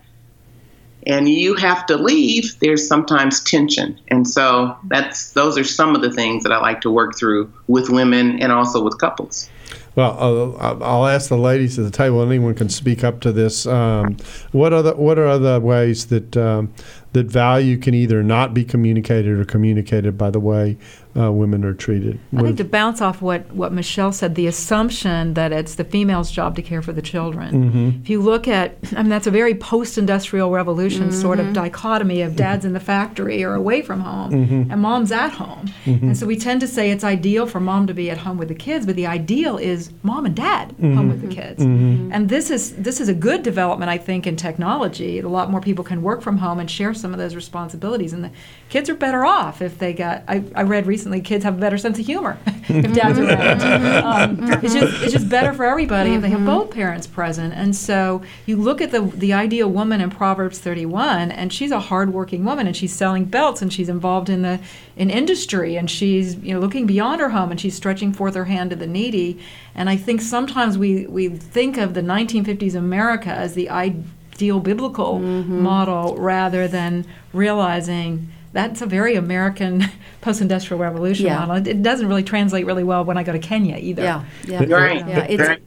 And 1.07 1.29
you 1.29 1.55
have 1.57 1.87
to 1.87 1.97
leave. 1.97 2.59
There's 2.61 2.87
sometimes 2.87 3.43
tension, 3.43 3.99
and 4.09 4.29
so 4.29 4.77
that's 4.85 5.33
those 5.33 5.57
are 5.57 5.65
some 5.65 5.95
of 5.95 6.03
the 6.03 6.13
things 6.13 6.43
that 6.43 6.53
I 6.53 6.59
like 6.59 6.83
to 6.83 6.91
work 6.91 7.17
through 7.19 7.51
with 7.69 7.89
women 7.89 8.41
and 8.41 8.53
also 8.53 8.85
with 8.85 8.99
couples. 8.99 9.49
Well, 9.97 10.17
I'll, 10.61 10.83
I'll, 10.83 11.07
ask 11.07 11.29
the 11.29 11.37
ladies 11.37 11.79
at 11.79 11.85
the 11.85 11.91
table. 11.91 12.23
Anyone 12.23 12.55
can 12.55 12.69
speak 12.69 13.03
up 13.03 13.21
to 13.21 13.33
this. 13.33 13.67
Um, 13.67 14.17
what 14.53 14.73
other 14.73 14.95
What 14.95 15.19
are 15.19 15.27
other 15.27 15.59
ways 15.59 16.07
that 16.07 16.37
um, 16.37 16.73
that 17.13 17.27
value 17.27 17.77
can 17.77 17.95
either 17.95 18.23
not 18.23 18.55
be 18.55 18.65
communicated 18.65 19.39
or 19.39 19.45
communicated 19.45 20.17
by 20.17 20.31
the 20.31 20.39
way 20.39 20.79
uh, 21.17 21.33
women 21.33 21.65
are 21.65 21.75
treated. 21.75 22.21
I 22.37 22.43
think 22.43 22.57
to 22.59 22.65
bounce 22.65 23.01
off 23.01 23.21
what, 23.21 23.51
what 23.53 23.73
Michelle 23.73 24.13
said, 24.13 24.37
the 24.37 24.47
assumption 24.47 25.35
that 25.35 25.53
it's 25.53 25.75
the 25.75 25.85
female's 25.85 26.31
job 26.31 26.55
to 26.57 26.63
care 26.63 26.83
for 26.83 26.93
the 26.93 27.03
children. 27.03 27.71
Mm-hmm. 27.71 28.03
If 28.03 28.11
you 28.11 28.21
look 28.21 28.47
at, 28.47 28.77
I 28.93 29.03
mean, 29.03 29.09
that's 29.09 29.27
a 29.27 29.31
very 29.31 29.55
post 29.55 29.99
industrial 29.99 30.51
revolution 30.51 31.09
mm-hmm. 31.09 31.21
sort 31.21 31.41
of 31.41 31.47
mm-hmm. 31.47 31.55
dichotomy 31.55 32.23
of 32.23 32.37
dad's 32.37 32.65
in 32.65 32.75
the 32.75 32.81
factory 32.81 33.43
or 33.43 33.55
away 33.55 33.83
from 33.83 34.01
home 34.01 34.31
mm-hmm. 34.31 34.71
and 34.71 34.81
mom's 34.81 35.11
at 35.11 35.33
home. 35.33 35.67
Mm-hmm. 35.85 36.07
And 36.07 36.17
so 36.17 36.27
we 36.27 36.37
tend 36.37 36.61
to 36.61 36.69
say 36.69 36.91
it's 36.91 37.03
ideal 37.03 37.47
for 37.47 37.59
mom 37.59 37.89
to 37.89 37.95
be 37.95 38.09
at 38.09 38.19
home 38.19 38.39
with 38.39 38.49
the 38.49 38.55
kids, 38.55 38.87
but 38.87 38.95
the 38.95 39.07
ideal 39.07 39.59
is 39.59 39.91
mom 40.03 40.27
and 40.27 40.37
dad 40.37 40.75
home 40.81 41.09
with 41.09 41.23
the 41.23 41.35
kids. 41.35 41.61
And 41.63 42.29
this 42.29 42.51
is, 42.51 42.77
this 42.77 43.01
is 43.01 43.09
a 43.09 43.15
good 43.15 43.43
development, 43.43 43.91
I 43.91 43.99
think, 43.99 44.27
in 44.27 44.37
technology. 44.37 45.19
A 45.19 45.29
lot 45.29 45.51
more 45.51 45.61
people 45.61 45.85
can 45.85 46.03
work 46.03 46.23
from 46.23 46.39
home 46.39 46.61
and 46.61 46.71
share 46.71 46.95
some 46.95 47.13
of 47.13 47.19
those 47.19 47.35
responsibilities. 47.35 48.13
And 48.13 48.23
the 48.23 48.31
kids 48.69 48.89
are 48.89 48.95
better 48.95 49.25
off 49.25 49.61
if 49.61 49.79
they 49.79 49.93
got, 49.93 50.23
I, 50.29 50.45
I 50.55 50.63
read 50.63 50.87
recently 50.87 51.00
recently 51.01 51.23
kids 51.23 51.45
have 51.45 51.57
a 51.57 51.61
better 51.61 51.79
sense 51.79 51.99
of 51.99 52.05
humor 52.05 52.39
if 52.69 52.93
dad's 52.95 53.19
around. 53.19 53.61
Um, 54.11 54.53
it's 54.65 54.75
just 54.75 55.03
it's 55.03 55.13
just 55.13 55.29
better 55.29 55.53
for 55.53 55.65
everybody 55.65 56.15
if 56.15 56.23
they 56.23 56.31
have 56.31 56.45
both 56.45 56.71
parents 56.71 57.07
present. 57.07 57.55
And 57.55 57.75
so 57.75 58.23
you 58.47 58.57
look 58.57 58.81
at 58.81 58.91
the 58.91 59.01
the 59.01 59.33
ideal 59.33 59.69
woman 59.69 60.01
in 60.01 60.11
Proverbs 60.11 60.59
31, 60.59 61.31
and 61.31 61.53
she's 61.53 61.71
a 61.71 61.81
hardworking 61.81 62.45
woman, 62.45 62.67
and 62.67 62.77
she's 62.77 62.93
selling 62.93 63.25
belts, 63.25 63.63
and 63.63 63.73
she's 63.73 63.89
involved 63.89 64.29
in 64.29 64.43
the 64.43 64.61
in 64.97 65.11
industry, 65.11 65.77
and 65.77 65.91
she's 65.91 66.37
you 66.37 66.53
know 66.53 66.61
looking 66.61 66.87
beyond 66.87 67.21
her 67.21 67.31
home, 67.31 67.51
and 67.51 67.61
she's 67.61 67.75
stretching 67.75 68.13
forth 68.13 68.35
her 68.35 68.47
hand 68.47 68.71
to 68.71 68.77
the 68.77 68.87
needy. 68.87 69.41
And 69.75 69.89
I 69.89 69.97
think 69.97 70.21
sometimes 70.21 70.77
we 70.77 71.07
we 71.07 71.29
think 71.29 71.79
of 71.79 71.95
the 71.95 72.03
1950s 72.03 72.75
America 72.75 73.31
as 73.31 73.55
the 73.55 73.71
ideal 73.71 74.61
biblical 74.61 75.21
mm-hmm. 75.21 75.63
model 75.63 76.17
rather 76.17 76.67
than 76.69 77.07
realizing 77.33 78.29
that's 78.53 78.83
a 78.83 78.87
very 78.87 79.15
American 79.15 79.85
post-industrial 80.21 80.81
revolution 80.81 81.27
yeah. 81.27 81.39
model. 81.39 81.57
It, 81.57 81.67
it, 81.69 81.83
doesn't 81.83 82.07
really 82.07 82.23
translate 82.23 82.67
really 82.67 82.85
well 82.85 83.05
when 83.05 83.17
I 83.17 83.23
go 83.23 83.33
to 83.33 83.39
Kenya 83.39 83.77
either. 83.77 84.03
Yeah, 84.03 84.25
yeah, 84.45 84.65
right. 84.65 85.07
Yeah, 85.07 85.27
it's, 85.29 85.63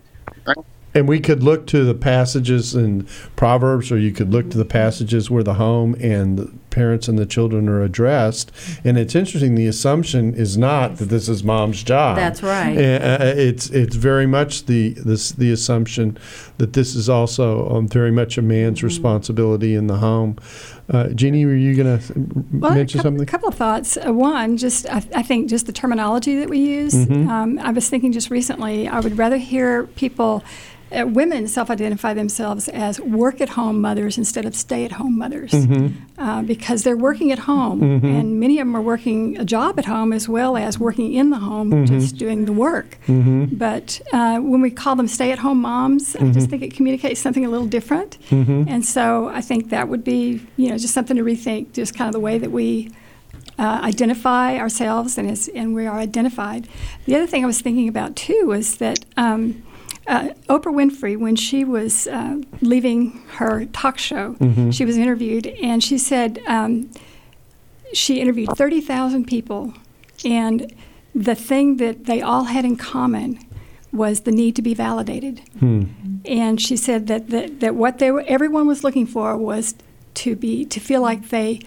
and 0.96 1.08
we 1.08 1.20
could 1.20 1.42
look 1.42 1.66
to 1.68 1.84
the 1.84 1.96
passages 1.96 2.76
in 2.76 3.08
Proverbs, 3.36 3.92
or 3.92 3.98
you 3.98 4.12
could 4.12 4.32
look 4.32 4.52
to 4.52 4.58
the 4.58 4.66
passages 4.66 5.30
where 5.30 5.44
the 5.44 5.56
home 5.56 5.96
and 6.00 6.38
the 6.38 6.54
parents 6.74 7.08
and 7.08 7.18
the 7.18 7.26
children 7.26 7.70
are 7.70 7.82
addressed. 7.82 8.52
And 8.84 8.98
it's 8.98 9.16
interesting. 9.16 9.56
The 9.56 9.68
assumption 9.68 10.34
is 10.34 10.58
not 10.58 10.98
that 10.98 11.06
this 11.06 11.30
is 11.30 11.44
mom's 11.44 11.84
job. 11.84 12.18
That's 12.18 12.44
right. 12.44 12.78
Uh, 12.78 13.34
it's 13.36 13.70
it's 13.70 13.96
very 13.96 14.26
much 14.26 14.66
the 14.66 14.90
this 15.06 15.32
the 15.32 15.52
assumption 15.52 16.18
that 16.58 16.74
this 16.74 16.96
is 16.96 17.10
also 17.10 17.70
um, 17.70 17.88
very 17.88 18.12
much 18.12 18.38
a 18.38 18.42
man's 18.42 18.80
mm-hmm. 18.80 18.88
responsibility 18.88 19.76
in 19.76 19.88
the 19.88 19.98
home. 19.98 20.38
Uh, 20.90 21.10
Jeannie, 21.10 21.46
were 21.46 21.56
you 21.56 21.76
going 21.76 21.98
to 21.98 22.14
well, 22.52 22.74
mention 22.74 23.00
a 23.00 23.04
something? 23.04 23.24
A 23.24 23.26
couple 23.26 23.48
of 23.48 23.56
thoughts. 23.56 23.98
Uh, 23.98 24.12
one, 24.12 24.58
just 24.58 24.86
I, 24.90 24.98
I, 25.16 25.24
think 25.24 25.50
just 25.50 25.66
the 25.66 25.72
terminology 25.72 26.36
that 26.40 26.50
we 26.50 26.60
use. 26.60 26.94
Mm-hmm. 26.94 27.30
Um, 27.30 27.60
I 27.60 27.72
was 27.72 27.90
thinking 27.90 28.12
just 28.12 28.30
recently, 28.30 28.88
I 28.88 29.00
would 29.00 29.18
rather 29.18 29.38
hear 29.38 29.88
people 29.88 30.44
uh, 30.94 31.08
women 31.08 31.48
self-identify 31.48 32.14
themselves 32.14 32.68
as 32.70 33.00
work-at-home 33.00 33.82
mothers 33.82 34.18
instead 34.18 34.46
of 34.46 34.56
stay-at-home 34.56 35.18
mothers 35.18 35.52
mm-hmm. 35.52 36.13
Uh, 36.24 36.42
because 36.42 36.84
they're 36.84 36.96
working 36.96 37.34
at 37.34 37.40
home, 37.40 37.82
mm-hmm. 37.82 38.06
and 38.06 38.40
many 38.40 38.58
of 38.58 38.66
them 38.66 38.78
are 38.78 38.82
working 38.82 39.38
a 39.38 39.44
job 39.44 39.78
at 39.78 39.84
home 39.84 40.14
as 40.14 40.30
well 40.30 40.56
as 40.56 40.80
working 40.80 41.14
in 41.14 41.32
the 41.32 41.38
home, 41.38 41.70
mm-hmm. 41.70 42.00
just 42.00 42.16
doing 42.16 42.46
the 42.46 42.54
work. 42.54 42.98
Mm-hmm. 43.08 43.56
But 43.56 44.00
uh, 44.14 44.40
when 44.40 44.62
we 44.62 44.72
call 44.72 44.96
them 44.96 45.10
stay-at-home 45.10 45.60
moms, 45.60 46.16
I 46.16 46.20
just 46.20 46.32
mm-hmm. 46.32 46.46
think 46.46 46.64
it 46.64 46.74
communicates 46.74 47.20
something 47.20 47.46
a 47.46 47.50
little 47.50 47.68
different, 47.68 48.18
mm-hmm. 48.30 48.64
and 48.70 48.86
so 48.86 49.28
I 49.28 49.42
think 49.42 49.70
that 49.72 49.90
would 49.90 50.06
be 50.06 50.42
you 50.56 50.70
know 50.70 50.78
just 50.78 50.94
something 50.94 51.18
to 51.18 51.24
rethink, 51.24 51.74
just 51.74 51.94
kind 51.94 52.08
of 52.08 52.14
the 52.14 52.22
way 52.22 52.38
that 52.38 52.52
we. 52.52 52.90
Uh, 53.60 53.82
identify 53.84 54.58
ourselves 54.58 55.16
and, 55.16 55.30
as, 55.30 55.48
and 55.50 55.76
we 55.76 55.86
are 55.86 56.00
identified. 56.00 56.68
The 57.06 57.16
other 57.16 57.28
thing 57.28 57.44
I 57.44 57.46
was 57.46 57.62
thinking 57.62 57.88
about 57.88 58.16
too 58.16 58.46
was 58.48 58.78
that 58.78 59.06
um, 59.16 59.62
uh, 60.08 60.30
Oprah 60.50 60.74
Winfrey, 60.74 61.18
when 61.18 61.36
she 61.36 61.64
was 61.64 62.08
uh, 62.08 62.42
leaving 62.62 63.24
her 63.36 63.66
talk 63.66 63.98
show, 63.98 64.34
mm-hmm. 64.34 64.72
she 64.72 64.86
was 64.86 64.98
interviewed, 64.98 65.48
and 65.48 65.84
she 65.84 65.98
said 65.98 66.40
um, 66.48 66.92
she 67.94 68.20
interviewed 68.20 68.50
30,000 68.56 69.26
people, 69.26 69.74
and 70.26 70.74
the 71.16 71.36
thing 71.36 71.78
that 71.78 72.06
they 72.06 72.22
all 72.22 72.46
had 72.46 72.66
in 72.66 72.76
common 72.76 73.40
was 73.92 74.22
the 74.22 74.32
need 74.32 74.56
to 74.56 74.62
be 74.62 74.74
validated. 74.74 75.40
Hmm. 75.60 75.84
And 76.26 76.60
she 76.60 76.76
said 76.76 77.08
that, 77.08 77.30
that, 77.30 77.60
that 77.60 77.76
what 77.76 78.00
they 78.00 78.10
were, 78.12 78.24
everyone 78.28 78.66
was 78.66 78.84
looking 78.84 79.06
for 79.06 79.38
was 79.38 79.76
to 80.16 80.36
be 80.36 80.66
to 80.66 80.80
feel 80.80 81.02
like 81.02 81.30
they 81.30 81.62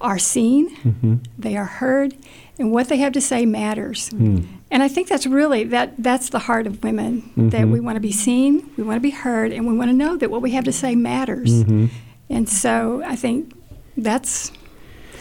are 0.00 0.18
seen, 0.18 0.76
mm-hmm. 0.76 1.16
they 1.38 1.56
are 1.56 1.66
heard, 1.66 2.16
and 2.62 2.70
what 2.70 2.88
they 2.88 2.98
have 2.98 3.12
to 3.12 3.20
say 3.20 3.44
matters. 3.44 4.10
Mm. 4.10 4.46
And 4.70 4.82
I 4.82 4.88
think 4.88 5.08
that's 5.08 5.26
really 5.26 5.64
that 5.64 5.94
that's 5.98 6.30
the 6.30 6.38
heart 6.38 6.66
of 6.66 6.82
women 6.82 7.22
mm-hmm. 7.22 7.48
that 7.50 7.66
we 7.66 7.80
want 7.80 7.96
to 7.96 8.00
be 8.00 8.12
seen, 8.12 8.70
we 8.76 8.84
want 8.84 8.96
to 8.96 9.00
be 9.00 9.10
heard, 9.10 9.52
and 9.52 9.66
we 9.66 9.76
want 9.76 9.90
to 9.90 9.96
know 9.96 10.16
that 10.16 10.30
what 10.30 10.40
we 10.40 10.52
have 10.52 10.64
to 10.64 10.72
say 10.72 10.94
matters. 10.94 11.50
Mm-hmm. 11.50 11.86
And 12.30 12.48
so 12.48 13.02
I 13.04 13.16
think 13.16 13.52
that's 13.96 14.52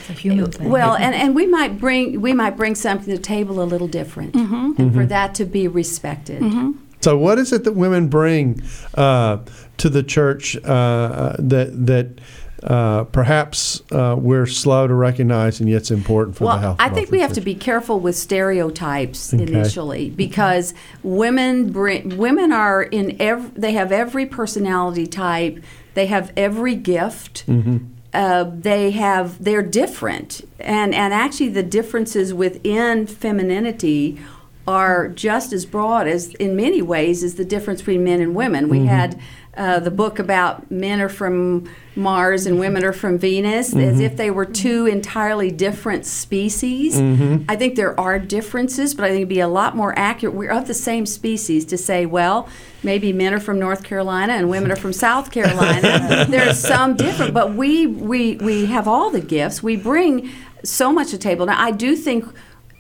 a 0.08 0.14
human 0.14 0.52
thing. 0.52 0.70
Well, 0.70 0.96
and, 0.96 1.16
and 1.16 1.36
we 1.36 1.48
might 1.48 1.80
bring 1.80 2.22
we 2.22 2.32
might 2.32 2.56
bring 2.56 2.76
something 2.76 3.08
to 3.08 3.18
the 3.18 3.24
table 3.24 3.62
a 3.62 3.66
little 3.66 3.88
different, 3.88 4.34
mm-hmm. 4.34 4.74
and 4.78 4.94
for 4.94 5.00
mm-hmm. 5.00 5.08
that 5.08 5.36
to 5.36 5.46
be 5.46 5.68
respected. 5.68 6.44
Mm-hmm. 6.44 6.72
So, 7.02 7.18
what 7.18 7.40
is 7.40 7.52
it 7.52 7.64
that 7.64 7.74
women 7.74 8.08
bring 8.08 8.62
uh, 8.94 9.40
to 9.78 9.90
the 9.90 10.04
church 10.04 10.56
uh, 10.58 10.70
uh 10.70 11.36
that 11.40 11.88
that 11.88 12.22
uh, 12.64 13.06
perhaps 13.06 13.82
uh, 13.92 14.16
we're 14.18 14.46
slow 14.46 14.88
to 14.88 14.94
recognize, 14.94 15.60
and 15.60 15.70
yet 15.70 15.78
it's 15.78 15.92
important 15.92 16.38
for 16.38 16.46
well, 16.46 16.56
the 16.56 16.62
health. 16.62 16.78
I 16.80 16.90
think 16.90 17.10
we 17.10 17.20
have 17.20 17.34
to 17.34 17.42
be 17.42 17.56
careful 17.56 18.00
with 18.00 18.16
stereotypes 18.16 19.34
okay. 19.34 19.44
initially 19.44 20.12
because 20.12 20.74
women 21.02 21.72
bring 21.72 22.18
women 22.18 22.52
are 22.52 22.84
in 22.84 23.20
every 23.20 23.50
they 23.56 23.72
have 23.74 23.92
every 23.92 24.28
personality 24.28 25.08
type, 25.08 25.64
they 25.96 26.06
have 26.08 26.32
every 26.38 26.76
gift. 26.76 27.46
Mm-hmm. 27.48 27.78
Uh, 28.14 28.44
they 28.44 28.92
have 28.92 29.44
they're 29.44 29.64
different, 29.64 30.42
and 30.60 30.94
and 30.94 31.14
actually 31.14 31.50
the 31.50 31.64
differences 31.64 32.34
within 32.34 33.08
femininity 33.08 34.20
are 34.68 35.08
just 35.10 35.52
as 35.52 35.66
broad 35.66 36.08
as 36.08 36.34
in 36.36 36.56
many 36.56 36.82
ways 36.82 37.24
is 37.24 37.36
the 37.36 37.46
difference 37.46 37.82
between 37.82 38.04
men 38.04 38.22
and 38.22 38.36
women. 38.36 38.70
We 38.70 38.80
mm-hmm. 38.80 38.88
had 38.88 39.20
uh, 39.56 39.80
the 39.80 39.92
book 39.92 40.18
about 40.18 40.72
men 40.72 41.02
are 41.02 41.10
from 41.10 41.70
Mars 41.94 42.46
and 42.46 42.58
women 42.58 42.86
are 42.86 42.94
from 42.94 43.18
Venus, 43.18 43.72
mm-hmm. 43.72 43.82
as 43.82 44.00
if 44.00 44.16
they 44.16 44.32
were 44.32 44.46
two 44.46 44.86
entirely 44.86 45.52
different 45.52 46.06
species. 46.06 46.96
Mm-hmm. 46.96 47.44
I 47.50 47.58
think 47.58 47.76
there 47.76 48.00
are 48.00 48.18
differences, 48.18 48.96
but 48.96 49.04
I 49.04 49.10
think 49.10 49.18
it'd 49.18 49.30
be 49.30 49.42
a 49.42 49.50
lot 49.50 49.76
more 49.76 49.98
accurate. 50.00 50.36
We're 50.36 50.52
of 50.52 50.68
the 50.68 50.74
same 50.74 51.06
species 51.06 51.66
to 51.66 51.78
say, 51.78 52.06
well, 52.06 52.48
maybe 52.82 53.12
men 53.12 53.34
are 53.34 53.42
from 53.42 53.60
North 53.60 53.84
Carolina 53.84 54.34
and 54.34 54.50
women 54.50 54.72
are 54.72 54.78
from 54.78 54.94
South 54.94 55.32
Carolina. 55.32 56.26
There's 56.30 56.58
some 56.58 56.96
different, 56.96 57.34
but 57.34 57.54
we, 57.54 57.88
we, 57.88 58.38
we 58.38 58.68
have 58.68 58.88
all 58.88 59.10
the 59.10 59.22
gifts. 59.22 59.62
We 59.62 59.76
bring 59.76 60.32
so 60.64 60.94
much 60.94 61.10
to 61.10 61.18
the 61.18 61.24
table. 61.24 61.46
Now, 61.46 61.62
I 61.62 61.72
do 61.72 61.98
think 61.98 62.26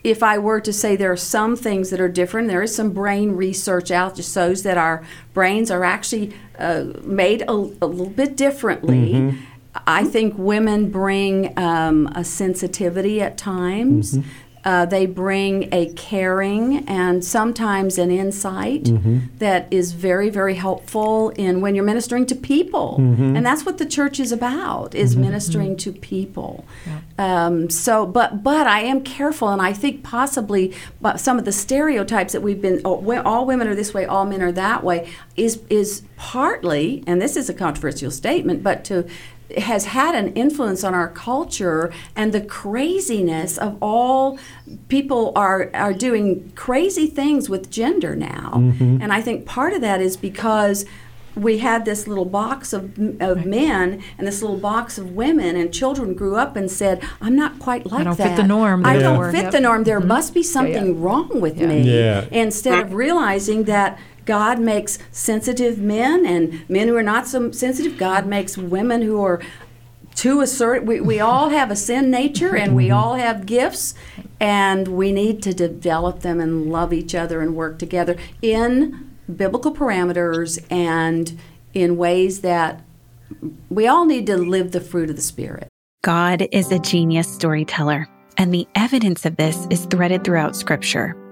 if 0.03 0.23
I 0.23 0.37
were 0.37 0.59
to 0.61 0.73
say 0.73 0.95
there 0.95 1.11
are 1.11 1.17
some 1.17 1.55
things 1.55 1.89
that 1.91 1.99
are 1.99 2.09
different, 2.09 2.47
there 2.47 2.63
is 2.63 2.75
some 2.75 2.91
brain 2.91 3.33
research 3.33 3.91
out 3.91 4.15
that 4.15 4.23
shows 4.23 4.63
that 4.63 4.77
our 4.77 5.03
brains 5.33 5.69
are 5.69 5.83
actually 5.83 6.33
uh, 6.57 6.85
made 7.03 7.43
a, 7.43 7.51
a, 7.51 7.85
little 7.85 8.09
bit 8.09 8.35
differently. 8.35 9.13
Mm-hmm. 9.13 9.45
I 9.87 10.03
think 10.03 10.37
women 10.37 10.89
bring 10.89 11.57
um, 11.57 12.07
a 12.15 12.23
sensitivity 12.23 13.21
at 13.21 13.37
times. 13.37 14.17
Mm-hmm. 14.17 14.29
Uh, 14.63 14.86
they 14.86 15.06
bring 15.06 15.67
a 15.74 15.91
caring 15.93 16.88
and 16.88 17.26
sometimes 17.26 17.97
an 17.97 18.12
insight 18.12 18.89
that 19.39 19.67
is 19.71 19.93
very, 19.93 20.30
very 20.30 20.56
helpful 20.56 21.30
in 21.30 21.62
when 21.62 21.74
you're 21.76 21.84
ministering 21.84 22.26
to 22.28 22.36
people, 22.36 22.95
and 23.36 23.45
that's 23.45 23.65
what 23.65 23.78
the 23.78 23.86
church 23.86 24.19
is 24.19 24.32
about: 24.32 24.93
is 24.93 25.15
ministering 25.15 25.76
to 25.78 25.91
people. 25.91 26.65
Um, 27.17 27.69
so, 27.69 28.06
but 28.06 28.43
but 28.43 28.67
I 28.67 28.82
am 28.82 29.02
careful, 29.02 29.50
and 29.50 29.62
I 29.62 29.74
think 29.74 30.04
possibly 30.04 30.74
but 31.00 31.19
some 31.19 31.39
of 31.39 31.45
the 31.45 31.52
stereotypes 31.52 32.34
that 32.34 32.41
we've 32.41 32.62
been 32.62 32.82
oh, 32.86 33.21
all 33.24 33.45
women 33.45 33.67
are 33.67 33.76
this 33.76 33.93
way, 33.93 34.06
all 34.06 34.26
men 34.26 34.41
are 34.41 34.52
that 34.52 34.84
way, 34.84 35.10
is 35.36 35.62
is 35.69 36.04
partly, 36.17 37.04
and 37.08 37.19
this 37.21 37.36
is 37.36 37.50
a 37.50 37.54
controversial 37.54 38.12
statement, 38.12 38.62
but 38.62 38.84
to 38.86 39.08
has 39.57 39.85
had 39.85 40.15
an 40.15 40.33
influence 40.33 40.83
on 40.83 40.93
our 40.93 41.09
culture 41.09 41.91
and 42.15 42.33
the 42.33 42.41
craziness 42.41 43.57
of 43.57 43.77
all 43.81 44.39
people 44.87 45.31
are 45.35 45.69
are 45.73 45.93
doing 45.93 46.51
crazy 46.55 47.07
things 47.07 47.49
with 47.49 47.69
gender 47.69 48.15
now 48.15 48.51
mm-hmm. 48.55 48.97
and 49.01 49.11
i 49.11 49.21
think 49.21 49.45
part 49.45 49.73
of 49.73 49.81
that 49.81 50.01
is 50.01 50.15
because 50.17 50.85
we 51.35 51.59
had 51.59 51.85
this 51.85 52.07
little 52.07 52.25
box 52.25 52.73
of, 52.73 52.97
of 53.21 53.45
men 53.45 54.03
and 54.17 54.27
this 54.27 54.41
little 54.41 54.57
box 54.57 54.97
of 54.97 55.11
women 55.11 55.55
and 55.55 55.73
children 55.73 56.13
grew 56.13 56.35
up 56.35 56.55
and 56.55 56.69
said 56.69 57.01
i'm 57.21 57.35
not 57.35 57.57
quite 57.59 57.85
like 57.85 57.91
that. 57.91 58.01
I 58.01 58.03
don't 58.03 58.17
that 58.17 58.35
fit 58.35 58.41
the 58.41 58.47
norm, 58.47 58.85
i 58.85 58.97
don't 58.97 59.31
fit 59.31 59.43
Yep. 59.43 59.51
the 59.51 59.59
norm 59.59 59.83
there 59.83 59.99
mm-hmm. 59.99 60.07
must 60.09 60.33
be 60.33 60.41
yeah. 60.41 60.47
something 60.47 61.01
wrong 61.01 61.39
with 61.39 61.57
Yeah. 61.57 61.67
me 61.67 61.81
Yeah. 61.81 62.25
instead 62.31 62.79
of 62.79 62.93
realizing 62.93 63.63
that 63.65 63.97
God 64.25 64.60
makes 64.60 64.99
sensitive 65.12 65.77
men 65.79 66.25
and 66.25 66.67
men 66.69 66.88
who 66.88 66.95
are 66.95 67.03
not 67.03 67.27
so 67.27 67.51
sensitive. 67.51 67.97
God 67.97 68.25
makes 68.25 68.57
women 68.57 69.01
who 69.01 69.21
are 69.23 69.41
too 70.15 70.41
assertive. 70.41 70.88
We, 70.88 71.01
we 71.01 71.19
all 71.19 71.49
have 71.49 71.71
a 71.71 71.75
sin 71.75 72.12
nature 72.12 72.55
and 72.55 72.75
we 72.75 72.88
mm-hmm. 72.88 72.97
all 72.97 73.15
have 73.15 73.45
gifts, 73.45 73.93
and 74.39 74.88
we 74.89 75.12
need 75.12 75.41
to 75.43 75.53
develop 75.53 76.21
them 76.21 76.39
and 76.39 76.71
love 76.71 76.93
each 76.93 77.15
other 77.15 77.41
and 77.41 77.55
work 77.55 77.79
together 77.79 78.15
in 78.41 79.12
biblical 79.34 79.73
parameters 79.73 80.63
and 80.69 81.39
in 81.73 81.95
ways 81.95 82.41
that 82.41 82.81
we 83.69 83.88
all 83.88 84.05
need 84.05 84.27
to 84.27 84.38
live 84.38 84.71
the 84.71 84.81
fruit 84.81 85.10
of 85.10 85.15
the 85.15 85.21
Spirit. 85.21 85.67
God 86.03 86.47
is 86.51 86.71
a 86.71 86.79
genius 86.79 87.27
storyteller, 87.27 88.07
and 88.38 88.53
the 88.53 88.67
evidence 88.75 89.25
of 89.25 89.38
this 89.38 89.67
is 89.69 89.86
threaded 89.86 90.23
throughout 90.23 90.55
Scripture. 90.55 91.15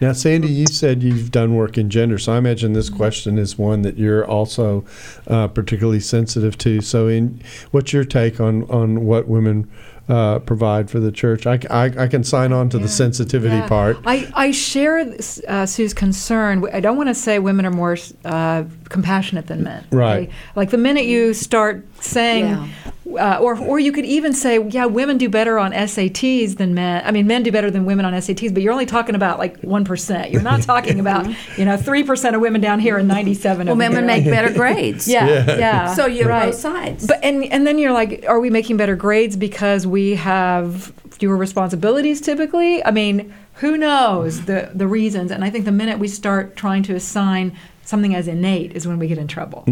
Now, 0.00 0.12
Sandy, 0.12 0.48
you 0.48 0.66
said 0.66 1.02
you've 1.02 1.30
done 1.30 1.54
work 1.54 1.78
in 1.78 1.88
gender, 1.90 2.18
so 2.18 2.32
I 2.32 2.38
imagine 2.38 2.72
this 2.74 2.90
question 2.90 3.38
is 3.38 3.56
one 3.58 3.82
that 3.82 3.96
you're 3.98 4.24
also 4.26 4.84
uh, 5.26 5.48
particularly 5.48 6.00
sensitive 6.00 6.58
to. 6.58 6.80
So, 6.80 7.08
in 7.08 7.40
what's 7.70 7.92
your 7.92 8.04
take 8.04 8.40
on 8.40 8.64
on 8.70 9.06
what 9.06 9.28
women 9.28 9.70
uh, 10.08 10.38
provide 10.40 10.90
for 10.90 11.00
the 11.00 11.10
church? 11.10 11.46
I, 11.46 11.58
I, 11.70 11.84
I 12.04 12.06
can 12.06 12.22
sign 12.22 12.52
on 12.52 12.68
to 12.70 12.78
the 12.78 12.88
sensitivity 12.88 13.56
Yeah. 13.56 13.66
part. 13.68 13.98
I, 14.06 14.30
I 14.34 14.50
share 14.52 15.14
uh, 15.48 15.66
Sue's 15.66 15.94
concern. 15.94 16.64
I 16.72 16.80
don't 16.80 16.96
want 16.96 17.08
to 17.08 17.14
say 17.14 17.38
women 17.38 17.66
are 17.66 17.70
more 17.72 17.96
uh, 18.24 18.64
compassionate 18.88 19.46
than 19.46 19.62
men. 19.62 19.86
Right. 19.90 20.28
okay? 20.28 20.32
Like 20.54 20.70
the 20.70 20.78
minute 20.78 21.04
you 21.04 21.34
start 21.34 21.84
saying, 22.00 22.70
uh, 23.18 23.38
or 23.40 23.58
or 23.58 23.78
you 23.78 23.92
could 23.92 24.04
even 24.04 24.32
say, 24.32 24.62
yeah, 24.68 24.86
women 24.86 25.18
do 25.18 25.28
better 25.28 25.58
on 25.58 25.72
SATs 25.72 26.56
than 26.56 26.74
men. 26.74 27.02
I 27.04 27.10
mean, 27.10 27.26
men 27.26 27.42
do 27.42 27.52
better 27.52 27.70
than 27.70 27.84
women 27.84 28.04
on 28.04 28.12
SATs, 28.14 28.52
but 28.52 28.62
you're 28.62 28.72
only 28.72 28.86
talking 28.86 29.14
about 29.14 29.38
like 29.38 29.60
one 29.60 29.84
percent. 29.84 30.30
You're 30.30 30.42
not 30.42 30.62
talking 30.72 31.00
about 31.00 31.26
you 31.56 31.64
know 31.64 31.76
three 31.76 32.02
percent 32.02 32.36
of 32.36 32.42
women 32.42 32.60
down 32.60 32.80
here 32.80 32.98
and 32.98 33.08
ninety 33.08 33.34
seven. 33.34 33.66
Well, 33.66 33.76
women 33.76 34.06
make 34.06 34.24
better 34.24 34.52
grades. 34.54 35.08
Yeah, 35.08 35.56
yeah. 35.56 35.94
So 35.94 36.06
you're 36.06 36.28
right. 36.28 36.46
both 36.46 36.56
sides. 36.56 37.06
But 37.06 37.20
and 37.22 37.44
and 37.44 37.66
then 37.66 37.78
you're 37.78 37.92
like, 37.92 38.24
are 38.28 38.40
we 38.40 38.50
making 38.50 38.76
better 38.76 38.96
grades 38.96 39.36
because 39.36 39.86
we 39.86 40.16
have 40.16 40.92
fewer 41.10 41.36
responsibilities 41.36 42.20
typically? 42.20 42.84
I 42.84 42.90
mean, 42.90 43.32
who 43.54 43.76
knows 43.76 44.44
the 44.46 44.70
the 44.74 44.86
reasons? 44.86 45.30
And 45.30 45.44
I 45.44 45.50
think 45.50 45.64
the 45.64 45.72
minute 45.72 45.98
we 45.98 46.08
start 46.08 46.56
trying 46.56 46.82
to 46.84 46.94
assign 46.94 47.56
something 47.86 48.14
as 48.14 48.28
innate 48.28 48.72
is 48.76 48.86
when 48.86 48.98
we 48.98 49.06
get 49.06 49.16
in 49.16 49.26
trouble. 49.28 49.64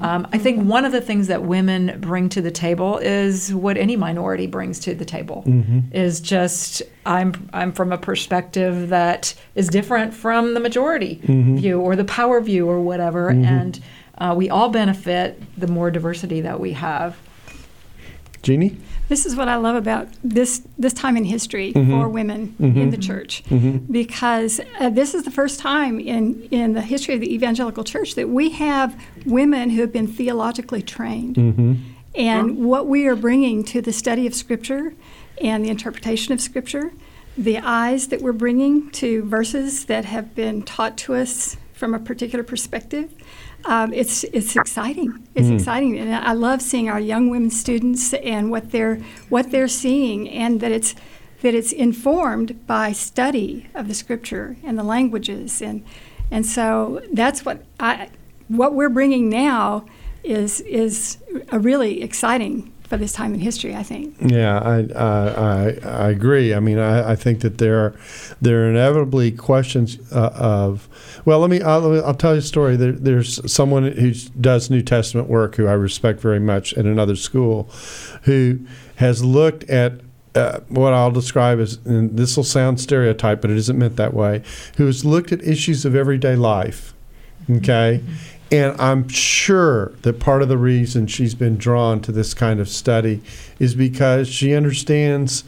Um, 0.00 0.26
I 0.32 0.38
think 0.38 0.64
one 0.64 0.84
of 0.84 0.92
the 0.92 1.00
things 1.00 1.26
that 1.26 1.42
women 1.42 1.98
bring 2.00 2.28
to 2.30 2.40
the 2.40 2.50
table 2.50 2.96
is 2.98 3.52
what 3.52 3.76
any 3.76 3.96
minority 3.96 4.46
brings 4.46 4.78
to 4.80 4.94
the 4.94 5.04
table. 5.04 5.44
Is 5.92 6.20
just 6.20 6.82
I'm 7.04 7.48
I'm 7.52 7.72
from 7.72 7.92
a 7.92 7.98
perspective 7.98 8.88
that 8.88 9.34
is 9.54 9.68
different 9.68 10.14
from 10.14 10.54
the 10.54 10.60
majority 10.60 11.20
view 11.24 11.80
or 11.80 11.96
the 11.96 12.04
power 12.04 12.40
view 12.40 12.68
or 12.68 12.80
whatever, 12.80 13.28
and 13.30 13.80
uh, 14.18 14.32
we 14.36 14.48
all 14.48 14.68
benefit 14.70 15.42
the 15.60 15.66
more 15.66 15.90
diversity 15.90 16.40
that 16.40 16.58
we 16.60 16.72
have. 16.72 17.16
Jeannie? 18.42 18.76
This 19.08 19.24
is 19.24 19.36
what 19.36 19.48
I 19.48 19.56
love 19.56 19.76
about 19.76 20.08
this 20.24 20.62
this 20.78 20.92
time 20.92 21.16
in 21.16 21.24
history 21.24 21.72
mm-hmm. 21.72 21.90
for 21.90 22.08
women 22.08 22.56
in 22.58 22.74
mm-hmm. 22.74 22.90
the 22.90 22.96
church, 22.96 23.44
mm-hmm. 23.44 23.92
because 23.92 24.60
uh, 24.80 24.90
this 24.90 25.14
is 25.14 25.22
the 25.22 25.30
first 25.30 25.60
time 25.60 26.00
in 26.00 26.42
in 26.50 26.72
the 26.72 26.82
history 26.82 27.14
of 27.14 27.20
the 27.20 27.32
evangelical 27.32 27.84
church 27.84 28.16
that 28.16 28.28
we 28.28 28.50
have 28.50 29.00
women 29.24 29.70
who 29.70 29.80
have 29.80 29.92
been 29.92 30.08
theologically 30.08 30.82
trained, 30.82 31.38
and 32.16 32.64
what 32.64 32.88
we 32.88 33.06
are 33.06 33.16
bringing 33.16 33.62
to 33.64 33.80
the 33.80 33.92
study 33.92 34.26
of 34.26 34.34
Scripture 34.34 34.94
and 35.40 35.64
the 35.64 35.68
interpretation 35.68 36.32
of 36.32 36.40
Scripture, 36.40 36.92
the 37.36 37.58
eyes 37.58 38.08
that 38.08 38.22
we're 38.22 38.32
bringing 38.32 38.90
to 38.90 39.22
verses 39.24 39.84
that 39.84 40.04
have 40.04 40.34
been 40.34 40.62
taught 40.62 40.96
to 40.96 41.14
us 41.14 41.56
from 41.72 41.94
a 41.94 41.98
particular 41.98 42.42
perspective. 42.42 43.14
Um, 43.66 43.92
it's 43.92 44.24
it's 44.24 44.54
exciting. 44.54 45.26
It's 45.34 45.48
exciting, 45.48 45.98
and 45.98 46.14
I 46.14 46.32
love 46.32 46.62
seeing 46.62 46.88
our 46.88 47.00
young 47.00 47.30
women 47.30 47.50
students 47.50 48.14
and 48.14 48.50
what 48.50 48.70
they're 48.70 48.96
what 49.28 49.50
they're 49.50 49.68
seeing, 49.68 50.28
and 50.28 50.60
that 50.60 50.70
it's 50.70 50.94
that 51.42 51.54
it's 51.54 51.72
informed 51.72 52.66
by 52.66 52.92
study 52.92 53.68
of 53.74 53.88
the 53.88 53.94
scripture 53.94 54.56
and 54.62 54.78
the 54.78 54.84
languages, 54.84 55.60
and 55.60 55.84
and 56.30 56.46
so 56.46 57.02
that's 57.12 57.44
what 57.44 57.64
I 57.80 58.08
what 58.48 58.74
we're 58.74 58.88
bringing 58.88 59.28
now 59.28 59.84
is 60.22 60.60
is 60.60 61.18
a 61.50 61.58
really 61.58 62.02
exciting 62.02 62.72
for 62.86 62.96
this 62.96 63.12
time 63.12 63.34
in 63.34 63.40
history. 63.40 63.74
I 63.74 63.82
think. 63.82 64.14
Yeah, 64.20 64.58
I, 64.58 64.76
I, 64.94 65.28
I, 65.28 65.78
I 66.06 66.10
agree. 66.10 66.54
I 66.54 66.60
mean, 66.60 66.78
I, 66.78 67.12
I 67.12 67.16
think 67.16 67.40
that 67.40 67.58
there 67.58 67.78
are, 67.78 67.94
there 68.40 68.64
are 68.64 68.70
inevitably 68.70 69.32
questions 69.32 69.98
uh, 70.12 70.30
of, 70.34 70.88
well, 71.24 71.40
let 71.40 71.50
me, 71.50 71.60
I'll, 71.60 72.04
I'll 72.04 72.14
tell 72.14 72.32
you 72.32 72.38
a 72.38 72.42
story. 72.42 72.76
There, 72.76 72.92
there's 72.92 73.52
someone 73.52 73.84
who 73.92 74.12
does 74.40 74.70
New 74.70 74.82
Testament 74.82 75.28
work 75.28 75.56
who 75.56 75.66
I 75.66 75.72
respect 75.72 76.20
very 76.20 76.40
much 76.40 76.74
at 76.74 76.84
another 76.84 77.16
school 77.16 77.68
who 78.22 78.60
has 78.96 79.22
looked 79.22 79.64
at 79.64 80.00
uh, 80.34 80.60
what 80.68 80.92
I'll 80.92 81.10
describe 81.10 81.58
as, 81.60 81.78
and 81.84 82.16
this 82.16 82.36
will 82.36 82.44
sound 82.44 82.80
stereotype, 82.80 83.40
but 83.40 83.50
it 83.50 83.56
isn't 83.56 83.78
meant 83.78 83.96
that 83.96 84.14
way, 84.14 84.42
who 84.76 84.86
has 84.86 85.04
looked 85.04 85.32
at 85.32 85.42
issues 85.42 85.84
of 85.84 85.94
everyday 85.94 86.36
life. 86.36 86.94
Okay. 87.50 88.02
And 88.52 88.80
I'm 88.80 89.08
sure 89.08 89.92
that 90.02 90.20
part 90.20 90.42
of 90.42 90.48
the 90.48 90.58
reason 90.58 91.06
she's 91.06 91.34
been 91.34 91.56
drawn 91.56 92.00
to 92.02 92.12
this 92.12 92.32
kind 92.32 92.60
of 92.60 92.68
study 92.68 93.22
is 93.58 93.74
because 93.74 94.28
she 94.28 94.54
understands 94.54 95.42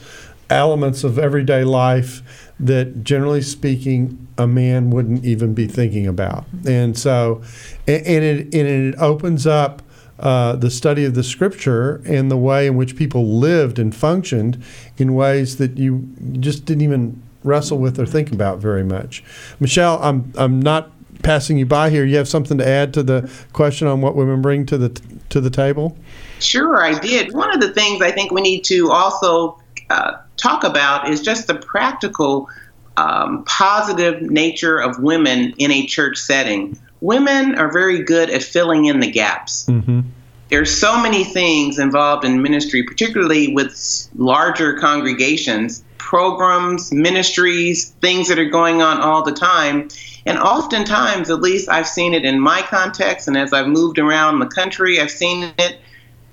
elements 0.50 1.04
of 1.04 1.18
everyday 1.18 1.62
life 1.62 2.52
that, 2.58 3.04
generally 3.04 3.42
speaking, 3.42 4.26
a 4.37 4.46
man 4.46 4.90
wouldn't 4.90 5.24
even 5.24 5.54
be 5.54 5.66
thinking 5.66 6.06
about. 6.06 6.44
And 6.66 6.98
so, 6.98 7.42
and, 7.87 8.06
and, 8.06 8.24
it, 8.24 8.54
and 8.54 8.66
it 8.66 8.94
opens 8.98 9.46
up 9.46 9.82
uh, 10.18 10.56
the 10.56 10.70
study 10.70 11.04
of 11.04 11.14
the 11.14 11.22
scripture 11.22 12.02
and 12.04 12.30
the 12.30 12.37
way 12.37 12.66
in 12.66 12.76
which 12.76 12.96
people 12.96 13.38
lived 13.38 13.78
and 13.78 13.94
functioned 13.94 14.61
in 14.96 15.14
ways 15.14 15.58
that 15.58 15.78
you 15.78 16.08
just 16.40 16.64
didn't 16.64 16.82
even 16.82 17.22
wrestle 17.44 17.78
with 17.78 18.00
or 18.00 18.06
think 18.06 18.32
about 18.32 18.58
very 18.58 18.82
much. 18.82 19.22
Michelle, 19.61 20.02
I'm 20.02 20.32
I'm 20.37 20.61
not 20.61 20.90
passing 21.22 21.59
you 21.59 21.66
by 21.66 21.90
here. 21.90 22.04
You 22.04 22.16
have 22.16 22.28
something 22.28 22.59
to 22.59 22.66
add 22.66 22.94
to 22.94 23.02
the 23.02 23.31
question 23.52 23.87
on 23.87 24.00
what 24.00 24.14
women 24.14 24.42
bring 24.42 24.66
to 24.66 24.78
the 24.78 24.88
to 25.31 25.40
the 25.40 25.50
table? 25.50 25.96
Sure, 26.40 26.83
I 26.83 26.98
did. 26.98 27.35
One 27.35 27.52
of 27.52 27.61
the 27.61 27.72
things 27.72 28.00
I 28.02 28.11
think 28.11 28.31
we 28.31 28.40
need 28.40 28.64
to 28.64 28.90
also 28.90 29.61
uh, 29.90 30.18
talk 30.37 30.64
about 30.64 31.09
is 31.09 31.20
just 31.20 31.46
the 31.46 31.54
practical, 31.54 32.48
um, 32.96 33.44
positive 33.44 34.22
nature 34.22 34.78
of 34.78 34.98
women 35.00 35.54
in 35.59 35.70
a 35.70 35.87
church 35.87 36.18
setting. 36.18 36.78
Women 37.00 37.57
are 37.57 37.70
very 37.70 38.02
good 38.02 38.31
at 38.31 38.42
filling 38.42 38.87
in 38.87 39.00
the 39.00 39.11
gaps. 39.11 39.66
Mm-hmm. 39.66 40.00
There's 40.48 40.74
so 40.74 41.00
many 41.00 41.24
things 41.24 41.78
involved 41.78 42.24
in 42.24 42.40
ministry, 42.40 42.83
particularly 42.83 43.54
with 43.54 44.09
larger 44.16 44.78
congregations, 44.78 45.85
programs, 45.98 46.90
ministries, 46.90 47.90
things 48.00 48.28
that 48.28 48.38
are 48.38 48.48
going 48.48 48.81
on 48.81 48.98
all 48.98 49.22
the 49.22 49.33
time. 49.33 49.88
And 50.28 50.38
oftentimes, 50.38 51.30
at 51.30 51.40
least 51.40 51.68
I've 51.68 51.88
seen 51.88 52.14
it 52.14 52.24
in 52.24 52.38
my 52.38 52.62
context, 52.62 53.28
and 53.28 53.36
as 53.36 53.52
I've 53.52 53.66
moved 53.66 53.98
around 53.98 54.38
the 54.38 54.46
country, 54.46 55.00
I've 55.00 55.10
seen 55.10 55.52
it 55.58 55.80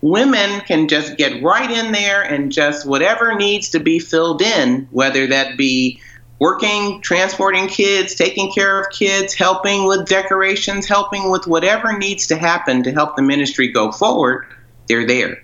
women 0.06 0.62
can 0.62 0.88
just 0.88 1.18
get 1.18 1.42
right 1.42 1.72
in 1.72 1.92
there 1.92 2.22
and 2.22 2.52
just 2.52 2.86
whatever 2.86 3.34
needs 3.34 3.70
to 3.70 3.80
be 3.80 3.98
filled 3.98 4.40
in, 4.40 4.88
whether 4.92 5.26
that 5.26 5.58
be 5.58 6.00
working, 6.38 7.02
transporting 7.02 7.68
kids, 7.68 8.14
taking 8.14 8.52
care 8.52 8.80
of 8.80 8.86
kids, 8.92 9.34
helping 9.34 9.88
with 9.88 10.08
decorations, 10.08 10.88
helping 10.88 11.32
with 11.32 11.48
whatever 11.48 11.98
needs 11.98 12.28
to 12.28 12.36
happen 12.36 12.84
to 12.84 12.92
help 12.92 13.16
the 13.16 13.22
ministry 13.24 13.72
go 13.72 13.92
forward, 13.92 14.46
they're 14.88 15.08
there. 15.08 15.44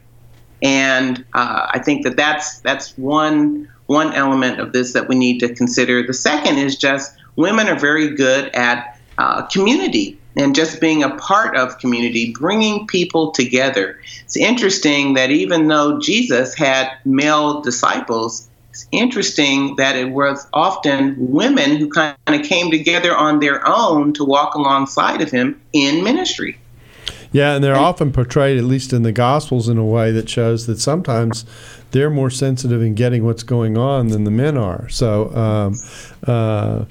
And 0.62 1.26
uh, 1.34 1.68
I 1.72 1.80
think 1.80 2.04
that 2.04 2.16
that's 2.16 2.60
that's 2.60 2.96
one 2.98 3.68
one 3.88 4.14
element 4.14 4.60
of 4.60 4.74
this 4.74 4.94
that 4.94 5.08
we 5.08 5.16
need 5.16 5.40
to 5.40 5.56
consider. 5.56 6.06
The 6.06 6.14
second 6.14 6.60
is 6.60 6.78
just 6.78 7.16
women 7.42 7.68
are 7.68 7.80
very 7.80 8.16
good 8.16 8.48
at 8.56 9.00
uh, 9.18 9.46
community 9.48 10.18
and 10.38 10.56
just 10.56 10.80
being 10.80 11.04
a 11.04 11.16
part 11.18 11.58
of 11.58 11.78
community, 11.80 12.34
bringing 12.40 12.88
people 12.88 13.32
together. 13.32 14.00
It's 14.24 14.38
interesting 14.38 15.14
that 15.16 15.30
even 15.32 15.68
though 15.68 16.00
Jesus 16.00 16.56
had 16.56 16.90
male 17.04 17.62
disciples, 17.62 18.48
it's 18.70 18.88
interesting 18.92 19.76
that 19.76 19.98
it 19.98 20.12
was 20.12 20.48
often 20.54 21.16
women 21.20 21.76
who 21.76 21.90
kind 21.90 22.16
of 22.28 22.44
came 22.44 22.72
together 22.72 23.16
on 23.16 23.40
their 23.42 23.68
own 23.68 24.14
to 24.14 24.24
walk 24.24 24.56
alongside 24.56 25.22
of 25.22 25.30
him 25.30 25.62
in 25.74 26.04
ministry. 26.04 26.58
Yeah, 27.34 27.56
and 27.56 27.64
they're 27.64 27.76
often 27.76 28.12
portrayed, 28.12 28.58
at 28.58 28.66
least 28.66 28.92
in 28.92 29.04
the 29.04 29.12
Gospels, 29.12 29.70
in 29.70 29.78
a 29.78 29.86
way 29.86 30.12
that 30.12 30.30
shows 30.30 30.68
that 30.68 30.80
sometimes 30.80 31.46
they're 31.92 32.10
more 32.10 32.30
sensitive 32.30 32.82
in 32.82 32.96
getting 32.96 33.26
what's 33.26 33.44
going 33.44 33.78
on 33.78 34.08
than 34.08 34.24
the 34.24 34.32
men 34.32 34.58
are. 34.58 34.88
So, 34.90 35.34
um, 35.36 35.76
uh, 36.28 36.86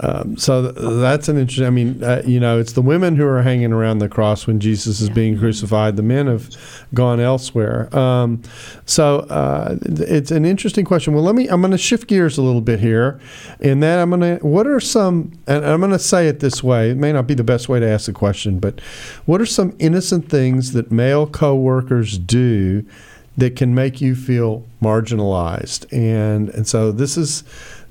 um, 0.00 0.36
so 0.36 0.70
th- 0.70 0.74
that's 1.00 1.28
an 1.28 1.38
interesting. 1.38 1.66
I 1.66 1.70
mean, 1.70 2.02
uh, 2.02 2.22
you 2.26 2.40
know, 2.40 2.58
it's 2.58 2.72
the 2.72 2.82
women 2.82 3.16
who 3.16 3.26
are 3.26 3.42
hanging 3.42 3.72
around 3.72 3.98
the 3.98 4.08
cross 4.08 4.46
when 4.46 4.60
Jesus 4.60 5.00
is 5.00 5.08
being 5.10 5.38
crucified. 5.38 5.96
The 5.96 6.02
men 6.02 6.26
have 6.26 6.50
gone 6.92 7.20
elsewhere. 7.20 7.94
Um, 7.96 8.42
so 8.84 9.20
uh, 9.30 9.78
it's 9.82 10.30
an 10.30 10.44
interesting 10.44 10.84
question. 10.84 11.14
Well, 11.14 11.22
let 11.22 11.34
me. 11.34 11.48
I'm 11.48 11.60
going 11.60 11.70
to 11.70 11.78
shift 11.78 12.08
gears 12.08 12.36
a 12.36 12.42
little 12.42 12.60
bit 12.60 12.80
here, 12.80 13.20
and 13.60 13.82
then 13.82 13.98
I'm 13.98 14.10
going 14.10 14.38
to. 14.38 14.46
What 14.46 14.66
are 14.66 14.80
some? 14.80 15.32
And 15.46 15.64
I'm 15.64 15.80
going 15.80 15.92
to 15.92 15.98
say 15.98 16.28
it 16.28 16.40
this 16.40 16.62
way. 16.62 16.90
It 16.90 16.96
may 16.96 17.12
not 17.12 17.26
be 17.26 17.34
the 17.34 17.44
best 17.44 17.68
way 17.68 17.80
to 17.80 17.88
ask 17.88 18.06
the 18.06 18.12
question, 18.12 18.58
but 18.58 18.80
what 19.24 19.40
are 19.40 19.46
some 19.46 19.74
innocent 19.78 20.28
things 20.28 20.72
that 20.72 20.92
male 20.92 21.26
coworkers 21.26 22.18
do? 22.18 22.84
That 23.36 23.56
can 23.56 23.74
make 23.74 24.00
you 24.00 24.14
feel 24.14 24.64
marginalized. 24.82 25.92
And 25.92 26.48
and 26.50 26.66
so 26.66 26.92
this 26.92 27.16
is 27.16 27.44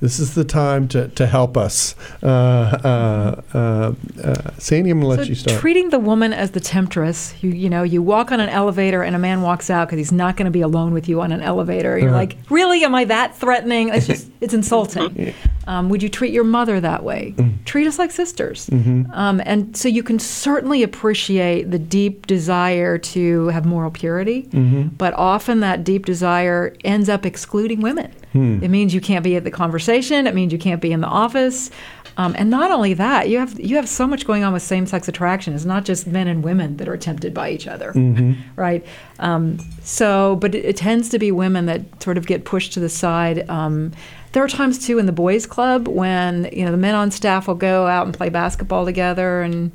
this 0.04 0.20
is 0.20 0.36
the 0.36 0.44
time 0.44 0.90
to, 0.90 1.08
to 1.08 1.26
help 1.26 1.56
us. 1.56 1.96
Uh, 2.22 2.28
uh, 2.28 3.42
uh, 3.54 3.94
uh 4.22 4.52
Sandy, 4.58 4.90
I'm 4.90 5.00
going 5.00 5.16
to 5.16 5.18
let 5.18 5.26
so 5.26 5.30
you 5.30 5.36
start. 5.36 5.62
Treating 5.62 5.92
the 5.92 6.00
woman 6.00 6.34
as 6.34 6.52
the 6.52 6.60
temptress. 6.60 7.34
You, 7.42 7.52
you 7.52 7.70
know, 7.70 7.84
you 7.84 8.02
walk 8.02 8.34
on 8.34 8.42
an 8.42 8.50
elevator 8.50 9.02
and 9.02 9.16
a 9.16 9.20
man 9.20 9.44
walks 9.44 9.70
out 9.70 9.88
because 9.88 10.00
he's 10.00 10.12
not 10.12 10.36
going 10.36 10.44
to 10.44 10.52
be 10.52 10.60
alone 10.60 10.94
with 10.94 11.08
you 11.08 11.22
on 11.22 11.32
an 11.32 11.42
elevator. 11.42 11.98
You're 11.98 12.10
uh-huh. 12.10 12.18
like, 12.18 12.38
really? 12.50 12.84
Am 12.84 12.94
I 12.94 13.06
that 13.06 13.38
threatening? 13.38 13.90
It's 13.90 14.08
just, 14.08 14.30
it's 14.42 14.54
insulting. 14.54 15.34
Um, 15.68 15.90
would 15.90 16.04
you 16.04 16.10
treat 16.10 16.34
your 16.34 16.44
mother 16.44 16.80
that 16.80 17.04
way? 17.04 17.34
Mm. 17.38 17.64
Treat 17.66 17.88
us 17.88 17.98
like 17.98 18.12
sisters. 18.12 18.68
Mm-hmm. 18.68 19.12
Um, 19.12 19.42
and 19.46 19.76
so 19.76 19.88
you 19.88 20.04
can 20.04 20.20
certainly 20.20 20.84
appreciate 20.84 21.72
the 21.72 21.80
deep 21.80 22.28
desire 22.28 22.98
to 22.98 23.48
have 23.48 23.66
moral 23.66 23.92
purity, 23.92 24.44
mm-hmm. 24.44 24.90
but 24.90 25.14
often 25.14 25.62
that 25.62 25.84
deep 25.84 26.06
desire 26.06 26.76
ends 26.84 27.10
up 27.10 27.26
excluding 27.26 27.82
women. 27.82 28.12
Hmm. 28.34 28.64
It 28.64 28.70
means 28.70 28.94
you 28.94 29.02
can't 29.02 29.24
be 29.24 29.36
at 29.36 29.44
the 29.44 29.52
conversation. 29.52 30.28
It 30.28 30.36
means 30.36 30.52
you 30.52 30.60
can't 30.60 30.82
be 30.82 30.92
in 30.92 31.02
the 31.02 31.08
office. 31.08 31.70
Um, 32.18 32.36
and 32.38 32.50
not 32.50 32.72
only 32.72 32.94
that, 32.96 33.30
you 33.30 33.40
have 33.40 33.60
you 33.60 33.76
have 33.76 33.90
so 33.90 34.06
much 34.06 34.28
going 34.28 34.44
on 34.44 34.54
with 34.54 34.62
same-sex 34.62 35.08
attraction. 35.08 35.54
It's 35.56 35.66
not 35.66 35.84
just 35.84 36.06
men 36.06 36.28
and 36.28 36.44
women 36.44 36.78
that 36.78 36.88
are 36.88 36.98
tempted 36.98 37.34
by 37.34 37.50
each 37.50 37.68
other, 37.68 37.92
mm-hmm. 37.94 38.34
right? 38.56 38.86
Um, 39.20 39.58
so, 39.82 40.36
but 40.36 40.54
it, 40.54 40.66
it, 40.66 40.78
tends 40.78 41.10
to 41.10 41.20
be 41.20 41.32
women 41.32 41.66
that 41.66 42.04
sort 42.04 42.18
of 42.18 42.28
get 42.28 42.46
pushed 42.46 42.74
to 42.74 42.80
the 42.80 42.90
side. 42.90 43.50
There 44.34 44.44
are 44.44 44.48
times 44.48 44.86
too 44.86 45.00
in 45.00 45.06
the 45.06 45.12
boys' 45.12 45.46
club 45.46 45.88
when 45.88 46.50
you 46.52 46.66
know 46.66 46.72
the 46.72 46.78
men 46.78 46.96
on 46.96 47.12
staff 47.12 47.48
will 47.48 47.56
go 47.56 47.88
out 47.88 48.06
and 48.06 48.16
play 48.16 48.30
basketball 48.30 48.86
together 48.86 49.42
and 49.42 49.72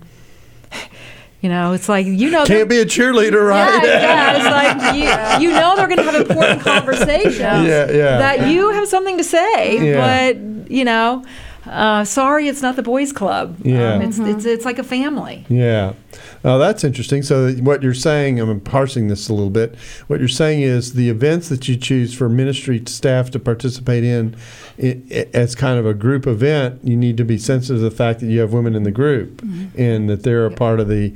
you 1.40 1.48
know, 1.48 1.72
it's 1.72 1.88
like 1.88 2.06
you 2.06 2.30
know 2.30 2.44
can't 2.44 2.68
be 2.68 2.78
a 2.78 2.84
cheerleader, 2.84 3.46
right? 3.46 3.82
Yeah, 3.84 4.00
yeah. 4.00 4.36
It's 4.38 4.82
like 4.82 5.40
you, 5.40 5.48
you 5.48 5.54
know 5.54 5.76
they're 5.76 5.86
going 5.86 5.98
to 5.98 6.04
have 6.04 6.14
important 6.16 6.60
conversations. 6.72 7.38
Yeah, 7.38 7.90
yeah. 7.90 8.18
That 8.18 8.48
you 8.48 8.70
have 8.70 8.88
something 8.88 9.16
to 9.18 9.24
say, 9.24 9.92
yeah. 9.92 10.30
but 10.32 10.70
you 10.70 10.84
know, 10.84 11.24
uh, 11.66 12.04
sorry, 12.04 12.48
it's 12.48 12.62
not 12.62 12.76
the 12.76 12.82
boys' 12.82 13.12
club. 13.12 13.56
Yeah, 13.62 13.94
um, 13.94 14.02
it's, 14.02 14.18
mm-hmm. 14.18 14.30
it's 14.30 14.44
it's 14.44 14.64
like 14.64 14.78
a 14.78 14.84
family. 14.84 15.46
Yeah. 15.48 15.94
Oh, 16.44 16.58
that's 16.58 16.84
interesting. 16.84 17.22
So 17.22 17.52
what 17.54 17.82
you're 17.82 17.94
saying, 17.94 18.38
I'm 18.40 18.60
parsing 18.60 19.08
this 19.08 19.28
a 19.28 19.34
little 19.34 19.50
bit. 19.50 19.74
What 20.06 20.20
you're 20.20 20.28
saying 20.28 20.62
is 20.62 20.94
the 20.94 21.08
events 21.08 21.48
that 21.48 21.68
you 21.68 21.76
choose 21.76 22.14
for 22.14 22.28
ministry 22.28 22.82
staff 22.86 23.30
to 23.32 23.38
participate 23.38 24.04
in 24.04 24.36
it, 24.76 25.02
it, 25.10 25.34
as 25.34 25.54
kind 25.54 25.78
of 25.78 25.86
a 25.86 25.94
group 25.94 26.26
event, 26.26 26.80
you 26.84 26.96
need 26.96 27.16
to 27.16 27.24
be 27.24 27.38
sensitive 27.38 27.78
to 27.78 27.82
the 27.82 27.90
fact 27.90 28.20
that 28.20 28.26
you 28.26 28.40
have 28.40 28.52
women 28.52 28.74
in 28.74 28.84
the 28.84 28.92
group 28.92 29.42
mm-hmm. 29.42 29.80
and 29.80 30.08
that 30.08 30.22
they're 30.22 30.46
a 30.46 30.50
part 30.50 30.80
of 30.80 30.88
the 30.88 31.12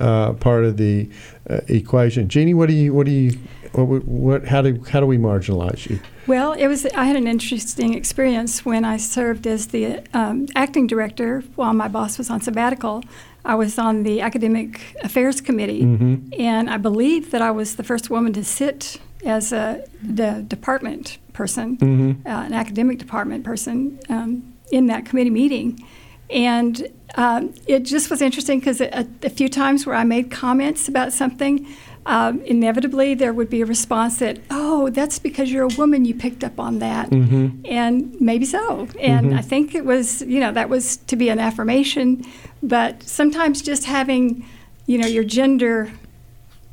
uh, 0.00 0.32
part 0.34 0.64
of 0.64 0.76
the 0.76 1.10
uh, 1.48 1.60
equation. 1.66 2.28
Jeannie, 2.28 2.54
what 2.54 2.68
do 2.68 2.74
you 2.74 2.94
what 2.94 3.06
do 3.06 3.12
you 3.12 3.38
what, 3.72 4.04
what 4.04 4.44
how 4.46 4.62
do 4.62 4.82
how 4.84 5.00
do 5.00 5.06
we 5.06 5.18
marginalize 5.18 5.88
you? 5.88 6.00
Well, 6.26 6.52
it 6.52 6.68
was 6.68 6.86
I 6.86 7.04
had 7.04 7.16
an 7.16 7.26
interesting 7.26 7.94
experience 7.94 8.64
when 8.64 8.84
I 8.84 8.96
served 8.96 9.46
as 9.46 9.68
the 9.68 10.00
um, 10.14 10.46
acting 10.54 10.86
director 10.86 11.42
while 11.56 11.74
my 11.74 11.88
boss 11.88 12.18
was 12.18 12.30
on 12.30 12.40
sabbatical. 12.40 13.02
I 13.44 13.54
was 13.54 13.78
on 13.78 14.02
the 14.02 14.20
academic 14.20 14.96
affairs 15.02 15.40
committee, 15.40 15.82
mm-hmm. 15.82 16.32
and 16.38 16.68
I 16.68 16.76
believe 16.76 17.30
that 17.30 17.42
I 17.42 17.50
was 17.50 17.76
the 17.76 17.84
first 17.84 18.10
woman 18.10 18.32
to 18.34 18.44
sit 18.44 19.00
as 19.24 19.52
a 19.52 19.84
the 20.02 20.44
department 20.46 21.18
person, 21.32 21.76
mm-hmm. 21.76 22.26
uh, 22.26 22.44
an 22.44 22.52
academic 22.52 22.98
department 22.98 23.44
person 23.44 23.98
um, 24.08 24.52
in 24.70 24.86
that 24.86 25.04
committee 25.04 25.30
meeting. 25.30 25.86
And 26.28 26.86
um, 27.16 27.54
it 27.66 27.80
just 27.80 28.08
was 28.08 28.22
interesting 28.22 28.60
because 28.60 28.80
a, 28.80 29.06
a, 29.22 29.30
few 29.30 29.48
times 29.48 29.84
where 29.84 29.96
I 29.96 30.04
made 30.04 30.30
comments 30.30 30.86
about 30.86 31.12
something, 31.12 31.66
um, 32.06 32.40
inevitably 32.42 33.14
there 33.14 33.32
would 33.32 33.50
be 33.50 33.62
a 33.62 33.66
response 33.66 34.20
that, 34.20 34.38
oh, 34.48 34.90
that's 34.90 35.18
because 35.18 35.50
you're 35.50 35.64
a 35.64 35.74
woman, 35.76 36.04
you 36.04 36.14
picked 36.14 36.44
up 36.44 36.60
on 36.60 36.78
that. 36.78 37.10
Mm-hmm. 37.10 37.66
And 37.66 38.20
maybe 38.20 38.44
so. 38.44 38.88
And 39.00 39.28
mm-hmm. 39.28 39.38
I 39.38 39.42
think 39.42 39.74
it 39.74 39.84
was, 39.84 40.22
you 40.22 40.38
know, 40.38 40.52
that 40.52 40.68
was 40.68 40.98
to 40.98 41.16
be 41.16 41.30
an 41.30 41.40
affirmation. 41.40 42.24
But 42.62 43.02
sometimes 43.02 43.62
just 43.62 43.84
having, 43.84 44.44
you 44.86 44.98
know, 44.98 45.06
your 45.06 45.24
gender 45.24 45.90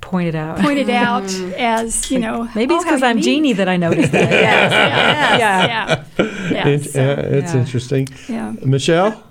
pointed 0.01 0.35
out. 0.35 0.59
Pointed 0.59 0.89
out 1.05 1.31
as 1.57 2.11
you 2.11 2.19
know. 2.19 2.49
Maybe 2.55 2.73
it's 2.73 2.83
because 2.83 3.03
oh, 3.03 3.07
I'm 3.07 3.21
Jeannie 3.21 3.53
that 3.53 3.69
I 3.69 3.77
noticed 3.77 4.11
that. 4.11 4.31
yes, 4.31 4.71
yes, 4.71 5.39
yeah, 5.39 6.51
yeah. 6.51 6.67
It, 6.67 6.83
so, 6.83 7.01
it's 7.01 7.53
yeah. 7.53 7.59
interesting. 7.59 8.07
Yeah. 8.27 8.53
Michelle. 8.63 9.23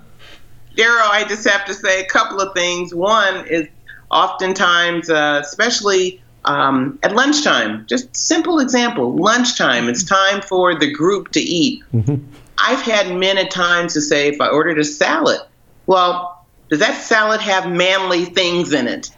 Darrell, 0.75 1.09
I 1.11 1.25
just 1.27 1.47
have 1.47 1.65
to 1.65 1.73
say 1.73 2.01
a 2.01 2.07
couple 2.07 2.39
of 2.39 2.53
things. 2.53 2.93
One 2.93 3.47
is 3.47 3.67
oftentimes, 4.11 5.09
uh, 5.09 5.41
especially 5.43 6.21
um, 6.45 6.97
at 7.03 7.13
lunchtime, 7.13 7.85
just 7.87 8.15
simple 8.15 8.59
example, 8.59 9.15
lunchtime, 9.15 9.89
it's 9.89 10.03
time 10.03 10.41
for 10.41 10.75
the 10.75 10.91
group 10.91 11.31
to 11.31 11.41
eat. 11.41 11.83
Mm-hmm. 11.93 12.23
I've 12.59 12.81
had 12.81 13.15
men 13.15 13.37
at 13.37 13.51
times 13.51 13.93
to 13.93 14.01
say, 14.01 14.29
if 14.29 14.39
I 14.39 14.47
ordered 14.47 14.79
a 14.79 14.85
salad, 14.85 15.41
well, 15.87 16.36
does 16.69 16.79
that 16.79 17.01
salad 17.01 17.41
have 17.41 17.69
manly 17.69 18.25
things 18.25 18.73
in 18.73 18.87
it? 18.87 19.11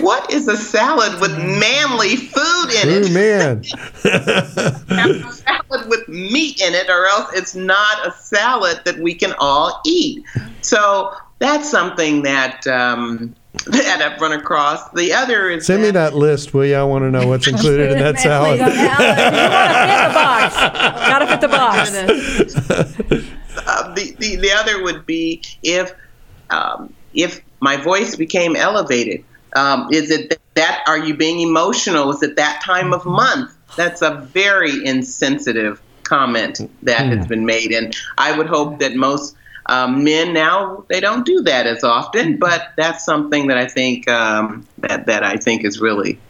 What 0.00 0.32
is 0.32 0.48
a 0.48 0.56
salad 0.56 1.20
with 1.20 1.38
manly 1.38 2.16
food 2.16 2.70
in 2.82 2.88
it? 2.88 3.08
Oh 3.08 3.14
man. 3.14 3.62
A 5.24 5.32
salad 5.32 5.88
with 5.88 6.08
meat 6.08 6.60
in 6.60 6.74
it, 6.74 6.90
or 6.90 7.06
else 7.06 7.32
it's 7.34 7.54
not 7.54 8.04
a 8.06 8.10
salad 8.10 8.80
that 8.84 8.98
we 8.98 9.14
can 9.14 9.32
all 9.38 9.80
eat. 9.86 10.24
So 10.60 11.12
that's 11.38 11.70
something 11.70 12.22
that 12.22 12.66
um, 12.66 13.36
that 13.66 14.02
I've 14.02 14.20
run 14.20 14.32
across. 14.32 14.90
The 14.90 15.12
other 15.12 15.50
is 15.50 15.66
send 15.66 15.84
that, 15.84 15.86
me 15.86 15.90
that 15.92 16.14
list, 16.14 16.52
will 16.52 16.66
you? 16.66 16.74
I 16.74 16.82
want 16.82 17.02
to 17.02 17.10
know 17.12 17.28
what's 17.28 17.46
included 17.46 17.92
in 17.92 17.98
that 17.98 18.18
salad. 18.18 18.58
you 18.58 18.64
want 18.64 18.74
to 18.74 18.80
fit 18.80 19.06
the 20.02 20.14
box. 20.14 20.56
Gotta 21.08 21.26
fit 21.26 21.40
the 21.40 21.48
box. 21.48 21.90
uh, 23.66 23.94
the, 23.94 24.16
the 24.18 24.36
the 24.36 24.52
other 24.52 24.82
would 24.82 25.06
be 25.06 25.42
if 25.62 25.94
um, 26.50 26.94
if 27.12 27.40
my 27.60 27.76
voice 27.76 28.16
became 28.16 28.56
elevated 28.56 29.24
Um, 29.56 29.88
is 29.90 30.10
it 30.10 30.38
that? 30.56 30.82
Are 30.86 30.98
you 30.98 31.16
being 31.16 31.40
emotional? 31.40 32.10
Is 32.10 32.22
it 32.22 32.36
that 32.36 32.60
time 32.64 32.92
of 32.92 33.04
month? 33.06 33.50
That's 33.76 34.02
a 34.02 34.28
very 34.32 34.84
insensitive 34.84 35.82
comment 36.02 36.60
that 36.82 37.06
Hmm. 37.06 37.12
has 37.12 37.26
been 37.26 37.46
made, 37.46 37.72
and 37.72 37.94
I 38.18 38.36
would 38.36 38.46
hope 38.48 38.80
that 38.80 38.94
most 38.94 39.34
um, 39.68 40.04
men 40.04 40.32
now 40.34 40.84
they 40.90 41.00
don't 41.00 41.24
do 41.24 41.42
that 41.42 41.66
as 41.66 41.84
often. 41.84 42.38
But 42.38 42.62
that's 42.76 43.04
something 43.04 43.48
that 43.48 43.56
I 43.58 43.66
think 43.66 44.08
um, 44.08 44.68
that 44.78 45.06
that 45.06 45.24
I 45.24 45.36
think 45.36 45.64
is 45.64 45.80
really 45.80 46.22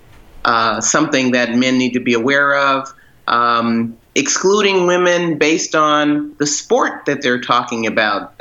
uh, 0.45 0.81
something 0.81 1.33
that 1.33 1.51
men 1.55 1.79
need 1.79 1.93
to 1.95 2.01
be 2.01 2.15
aware 2.15 2.57
of. 2.57 2.89
Um, 3.27 3.99
excluding 4.15 4.87
women 4.87 5.39
based 5.39 5.75
on 5.75 6.35
the 6.39 6.47
sport 6.47 7.05
that 7.07 7.23
they're 7.23 7.41
talking 7.41 7.87
about. 7.87 8.35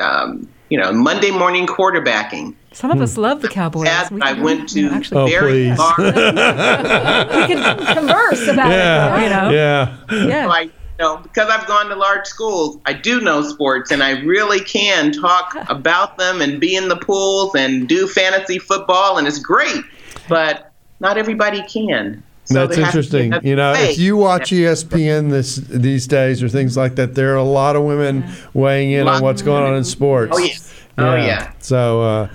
You 0.70 0.80
know, 0.80 0.92
Monday 0.92 1.32
morning 1.32 1.68
quarterbacking. 1.68 2.56
Some 2.72 2.92
of 2.92 3.00
us 3.00 3.16
hmm. 3.16 3.22
love 3.22 3.42
the 3.42 3.48
Cowboys. 3.48 3.86
That 3.86 4.12
We 4.12 4.22
I 4.22 4.34
went 4.34 4.68
to 4.70 4.90
Actually, 4.90 5.22
Oh, 5.22 5.28
very 5.28 5.52
please. 5.52 5.78
large 5.78 5.98
we 5.98 7.54
can 7.54 7.96
converse 7.96 8.48
about 8.48 8.70
Yeah. 8.70 9.18
it. 9.20 9.24
You 9.24 9.30
know. 9.30 9.50
Yeah. 9.50 9.98
Yeah. 10.28 10.46
So 10.46 10.52
I, 10.52 10.62
you 10.62 10.72
know, 11.00 11.18
because 11.18 11.50
I've 11.50 11.68
gone 11.68 11.88
to 11.90 11.96
large 11.96 12.26
schools, 12.26 12.80
I 12.86 12.94
do 12.94 13.22
know 13.22 13.42
sports, 13.44 13.92
and 13.92 14.02
I 14.02 14.22
really 14.22 14.60
can 14.62 15.12
talk 15.12 15.56
about 15.70 16.18
them 16.18 16.42
and 16.42 16.60
be 16.60 16.76
in 16.76 16.90
the 16.90 16.98
pools 16.98 17.54
and 17.56 17.88
do 17.88 18.08
fantasy 18.08 18.60
football, 18.60 19.18
and 19.18 19.28
it's 19.28 19.40
great. 19.40 19.84
But 20.28 20.72
not 21.00 21.18
everybody 21.18 21.62
can. 21.64 22.24
So 22.46 22.54
That's 22.54 22.76
there 22.76 22.86
has 22.86 22.94
to 22.94 23.18
be 23.18 23.24
interesting. 23.24 23.50
You 23.50 23.56
know, 23.56 23.74
if 23.74 23.98
you 23.98 24.18
watch 24.18 24.52
ESPN 24.52 25.32
this 25.32 25.56
these 25.56 26.06
days 26.06 26.44
or 26.44 26.50
things 26.50 26.78
like 26.78 26.96
that, 26.96 27.16
there 27.16 27.34
are 27.34 27.38
a 27.38 27.44
lot 27.44 27.76
of 27.76 27.84
women 27.84 28.30
weighing 28.54 28.92
in 28.92 29.08
on 29.08 29.22
what's 29.24 29.42
going 29.42 29.64
on 29.64 29.76
in 29.76 29.84
sports. 29.84 30.32
Oh, 30.36 30.40
yeah. 30.40 30.54
Oh, 30.98 31.16
yeah. 31.16 31.54
So, 31.60 32.02
uh, 32.02 32.30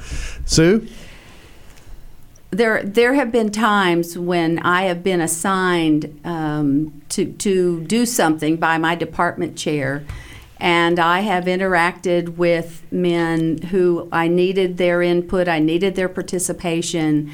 Sue, 0.44 0.86
there 2.50 2.82
there 2.82 3.14
have 3.14 3.30
been 3.30 3.50
times 3.50 4.18
when 4.18 4.58
I 4.58 4.82
have 4.82 5.04
been 5.04 5.20
assigned 5.20 6.20
um, 6.24 7.02
to 7.10 7.32
to 7.32 7.80
do 7.84 8.04
something 8.04 8.56
by 8.56 8.78
my 8.78 8.96
department 8.96 9.56
chair, 9.56 10.04
and 10.58 10.98
I 10.98 11.20
have 11.20 11.44
interacted 11.44 12.36
with 12.36 12.82
men 12.90 13.58
who 13.62 14.08
I 14.10 14.26
needed 14.26 14.76
their 14.76 15.02
input, 15.02 15.46
I 15.46 15.60
needed 15.60 15.94
their 15.94 16.08
participation, 16.08 17.30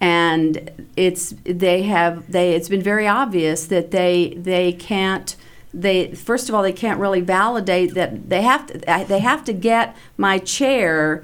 and 0.00 0.70
it's 0.96 1.34
they 1.44 1.82
have 1.82 2.30
they 2.30 2.54
it's 2.54 2.68
been 2.68 2.82
very 2.82 3.06
obvious 3.06 3.66
that 3.66 3.90
they 3.90 4.34
they 4.36 4.72
can't 4.72 5.36
they 5.72 6.12
first 6.14 6.48
of 6.48 6.54
all 6.54 6.62
they 6.62 6.72
can't 6.72 6.98
really 6.98 7.20
validate 7.20 7.94
that 7.94 8.28
they 8.28 8.42
have 8.42 8.66
to 8.66 8.78
they 9.06 9.20
have 9.20 9.44
to 9.44 9.52
get 9.52 9.94
my 10.16 10.38
chair 10.38 11.22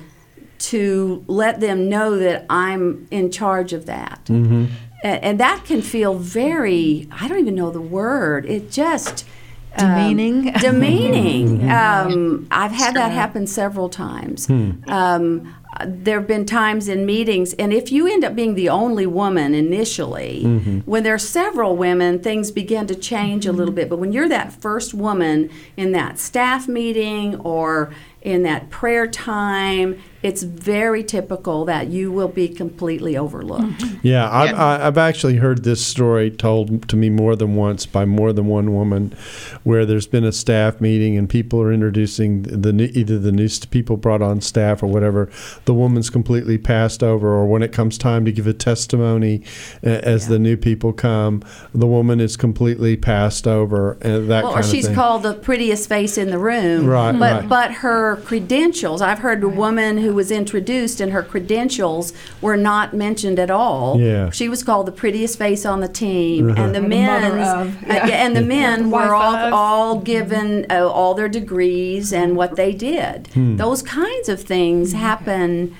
to 0.58 1.24
let 1.26 1.60
them 1.60 1.88
know 1.88 2.16
that 2.18 2.46
I'm 2.48 3.06
in 3.10 3.30
charge 3.30 3.72
of 3.72 3.86
that. 3.86 4.20
Mm-hmm. 4.26 4.66
And, 5.04 5.24
and 5.24 5.40
that 5.40 5.64
can 5.66 5.82
feel 5.82 6.14
very, 6.14 7.08
I 7.12 7.28
don't 7.28 7.38
even 7.38 7.54
know 7.54 7.70
the 7.70 7.80
word. 7.80 8.46
It 8.46 8.70
just. 8.70 9.26
um, 9.76 9.88
Demeaning. 9.88 10.52
demeaning. 10.58 11.70
um, 11.70 12.46
I've 12.50 12.72
had 12.72 12.94
that 12.94 13.12
happen 13.12 13.46
several 13.46 13.90
times. 13.90 14.48
Um, 14.48 15.54
there 15.84 16.20
have 16.20 16.28
been 16.28 16.46
times 16.46 16.88
in 16.88 17.04
meetings, 17.04 17.52
and 17.54 17.72
if 17.72 17.92
you 17.92 18.06
end 18.06 18.24
up 18.24 18.34
being 18.34 18.54
the 18.54 18.68
only 18.68 19.06
woman 19.06 19.54
initially, 19.54 20.42
mm-hmm. 20.44 20.78
when 20.80 21.02
there 21.02 21.14
are 21.14 21.18
several 21.18 21.76
women, 21.76 22.20
things 22.20 22.50
begin 22.50 22.86
to 22.86 22.94
change 22.94 23.46
a 23.46 23.52
little 23.52 23.74
bit. 23.74 23.88
But 23.88 23.98
when 23.98 24.12
you're 24.12 24.28
that 24.28 24.52
first 24.52 24.94
woman 24.94 25.50
in 25.76 25.92
that 25.92 26.18
staff 26.18 26.68
meeting 26.68 27.36
or 27.40 27.92
in 28.22 28.42
that 28.42 28.70
prayer 28.70 29.06
time, 29.06 30.02
it's 30.22 30.42
very 30.42 31.04
typical 31.04 31.64
that 31.66 31.88
you 31.88 32.10
will 32.10 32.28
be 32.28 32.48
completely 32.48 33.16
overlooked. 33.16 33.84
yeah, 34.02 34.28
I've, 34.30 34.54
I, 34.54 34.86
I've 34.86 34.98
actually 34.98 35.36
heard 35.36 35.64
this 35.64 35.84
story 35.84 36.30
told 36.30 36.88
to 36.88 36.96
me 36.96 37.10
more 37.10 37.36
than 37.36 37.54
once 37.56 37.86
by 37.86 38.04
more 38.04 38.32
than 38.32 38.46
one 38.46 38.74
woman, 38.74 39.14
where 39.64 39.86
there's 39.86 40.06
been 40.06 40.24
a 40.24 40.32
staff 40.32 40.80
meeting 40.80 41.16
and 41.16 41.28
people 41.28 41.60
are 41.60 41.72
introducing 41.72 42.42
the 42.42 42.72
new, 42.72 42.88
either 42.94 43.18
the 43.18 43.32
new 43.32 43.48
people 43.70 43.96
brought 43.96 44.22
on 44.22 44.40
staff 44.40 44.82
or 44.82 44.86
whatever. 44.86 45.30
The 45.66 45.74
woman's 45.74 46.10
completely 46.10 46.58
passed 46.58 47.02
over, 47.02 47.28
or 47.28 47.46
when 47.46 47.62
it 47.62 47.72
comes 47.72 47.96
time 47.98 48.24
to 48.24 48.32
give 48.32 48.46
a 48.46 48.52
testimony 48.52 49.42
uh, 49.84 49.90
as 49.90 50.28
the 50.28 50.38
new 50.38 50.56
people 50.56 50.92
come, 50.92 51.42
the 51.74 51.86
woman 51.86 52.20
is 52.20 52.36
completely 52.36 52.96
passed 52.96 53.46
over. 53.46 53.92
And 54.00 54.28
that 54.30 54.44
Well, 54.44 54.54
kind 54.54 54.64
or 54.64 54.66
of 54.68 54.72
she's 54.74 54.86
thing. 54.86 54.94
called 54.94 55.22
the 55.22 55.34
prettiest 55.34 55.88
face 55.88 56.18
in 56.18 56.30
the 56.30 56.38
room. 56.38 56.86
Right, 56.86 57.12
But 57.12 57.32
right. 57.40 57.48
but 57.48 57.72
her 57.74 58.16
credentials, 58.24 59.00
I've 59.02 59.20
heard 59.20 59.42
a 59.44 59.48
woman 59.48 59.98
who 59.98 60.05
was 60.14 60.30
introduced 60.30 61.00
and 61.00 61.12
her 61.12 61.22
credentials 61.22 62.12
were 62.40 62.56
not 62.56 62.94
mentioned 62.94 63.38
at 63.38 63.50
all. 63.50 64.00
Yeah. 64.00 64.30
She 64.30 64.48
was 64.48 64.62
called 64.62 64.86
the 64.86 64.92
prettiest 64.92 65.38
face 65.38 65.64
on 65.66 65.80
the 65.80 65.88
team, 65.88 66.48
and 66.48 66.74
the 66.74 66.78
Or 66.78 66.82
the 66.82 66.88
men 66.88 67.22
mother 67.22 67.38
of, 67.38 67.90
uh, 67.90 67.92
and 67.92 68.36
the 68.36 68.42
men 68.42 68.90
Wife 68.90 69.08
were 69.08 69.14
all, 69.14 69.34
of. 69.36 69.52
all 69.52 70.00
given 70.00 70.66
uh, 70.70 70.86
all 70.88 71.14
their 71.14 71.28
degrees 71.28 72.12
and 72.12 72.36
what 72.36 72.56
they 72.56 72.72
did. 72.72 73.26
Those 73.34 73.82
kinds 73.82 74.28
of 74.28 74.42
things 74.42 74.92
happen 74.92 75.74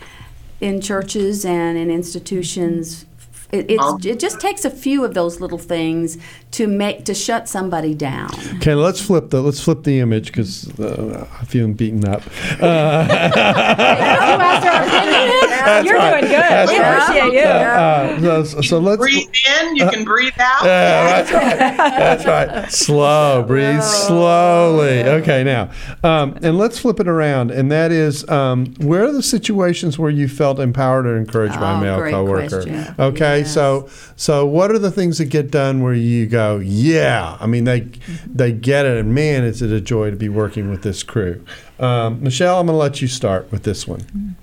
in 0.60 0.80
churches 0.80 1.44
and 1.44 1.76
in 1.76 1.90
institutions. 1.90 3.04
It, 3.52 3.70
it's, 3.70 4.06
it 4.06 4.18
just 4.18 4.40
takes 4.40 4.64
a 4.64 4.70
few 4.70 5.04
of 5.04 5.14
those 5.14 5.40
little 5.40 5.58
things 5.58 6.18
to 6.52 6.66
make 6.66 7.04
to 7.04 7.14
shut 7.14 7.48
somebody 7.48 7.94
down. 7.94 8.30
Okay, 8.56 8.74
let's 8.74 9.00
flip 9.00 9.30
the 9.30 9.40
let's 9.42 9.60
flip 9.60 9.84
the 9.84 10.00
image 10.00 10.26
because 10.26 10.68
uh, 10.80 11.26
I 11.40 11.44
feel 11.44 11.68
beaten 11.68 12.04
up. 12.08 12.22
You 12.60 12.66
asked 12.66 14.66
our 14.66 14.82
opinion. 14.86 15.86
You're 15.86 15.98
doing 15.98 16.30
good. 16.32 16.68
We 16.68 16.76
appreciate 16.78 17.32
you. 17.32 17.40
Uh, 17.40 18.44
so, 18.44 18.60
so 18.62 18.78
let's 18.78 18.98
breathe 19.00 19.26
in, 19.60 19.76
you 19.76 19.88
can 19.90 20.04
breathe 20.04 20.32
out. 20.38 20.64
Yeah, 20.64 21.22
that's 21.22 21.32
right. 21.32 21.58
That's 21.58 22.24
right. 22.26 22.70
Slow, 22.72 23.42
breathe 23.46 23.82
slowly. 23.82 25.02
Okay, 25.04 25.44
now, 25.44 25.70
um, 26.04 26.36
and 26.42 26.56
let's 26.58 26.78
flip 26.78 27.00
it 27.00 27.08
around. 27.08 27.50
And 27.50 27.70
that 27.72 27.90
is, 27.92 28.28
um, 28.28 28.74
where 28.76 29.04
are 29.04 29.12
the 29.12 29.22
situations 29.22 29.98
where 29.98 30.10
you 30.10 30.28
felt 30.28 30.58
empowered 30.60 31.06
or 31.06 31.16
encouraged 31.16 31.58
by 31.60 31.72
a 31.72 31.76
Oh, 31.76 31.80
male 31.80 31.98
great 31.98 32.12
coworker? 32.12 32.48
question. 32.62 32.94
Okay, 32.98 33.35
Yes. 33.38 33.54
so 33.54 33.88
so 34.16 34.46
what 34.46 34.70
are 34.70 34.78
the 34.78 34.90
things 34.90 35.18
that 35.18 35.26
get 35.26 35.50
done 35.50 35.82
where 35.82 35.94
you 35.94 36.26
go, 36.26 36.58
yeah? 36.58 37.36
I 37.40 37.46
mean, 37.46 37.64
they 37.64 37.88
they 38.26 38.52
get 38.52 38.86
it, 38.86 38.98
and 38.98 39.14
man, 39.14 39.44
is 39.44 39.62
it 39.62 39.70
a 39.70 39.80
joy 39.80 40.10
to 40.10 40.16
be 40.16 40.28
working 40.28 40.70
with 40.70 40.82
this 40.82 41.02
crew. 41.02 41.44
Um, 41.78 42.22
Michelle, 42.22 42.60
I'm 42.60 42.66
going 42.66 42.74
to 42.74 42.78
let 42.78 43.02
you 43.02 43.08
start 43.08 43.50
with 43.52 43.64
this 43.64 43.86
one. 43.86 44.36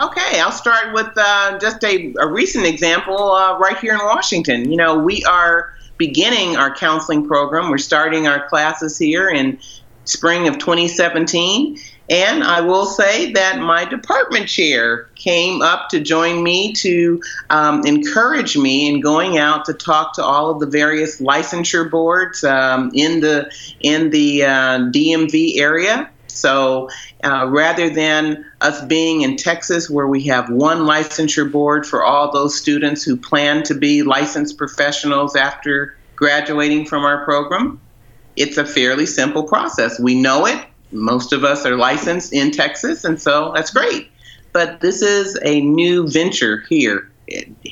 Okay, 0.00 0.40
I'll 0.40 0.52
start 0.52 0.92
with 0.92 1.10
uh, 1.16 1.58
just 1.58 1.84
a, 1.84 2.12
a 2.18 2.26
recent 2.26 2.66
example 2.66 3.32
uh, 3.32 3.58
right 3.58 3.78
here 3.78 3.94
in 3.94 4.00
Washington. 4.00 4.70
You 4.70 4.76
know, 4.76 4.98
we 4.98 5.24
are 5.24 5.74
beginning 5.98 6.56
our 6.56 6.74
counseling 6.74 7.26
program. 7.26 7.70
We're 7.70 7.78
starting 7.78 8.26
our 8.26 8.48
classes 8.48 8.98
here 8.98 9.28
in 9.28 9.58
spring 10.04 10.48
of 10.48 10.58
2017. 10.58 11.78
And 12.10 12.44
I 12.44 12.60
will 12.60 12.84
say 12.84 13.32
that 13.32 13.60
my 13.60 13.86
department 13.86 14.46
chair 14.46 15.08
came 15.14 15.62
up 15.62 15.88
to 15.88 16.00
join 16.00 16.42
me 16.42 16.74
to 16.74 17.22
um, 17.48 17.84
encourage 17.86 18.58
me 18.58 18.88
in 18.88 19.00
going 19.00 19.38
out 19.38 19.64
to 19.66 19.72
talk 19.72 20.14
to 20.14 20.22
all 20.22 20.50
of 20.50 20.60
the 20.60 20.66
various 20.66 21.20
licensure 21.20 21.90
boards 21.90 22.44
um, 22.44 22.90
in 22.94 23.20
the 23.20 23.50
in 23.80 24.10
the 24.10 24.44
uh, 24.44 24.78
DMV 24.90 25.58
area. 25.58 26.10
So 26.28 26.90
uh, 27.22 27.46
rather 27.48 27.88
than 27.88 28.44
us 28.60 28.84
being 28.84 29.22
in 29.22 29.36
Texas, 29.36 29.88
where 29.88 30.06
we 30.06 30.24
have 30.24 30.50
one 30.50 30.80
licensure 30.80 31.50
board 31.50 31.86
for 31.86 32.04
all 32.04 32.30
those 32.32 32.58
students 32.58 33.02
who 33.02 33.16
plan 33.16 33.62
to 33.64 33.74
be 33.74 34.02
licensed 34.02 34.58
professionals 34.58 35.36
after 35.36 35.96
graduating 36.16 36.86
from 36.86 37.04
our 37.04 37.24
program, 37.24 37.80
it's 38.36 38.58
a 38.58 38.66
fairly 38.66 39.06
simple 39.06 39.44
process. 39.44 39.98
We 39.98 40.20
know 40.20 40.46
it. 40.46 40.62
Most 40.94 41.32
of 41.32 41.44
us 41.44 41.66
are 41.66 41.76
licensed 41.76 42.32
in 42.32 42.52
Texas, 42.52 43.04
and 43.04 43.20
so 43.20 43.52
that's 43.54 43.70
great. 43.70 44.10
But 44.52 44.80
this 44.80 45.02
is 45.02 45.36
a 45.42 45.60
new 45.60 46.08
venture 46.08 46.64
here, 46.68 47.10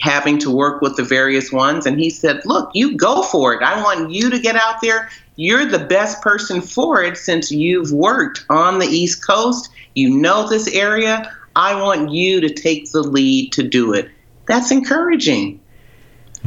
having 0.01 0.39
to 0.39 0.51
work 0.51 0.83
with 0.83 0.97
the 0.97 1.05
various 1.05 1.53
ones. 1.53 1.87
And 1.87 2.01
he 2.01 2.11
said, 2.11 2.43
Look, 2.45 2.71
you 2.75 2.97
go 2.97 3.23
for 3.23 3.55
it. 3.55 3.63
I 3.63 3.81
want 3.81 4.11
you 4.11 4.29
to 4.29 4.39
get 4.41 4.57
out 4.57 4.81
there. 4.83 5.09
You're 5.37 5.65
the 5.65 5.79
best 5.79 6.21
person 6.21 6.61
for 6.61 7.03
it 7.03 7.17
since 7.17 7.53
you've 7.53 7.93
worked 7.93 8.45
on 8.51 8.81
the 8.81 8.87
East 8.87 9.25
Coast. 9.25 9.71
You 9.95 10.11
know 10.11 10.49
this 10.49 10.67
area. 10.69 11.33
I 11.55 11.81
want 11.81 12.11
you 12.11 12.41
to 12.41 12.53
take 12.53 12.91
the 12.91 13.03
lead 13.03 13.53
to 13.53 13.63
do 13.63 13.93
it. 13.93 14.11
That's 14.47 14.73
encouraging 14.73 15.61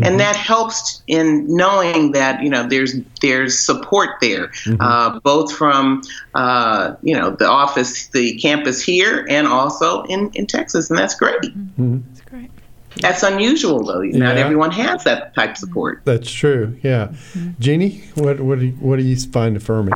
and 0.02 0.20
that 0.20 0.36
helps 0.36 1.02
in 1.08 1.46
knowing 1.48 2.12
that 2.12 2.42
you 2.42 2.50
know 2.50 2.68
there's 2.68 2.96
there's 3.22 3.58
support 3.58 4.10
there, 4.22 4.52
uh, 4.80 5.20
both 5.22 5.54
from 5.54 6.02
uh, 6.34 6.96
you 7.02 7.16
know 7.18 7.32
the 7.32 7.50
office, 7.50 8.08
the 8.08 8.36
campus 8.38 8.82
here, 8.82 9.26
and 9.30 9.48
also 9.48 10.04
in 10.04 10.30
in 10.34 10.48
Texas, 10.48 10.90
and 10.90 11.00
that's 11.00 11.16
great. 11.16 11.42
That's 11.78 12.22
great. 12.22 12.52
That's 12.98 13.24
unusual 13.24 13.84
though. 13.84 14.02
Not 14.02 14.36
Yeah. 14.36 14.44
everyone 14.44 14.72
has 14.72 15.04
that 15.04 15.34
type 15.36 15.52
of 15.52 15.58
support. 15.58 16.02
That's 16.06 16.32
true. 16.32 16.78
Yeah, 16.84 17.14
Jeannie, 17.60 18.04
what 18.16 18.40
what 18.42 18.60
do 18.60 18.68
you, 18.68 18.72
what 18.74 18.98
do 18.98 19.04
you 19.04 19.16
find 19.18 19.56
affirming? 19.58 19.94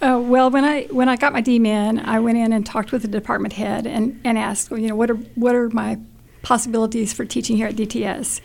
Uh, 0.00 0.18
well, 0.20 0.50
when 0.50 0.64
I 0.64 0.84
when 0.84 1.08
I 1.08 1.16
got 1.16 1.32
my 1.32 1.42
DMin, 1.42 2.04
I 2.04 2.18
went 2.18 2.36
in 2.36 2.52
and 2.52 2.66
talked 2.66 2.90
with 2.90 3.02
the 3.02 3.08
department 3.08 3.54
head 3.54 3.86
and, 3.86 4.20
and 4.24 4.36
asked, 4.36 4.70
you 4.72 4.88
know, 4.88 4.96
what 4.96 5.10
are 5.10 5.16
what 5.36 5.54
are 5.54 5.68
my 5.70 5.98
possibilities 6.42 7.12
for 7.12 7.24
teaching 7.24 7.56
here 7.56 7.68
at 7.68 7.76
DTS. 7.76 8.40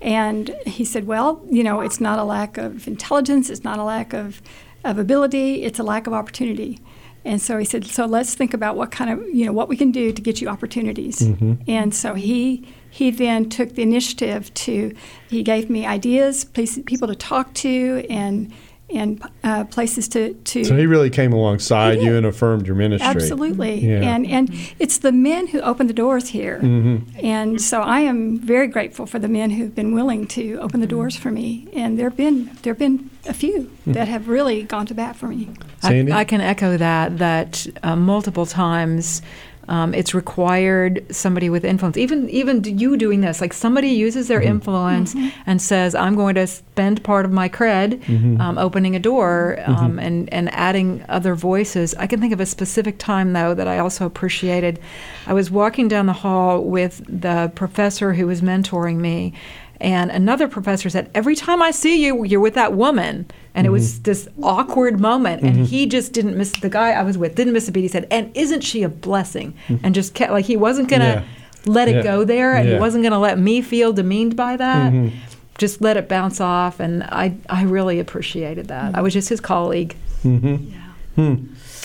And 0.00 0.48
he 0.66 0.84
said, 0.84 1.06
Well, 1.06 1.42
you 1.50 1.64
know, 1.64 1.80
it's 1.80 2.00
not 2.00 2.18
a 2.18 2.24
lack 2.24 2.58
of 2.58 2.86
intelligence, 2.86 3.50
it's 3.50 3.64
not 3.64 3.78
a 3.78 3.84
lack 3.84 4.12
of, 4.12 4.42
of 4.84 4.98
ability, 4.98 5.64
it's 5.64 5.78
a 5.78 5.82
lack 5.82 6.06
of 6.06 6.12
opportunity. 6.12 6.80
And 7.24 7.42
so 7.42 7.58
he 7.58 7.64
said, 7.64 7.84
So 7.86 8.06
let's 8.06 8.34
think 8.34 8.54
about 8.54 8.76
what 8.76 8.90
kind 8.90 9.10
of, 9.10 9.26
you 9.34 9.46
know, 9.46 9.52
what 9.52 9.68
we 9.68 9.76
can 9.76 9.90
do 9.90 10.12
to 10.12 10.22
get 10.22 10.40
you 10.40 10.48
opportunities. 10.48 11.20
Mm-hmm. 11.20 11.54
And 11.68 11.94
so 11.94 12.14
he 12.14 12.68
he 12.96 13.10
then 13.10 13.50
took 13.50 13.74
the 13.74 13.82
initiative 13.82 14.54
to, 14.54 14.94
he 15.28 15.42
gave 15.42 15.68
me 15.68 15.84
ideas, 15.84 16.46
people 16.46 17.06
to 17.08 17.14
talk 17.14 17.52
to, 17.52 18.06
and 18.08 18.50
and 18.88 19.22
uh, 19.42 19.64
places 19.64 20.06
to, 20.08 20.34
to 20.34 20.64
So 20.64 20.76
he 20.76 20.86
really 20.86 21.10
came 21.10 21.32
alongside 21.32 22.00
you 22.00 22.16
and 22.16 22.24
affirmed 22.24 22.66
your 22.66 22.76
ministry. 22.76 23.08
Absolutely. 23.08 23.80
Yeah. 23.80 24.00
And 24.00 24.26
and 24.26 24.50
it's 24.78 24.98
the 24.98 25.12
men 25.12 25.48
who 25.48 25.60
open 25.60 25.86
the 25.86 25.92
doors 25.92 26.28
here. 26.28 26.60
Mm-hmm. 26.60 27.26
And 27.26 27.60
so 27.60 27.80
I 27.80 28.00
am 28.00 28.38
very 28.38 28.68
grateful 28.68 29.06
for 29.06 29.18
the 29.18 29.28
men 29.28 29.50
who've 29.50 29.74
been 29.74 29.92
willing 29.92 30.26
to 30.28 30.58
open 30.60 30.80
the 30.80 30.86
doors 30.86 31.16
for 31.16 31.30
me. 31.30 31.68
And 31.72 31.98
there've 31.98 32.16
been 32.16 32.50
there've 32.62 32.78
been 32.78 33.10
a 33.26 33.34
few 33.34 33.70
that 33.86 34.06
have 34.08 34.28
really 34.28 34.62
gone 34.62 34.86
to 34.86 34.94
bat 34.94 35.16
for 35.16 35.26
me. 35.26 35.50
Sandy? 35.80 36.12
I, 36.12 36.20
I 36.20 36.24
can 36.24 36.40
echo 36.40 36.76
that. 36.76 37.18
That 37.18 37.66
uh, 37.82 37.96
multiple 37.96 38.46
times, 38.46 39.20
um, 39.68 39.94
it's 39.94 40.14
required 40.14 41.04
somebody 41.10 41.50
with 41.50 41.64
influence. 41.64 41.96
Even 41.96 42.28
even 42.30 42.62
you 42.64 42.96
doing 42.96 43.20
this, 43.20 43.40
like 43.40 43.52
somebody 43.52 43.88
uses 43.88 44.28
their 44.28 44.40
influence 44.40 45.14
and 45.46 45.60
says, 45.60 45.94
"I'm 45.94 46.14
going 46.14 46.34
to 46.36 46.46
spend 46.46 47.02
part 47.02 47.24
of 47.24 47.32
my 47.32 47.48
cred 47.48 48.00
um, 48.40 48.58
opening 48.58 48.94
a 48.94 49.00
door 49.00 49.58
um, 49.66 49.98
and 49.98 50.32
and 50.32 50.52
adding 50.54 51.04
other 51.08 51.34
voices." 51.34 51.94
I 51.96 52.06
can 52.06 52.20
think 52.20 52.32
of 52.32 52.40
a 52.40 52.46
specific 52.46 52.98
time 52.98 53.32
though 53.32 53.54
that 53.54 53.66
I 53.66 53.78
also 53.78 54.06
appreciated. 54.06 54.78
I 55.26 55.32
was 55.32 55.50
walking 55.50 55.88
down 55.88 56.06
the 56.06 56.12
hall 56.12 56.62
with 56.62 57.02
the 57.08 57.50
professor 57.54 58.12
who 58.14 58.26
was 58.26 58.40
mentoring 58.42 58.96
me. 58.96 59.32
And 59.80 60.10
another 60.10 60.48
professor 60.48 60.88
said, 60.88 61.10
Every 61.14 61.36
time 61.36 61.62
I 61.62 61.70
see 61.70 62.04
you, 62.04 62.24
you're 62.24 62.40
with 62.40 62.54
that 62.54 62.72
woman. 62.72 63.30
And 63.54 63.66
it 63.66 63.70
was 63.70 63.94
mm-hmm. 63.94 64.02
this 64.02 64.28
awkward 64.42 65.00
moment. 65.00 65.42
And 65.42 65.56
mm-hmm. 65.56 65.64
he 65.64 65.86
just 65.86 66.12
didn't 66.12 66.36
miss 66.36 66.52
the 66.52 66.68
guy 66.68 66.90
I 66.92 67.02
was 67.02 67.16
with, 67.16 67.34
didn't 67.34 67.52
miss 67.52 67.68
a 67.68 67.72
beat. 67.72 67.82
He 67.82 67.88
said, 67.88 68.06
And 68.10 68.34
isn't 68.36 68.62
she 68.62 68.82
a 68.82 68.88
blessing? 68.88 69.54
Mm-hmm. 69.68 69.84
And 69.84 69.94
just 69.94 70.14
kept, 70.14 70.32
like, 70.32 70.44
he 70.44 70.56
wasn't 70.56 70.88
going 70.88 71.02
to 71.02 71.06
Yeah. 71.06 71.24
let 71.66 71.88
it 71.88 71.96
Yeah. 71.96 72.02
go 72.02 72.24
there. 72.24 72.54
And 72.54 72.68
Yeah. 72.68 72.74
he 72.74 72.80
wasn't 72.80 73.02
going 73.02 73.12
to 73.12 73.18
let 73.18 73.38
me 73.38 73.60
feel 73.60 73.92
demeaned 73.92 74.36
by 74.36 74.56
that. 74.56 75.12
Just 75.58 75.80
let 75.80 75.96
it 75.96 76.08
bounce 76.08 76.40
off. 76.40 76.80
And 76.80 77.02
I, 77.04 77.34
I 77.48 77.64
really 77.64 77.98
appreciated 77.98 78.68
that. 78.68 78.94
I 78.94 79.00
was 79.00 79.14
just 79.14 79.28
his 79.28 79.40
colleague. 79.40 79.96
Hmm. 80.22 80.56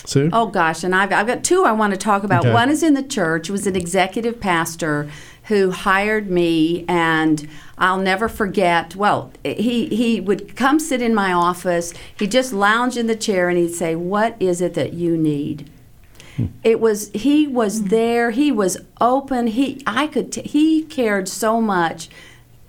Sue? 0.05 0.29
Oh 0.33 0.47
gosh, 0.47 0.83
and 0.83 0.95
I've, 0.95 1.11
I've 1.11 1.27
got 1.27 1.43
two 1.43 1.63
I 1.63 1.71
want 1.71 1.91
to 1.91 1.97
talk 1.97 2.23
about. 2.23 2.45
Okay. 2.45 2.53
One 2.53 2.69
is 2.69 2.83
in 2.83 2.93
the 2.93 3.03
church. 3.03 3.49
Was 3.49 3.67
an 3.67 3.75
executive 3.75 4.39
pastor 4.39 5.09
who 5.51 5.69
hired 5.69 6.31
me, 6.31 6.85
and 6.87 7.45
I'll 7.77 7.97
never 7.97 8.29
forget. 8.29 8.95
Well, 8.95 9.33
he 9.43 9.87
he 9.87 10.21
would 10.21 10.55
come 10.55 10.79
sit 10.79 11.01
in 11.01 11.13
my 11.13 11.33
office. 11.33 11.93
He'd 12.17 12.31
just 12.31 12.53
lounge 12.53 12.95
in 12.95 13.07
the 13.07 13.17
chair, 13.17 13.49
and 13.49 13.57
he'd 13.57 13.73
say, 13.73 13.93
"What 13.93 14.37
is 14.39 14.61
it 14.61 14.75
that 14.75 14.93
you 14.93 15.17
need?" 15.17 15.69
Hmm. 16.37 16.45
It 16.63 16.79
was 16.79 17.11
he 17.13 17.47
was 17.47 17.81
hmm. 17.81 17.87
there. 17.87 18.31
He 18.31 18.49
was 18.49 18.77
open. 19.01 19.47
He 19.47 19.83
I 19.85 20.07
could 20.07 20.31
t- 20.31 20.43
he 20.43 20.83
cared 20.83 21.27
so 21.27 21.59
much 21.59 22.07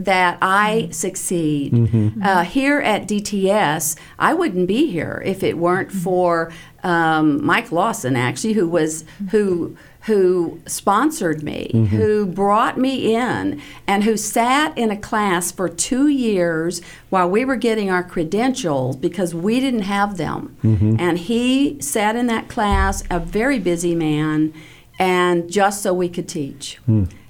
that 0.01 0.39
I 0.43 0.87
hmm. 0.87 0.91
succeed. 0.91 1.73
Mm-hmm. 1.73 2.21
Uh, 2.21 2.43
here 2.43 2.81
at 2.81 3.07
DTS, 3.07 3.97
I 4.19 4.35
wouldn't 4.35 4.67
be 4.67 4.91
here 4.91 5.23
if 5.25 5.45
it 5.45 5.57
weren't 5.57 5.93
for 5.93 6.53
um, 6.83 7.45
Mike 7.47 7.71
Lawson, 7.71 8.17
actually, 8.17 8.55
who 8.55 8.67
was 8.69 9.05
who 9.31 9.77
who 10.07 10.61
sponsored 10.67 11.43
me, 11.45 11.71
who 11.91 12.27
brought 12.27 12.77
me 12.77 13.15
in, 13.15 13.63
and 13.87 14.03
who 14.03 14.17
sat 14.17 14.77
in 14.77 14.91
a 14.91 14.97
class 14.97 15.53
for 15.53 15.69
two 15.69 16.09
years 16.09 16.83
while 17.09 17.31
we 17.31 17.45
were 17.45 17.55
getting 17.57 17.89
our 17.89 18.03
credentials 18.03 18.97
because 18.97 19.33
we 19.33 19.61
didn't 19.61 19.83
have 19.83 20.17
them. 20.17 20.57
And 20.99 21.19
he 21.19 21.81
sat 21.81 22.17
in 22.17 22.27
that 22.27 22.49
class, 22.49 23.05
a 23.11 23.21
very 23.21 23.61
busy 23.61 23.95
man, 23.95 24.53
and 24.99 25.51
just 25.51 25.83
so 25.83 25.95
we 25.95 26.09
could 26.09 26.29
teach. 26.29 26.79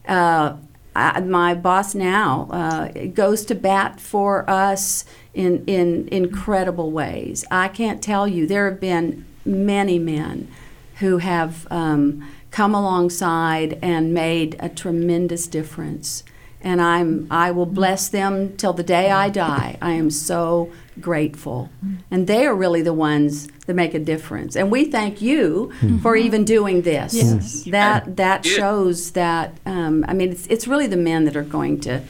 Uh, 0.09 0.57
I, 0.95 1.21
my 1.21 1.55
boss 1.55 1.95
now 1.95 2.49
uh, 2.51 2.89
goes 3.15 3.45
to 3.47 3.55
bat 3.55 4.01
for 4.01 4.49
us 4.49 5.05
in, 5.35 5.65
in 5.67 6.09
incredible 6.09 6.91
ways. 6.91 7.45
I 7.51 7.69
can't 7.69 8.03
tell 8.03 8.27
you, 8.29 8.47
there 8.47 8.71
have 8.71 8.81
been 8.81 9.25
many 9.45 9.99
men 9.99 10.49
who 10.97 11.19
have 11.19 11.67
um, 11.71 12.27
come 12.53 12.75
alongside 12.75 13.79
and 13.83 14.15
made 14.15 14.57
a 14.61 14.69
tremendous 14.69 15.47
difference. 15.47 16.23
And 16.61 16.81
I'm, 16.81 17.27
I 17.29 17.51
will 17.51 17.67
bless 17.67 18.09
them 18.09 18.57
till 18.57 18.73
the 18.73 18.85
day 18.85 19.11
I 19.11 19.31
die. 19.31 19.79
I 19.83 19.93
am 19.93 20.11
so 20.11 20.71
grateful. 21.01 21.71
And 22.09 22.29
they 22.29 22.47
are 22.47 22.55
really 22.55 22.83
the 22.83 22.93
ones 22.93 23.49
that 23.67 23.75
make 23.75 23.95
a 23.95 23.99
difference. 23.99 24.55
And 24.55 24.71
we 24.71 24.85
thank 24.85 25.21
you 25.21 25.73
for 26.03 26.15
even 26.15 26.45
doing 26.45 26.83
this. 26.83 27.15
Yes. 27.15 27.65
That 27.65 28.17
that 28.17 28.45
shows 28.45 29.13
that 29.13 29.55
um, 29.67 30.05
I 30.07 30.13
mean 30.13 30.31
it's 30.31 30.47
it's 30.47 30.69
really 30.69 30.87
the 30.87 30.97
men 30.97 31.25
that 31.25 31.35
are 31.37 31.43
going 31.43 31.81
to 31.81 32.03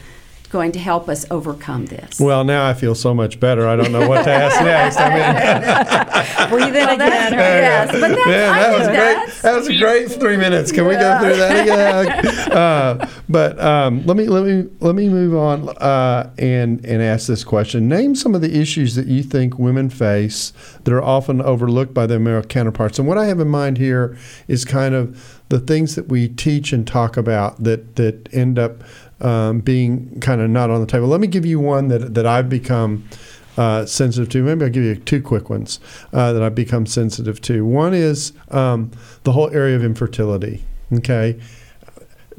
going 0.52 0.70
to 0.72 0.78
help 0.78 1.08
us 1.08 1.24
overcome 1.30 1.86
this. 1.86 2.20
Well, 2.20 2.44
now 2.44 2.68
I 2.68 2.74
feel 2.74 2.94
so 2.94 3.12
much 3.14 3.40
better. 3.40 3.66
I 3.66 3.74
don't 3.74 3.90
know 3.90 4.06
what 4.08 4.22
to 4.24 4.30
ask 4.30 4.60
next. 4.64 4.98
I 5.00 5.08
mean, 5.08 6.48
Breathe 6.50 6.76
in 6.76 6.86
Well, 6.86 6.98
that's- 6.98 7.28
again. 7.32 7.38
yes, 7.38 7.90
but 7.90 8.00
that's, 8.00 8.26
man, 8.26 8.52
that 8.52 8.68
think 8.68 8.78
was 8.78 8.88
great. 8.88 8.96
that's 9.26 9.42
That 9.42 9.56
was 9.56 9.68
a 9.68 9.78
great 9.78 10.10
three 10.20 10.36
minutes. 10.36 10.70
Can 10.70 10.86
we 10.86 10.94
go 10.94 11.18
through 11.20 11.36
that 11.36 11.62
again? 11.66 12.48
Uh, 12.52 13.08
but 13.30 13.58
um, 13.60 14.04
let 14.04 14.14
me 14.16 14.26
let 14.26 14.44
me 14.44 14.68
let 14.80 14.94
me 14.94 15.08
move 15.08 15.34
on 15.34 15.70
uh, 15.78 16.30
and 16.38 16.84
and 16.84 17.00
ask 17.02 17.26
this 17.26 17.44
question. 17.44 17.88
Name 17.88 18.14
some 18.14 18.34
of 18.34 18.42
the 18.42 18.60
issues 18.60 18.94
that 18.94 19.06
you 19.06 19.22
think 19.22 19.58
women 19.58 19.88
face 19.88 20.52
that 20.84 20.92
are 20.92 21.02
often 21.02 21.40
overlooked 21.40 21.94
by 21.94 22.06
their 22.06 22.18
male 22.18 22.42
counterparts. 22.42 22.98
And 22.98 23.08
what 23.08 23.16
I 23.16 23.26
have 23.26 23.40
in 23.40 23.48
mind 23.48 23.78
here 23.78 24.16
is 24.48 24.64
kind 24.66 24.94
of 24.94 25.40
the 25.48 25.60
things 25.60 25.94
that 25.94 26.08
we 26.08 26.28
teach 26.28 26.72
and 26.74 26.86
talk 26.86 27.16
about 27.16 27.62
that 27.64 27.96
that 27.96 28.28
end 28.34 28.58
up 28.58 28.82
um, 29.22 29.60
being 29.60 30.20
kind 30.20 30.40
of 30.40 30.50
not 30.50 30.68
on 30.70 30.80
the 30.80 30.86
table. 30.86 31.06
Let 31.06 31.20
me 31.20 31.26
give 31.26 31.46
you 31.46 31.58
one 31.60 31.88
that 31.88 32.14
that 32.14 32.26
I've 32.26 32.48
become 32.48 33.08
uh, 33.56 33.86
sensitive 33.86 34.28
to. 34.30 34.42
Maybe 34.42 34.64
I'll 34.64 34.70
give 34.70 34.84
you 34.84 34.96
two 34.96 35.22
quick 35.22 35.48
ones 35.48 35.80
uh, 36.12 36.32
that 36.32 36.42
I've 36.42 36.54
become 36.54 36.86
sensitive 36.86 37.40
to. 37.42 37.64
One 37.64 37.94
is 37.94 38.32
um, 38.50 38.90
the 39.24 39.32
whole 39.32 39.50
area 39.50 39.76
of 39.76 39.84
infertility. 39.84 40.64
Okay, 40.92 41.40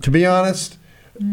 to 0.02 0.12
be 0.12 0.26
honest. 0.26 0.78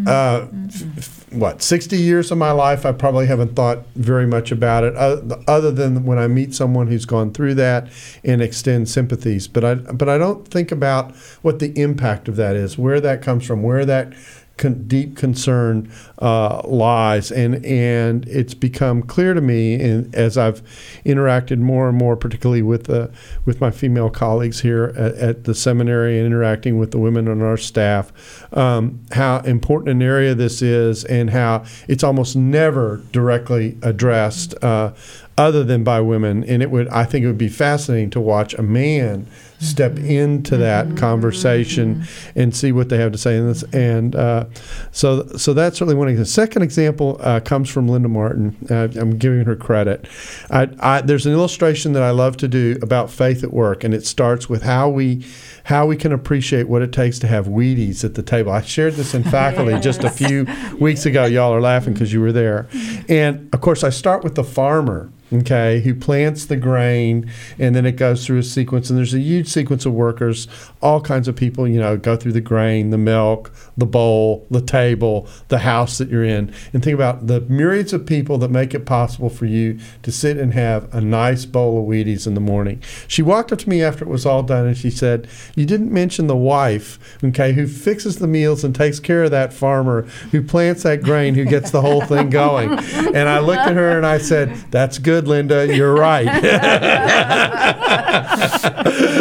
Uh, 0.07 0.47
f- 0.69 0.99
f- 0.99 1.33
what 1.33 1.63
60 1.63 1.97
years 1.97 2.31
of 2.31 2.37
my 2.37 2.51
life 2.51 2.85
I 2.85 2.93
probably 2.93 3.27
haven't 3.27 3.57
thought 3.57 3.87
very 3.95 4.27
much 4.27 4.53
about 4.53 4.85
it 4.85 4.95
other, 4.95 5.43
other 5.49 5.71
than 5.71 6.05
when 6.05 6.19
I 6.19 6.27
meet 6.27 6.55
someone 6.55 6.89
who's 6.89 7.07
gone 7.07 7.33
through 7.33 7.55
that 7.55 7.89
and 8.23 8.43
extend 8.43 8.91
sympathies 8.91 9.49
but 9.49 9.65
I 9.65 9.75
but 9.77 10.07
I 10.07 10.19
don't 10.19 10.47
think 10.47 10.71
about 10.71 11.17
what 11.41 11.61
the 11.61 11.73
impact 11.81 12.29
of 12.29 12.37
that 12.37 12.57
is 12.57 12.77
where 12.77 13.01
that 13.01 13.23
comes 13.23 13.47
from 13.47 13.63
where 13.63 13.87
that 13.87 14.13
con- 14.61 14.85
deep 14.87 15.17
concern 15.17 15.91
uh, 16.21 16.63
lies, 16.65 17.33
and 17.33 17.65
and 17.67 18.29
it's 18.29 18.55
become 18.55 19.03
clear 19.03 19.35
to 19.35 19.41
me, 19.41 19.75
and 19.75 20.15
as 20.15 20.39
I've 20.39 20.63
interacted 21.05 21.59
more 21.59 21.89
and 21.89 21.99
more, 21.99 22.17
particularly 22.17 22.63
with 22.63 22.89
uh, 22.89 23.09
with 23.45 23.61
my 23.61 23.73
female 23.73 24.11
colleagues 24.11 24.61
here 24.61 24.93
at, 24.97 25.15
at 25.15 25.45
the 25.45 25.55
seminary 25.55 26.19
and 26.19 26.27
interacting 26.27 26.79
with 26.79 26.93
the 26.93 26.99
women 26.99 27.27
on 27.27 27.43
our 27.43 27.57
staff, 27.57 28.13
um, 28.57 29.01
how 29.13 29.39
important 29.41 29.91
an 29.91 30.03
area 30.03 30.35
this 30.35 30.63
is, 30.63 31.05
and 31.07 31.31
how 31.31 31.65
it's 31.89 32.05
almost 32.05 32.37
never 32.37 32.99
directly 33.11 33.77
addressed. 33.83 34.55
Uh, 34.63 34.93
other 35.39 35.65
than 35.65 35.83
by 35.83 35.99
women, 35.99 36.45
and 36.45 36.63
it 36.63 36.71
would 36.71 36.87
I 36.89 37.05
think 37.05 37.25
it 37.25 37.27
would 37.27 37.39
be 37.39 37.49
fascinating 37.49 38.11
to 38.11 38.21
watch 38.21 38.53
a 38.55 38.63
man 38.63 39.27
step 39.61 39.99
into 39.99 40.57
that 40.57 40.97
conversation 40.97 42.05
and 42.35 42.57
see 42.57 42.73
what 42.73 42.89
they 42.89 42.99
have 42.99 43.13
to 43.13 43.19
say 43.19 43.37
in 43.37 43.47
this. 43.47 43.63
And 43.75 44.17
uh, 44.17 44.47
so, 44.91 45.27
so 45.37 45.53
that's 45.53 45.79
certainly 45.79 45.95
one. 45.95 46.09
of 46.09 46.17
The 46.17 46.25
second 46.25 46.63
example 46.63 47.19
uh, 47.21 47.41
comes 47.41 47.69
from 47.69 47.87
Linda 47.87 48.09
Martin. 48.09 48.57
Uh, 48.71 48.89
I'm 48.99 49.19
giving 49.19 49.45
her 49.45 49.57
credit. 49.57 50.09
I, 50.51 50.69
I, 50.81 51.01
there's 51.03 51.27
an 51.27 51.33
illustration 51.33 51.93
that 51.93 52.03
I 52.03 52.11
love 52.11 52.37
to 52.39 52.49
do 52.49 52.79
about 52.83 53.11
faith 53.11 53.45
at 53.45 53.53
work, 53.53 53.85
and 53.85 53.93
it 53.93 54.07
starts 54.07 54.49
with 54.49 54.63
how 54.63 54.89
we 54.89 55.25
how 55.65 55.87
we 55.87 55.97
can 55.97 56.11
appreciate 56.11 56.69
what 56.69 56.83
it 56.83 56.91
takes 56.91 57.19
to 57.21 57.27
have 57.27 57.47
Wheaties 57.47 58.03
at 58.03 58.15
the 58.15 58.23
table. 58.23 58.51
I 58.51 58.63
shared 58.63 58.95
this 58.95 59.15
in 59.15 59.23
faculty 59.23 59.79
just 59.81 60.03
a 60.03 60.11
few 60.11 60.47
weeks 60.81 61.07
ago. 61.07 61.27
Y'all 61.27 61.53
are 61.53 61.61
laughing 61.61 61.93
because 61.93 62.13
you 62.13 62.21
were 62.21 62.33
there. 62.33 62.67
And 63.09 63.49
of 63.53 63.61
course, 63.61 63.85
I 63.85 63.91
start 63.91 64.25
with 64.25 64.35
the 64.35 64.43
farmer 64.43 65.13
okay, 65.33 65.81
who 65.81 65.95
plants 65.95 66.47
the 66.47 66.57
grain, 66.57 67.31
and 67.59 67.75
then 67.75 67.87
it 67.87 67.93
goes 67.93 68.27
through 68.27 68.39
a 68.39 68.43
sequence. 68.43 68.91
And 68.91 68.99
there's 68.99 69.15
a 69.15 69.21
huge 69.21 69.49
sequence 69.51 69.85
of 69.87 69.93
workers, 69.93 70.49
all 70.81 71.01
kinds 71.01 71.29
of 71.29 71.37
people, 71.37 71.67
you 71.67 71.79
know, 71.79 71.97
go 71.97 72.17
through 72.17 72.33
the 72.33 72.41
grain, 72.41 72.91
the 72.91 72.99
milk, 72.99 73.53
the 73.77 73.87
bowl, 73.87 74.47
the 74.51 74.61
table, 74.61 75.29
the 75.49 75.59
house 75.59 75.99
that 75.99 76.09
you're 76.09 76.25
in, 76.25 76.53
and 76.73 76.83
think 76.83 76.95
about 76.95 77.27
the 77.27 77.41
myriads 77.43 77.93
of 77.93 78.07
people 78.07 78.39
that 78.39 78.51
make 78.51 78.75
it 78.75 78.87
possible 78.87 79.29
for 79.29 79.47
you 79.47 79.79
to 80.03 80.13
sit 80.13 80.37
and 80.37 80.55
have 80.55 80.93
a 80.95 81.01
nice 81.01 81.45
bowl 81.45 81.81
of 81.81 81.87
Wheaties 81.87 82.27
in 82.27 82.35
the 82.35 82.41
morning. 82.41 82.83
She 83.09 83.23
walked 83.23 83.53
up 83.53 83.59
to 83.61 83.69
me 83.69 83.83
after 83.83 84.05
it 84.05 84.09
was 84.09 84.27
all 84.27 84.43
done 84.43 84.67
and 84.67 84.77
she 84.77 84.91
said, 84.91 85.29
You 85.55 85.67
didn't 85.67 85.93
mention 85.93 86.27
the 86.27 86.37
wife, 86.37 86.99
okay, 87.25 87.53
who 87.53 87.67
fixes 87.67 88.19
the 88.19 88.27
meals 88.27 88.65
and 88.65 88.75
takes 88.75 89.01
care 89.01 89.25
of 89.25 89.31
that 89.31 89.53
farmer, 89.53 90.03
who 90.31 90.43
plants 90.43 90.83
that 90.85 91.03
grain, 91.03 91.35
who 91.35 91.45
gets 91.45 91.71
the 91.71 91.81
whole 91.81 92.03
thing 92.03 92.31
going. 92.31 92.73
And 92.73 93.29
I 93.29 93.41
looked 93.41 93.61
at 93.61 93.77
her 93.77 93.97
and 93.97 94.07
I 94.07 94.19
said, 94.19 94.55
That's 94.71 94.99
good, 94.99 95.27
Linda. 95.29 95.75
You're 95.75 95.95
right. 95.95 96.27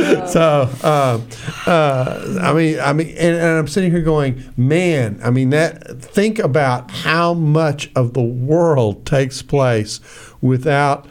so, 0.28 0.70
uh, 0.84 1.20
uh, 1.66 2.40
I 2.42 2.54
mean, 2.54 2.80
I 2.80 2.94
mean, 2.94 3.10
and, 3.10 3.36
and 3.36 3.58
I'm 3.58 3.68
sitting 3.68 3.92
here 3.92 4.02
going, 4.02 4.44
man, 4.58 5.20
I 5.24 5.30
mean, 5.30 5.50
that. 5.52 6.02
Think 6.02 6.40
about 6.40 6.90
how 6.92 7.34
much 7.34 7.92
of 7.96 8.14
the 8.14 8.22
world 8.22 9.06
takes 9.06 9.42
place 9.42 10.00
without 10.42 11.08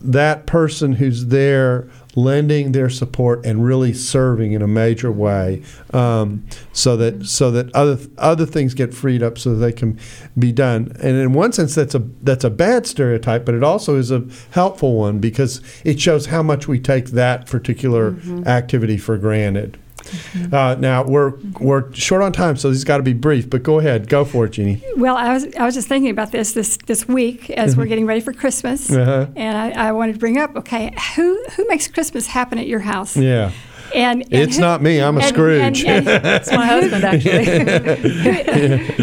that 0.00 0.46
person 0.46 0.94
who's 0.94 1.26
there 1.26 1.88
lending 2.16 2.72
their 2.72 2.88
support 2.88 3.44
and 3.44 3.64
really 3.64 3.92
serving 3.92 4.52
in 4.52 4.62
a 4.62 4.66
major 4.66 5.10
way, 5.10 5.62
um, 5.92 6.44
so 6.72 6.96
that 6.96 7.26
so 7.26 7.50
that 7.50 7.74
other 7.74 7.98
other 8.18 8.46
things 8.46 8.74
get 8.74 8.94
freed 8.94 9.22
up 9.22 9.38
so 9.38 9.54
that 9.54 9.56
they 9.56 9.72
can 9.72 9.98
be 10.38 10.52
done. 10.52 10.92
And 11.00 11.16
in 11.16 11.32
one 11.32 11.52
sense, 11.52 11.74
that's 11.74 11.94
a 11.94 12.02
that's 12.22 12.44
a 12.44 12.50
bad 12.50 12.86
stereotype, 12.86 13.44
but 13.44 13.54
it 13.54 13.62
also 13.62 13.96
is 13.96 14.10
a 14.10 14.24
helpful 14.50 14.96
one 14.96 15.18
because 15.18 15.60
it 15.84 16.00
shows 16.00 16.26
how 16.26 16.42
much 16.42 16.68
we 16.68 16.78
take 16.78 17.06
that 17.10 17.46
particular 17.46 18.12
mm-hmm. 18.12 18.46
activity 18.46 18.96
for 18.96 19.16
granted. 19.18 19.78
Mm-hmm. 20.04 20.54
Uh, 20.54 20.74
now 20.76 21.04
we're 21.04 21.34
we're 21.60 21.92
short 21.92 22.22
on 22.22 22.32
time, 22.32 22.56
so 22.56 22.68
this 22.68 22.78
has 22.78 22.84
got 22.84 22.98
to 22.98 23.02
be 23.02 23.12
brief. 23.12 23.48
But 23.48 23.62
go 23.62 23.78
ahead, 23.78 24.08
go 24.08 24.24
for 24.24 24.44
it, 24.46 24.52
Jeannie. 24.52 24.82
Well, 24.96 25.16
I 25.16 25.32
was 25.32 25.46
I 25.56 25.64
was 25.64 25.74
just 25.74 25.88
thinking 25.88 26.10
about 26.10 26.32
this 26.32 26.52
this 26.52 26.76
this 26.86 27.06
week 27.08 27.50
as 27.50 27.72
mm-hmm. 27.72 27.80
we're 27.80 27.86
getting 27.86 28.06
ready 28.06 28.20
for 28.20 28.32
Christmas, 28.32 28.90
uh-huh. 28.90 29.26
and 29.36 29.56
I, 29.56 29.88
I 29.88 29.92
wanted 29.92 30.14
to 30.14 30.18
bring 30.18 30.38
up 30.38 30.56
okay, 30.56 30.94
who 31.16 31.42
who 31.56 31.66
makes 31.68 31.88
Christmas 31.88 32.26
happen 32.26 32.58
at 32.58 32.66
your 32.66 32.80
house? 32.80 33.16
Yeah. 33.16 33.52
And, 33.94 34.22
and, 34.22 34.34
it's 34.34 34.56
who, 34.56 34.60
not 34.60 34.82
me. 34.82 35.00
I'm 35.00 35.16
a 35.16 35.20
and, 35.20 35.28
Scrooge. 35.28 35.84
And, 35.84 36.08
it's 36.08 36.50
my 36.52 36.66
husband, 36.66 37.04
actually. 37.04 37.44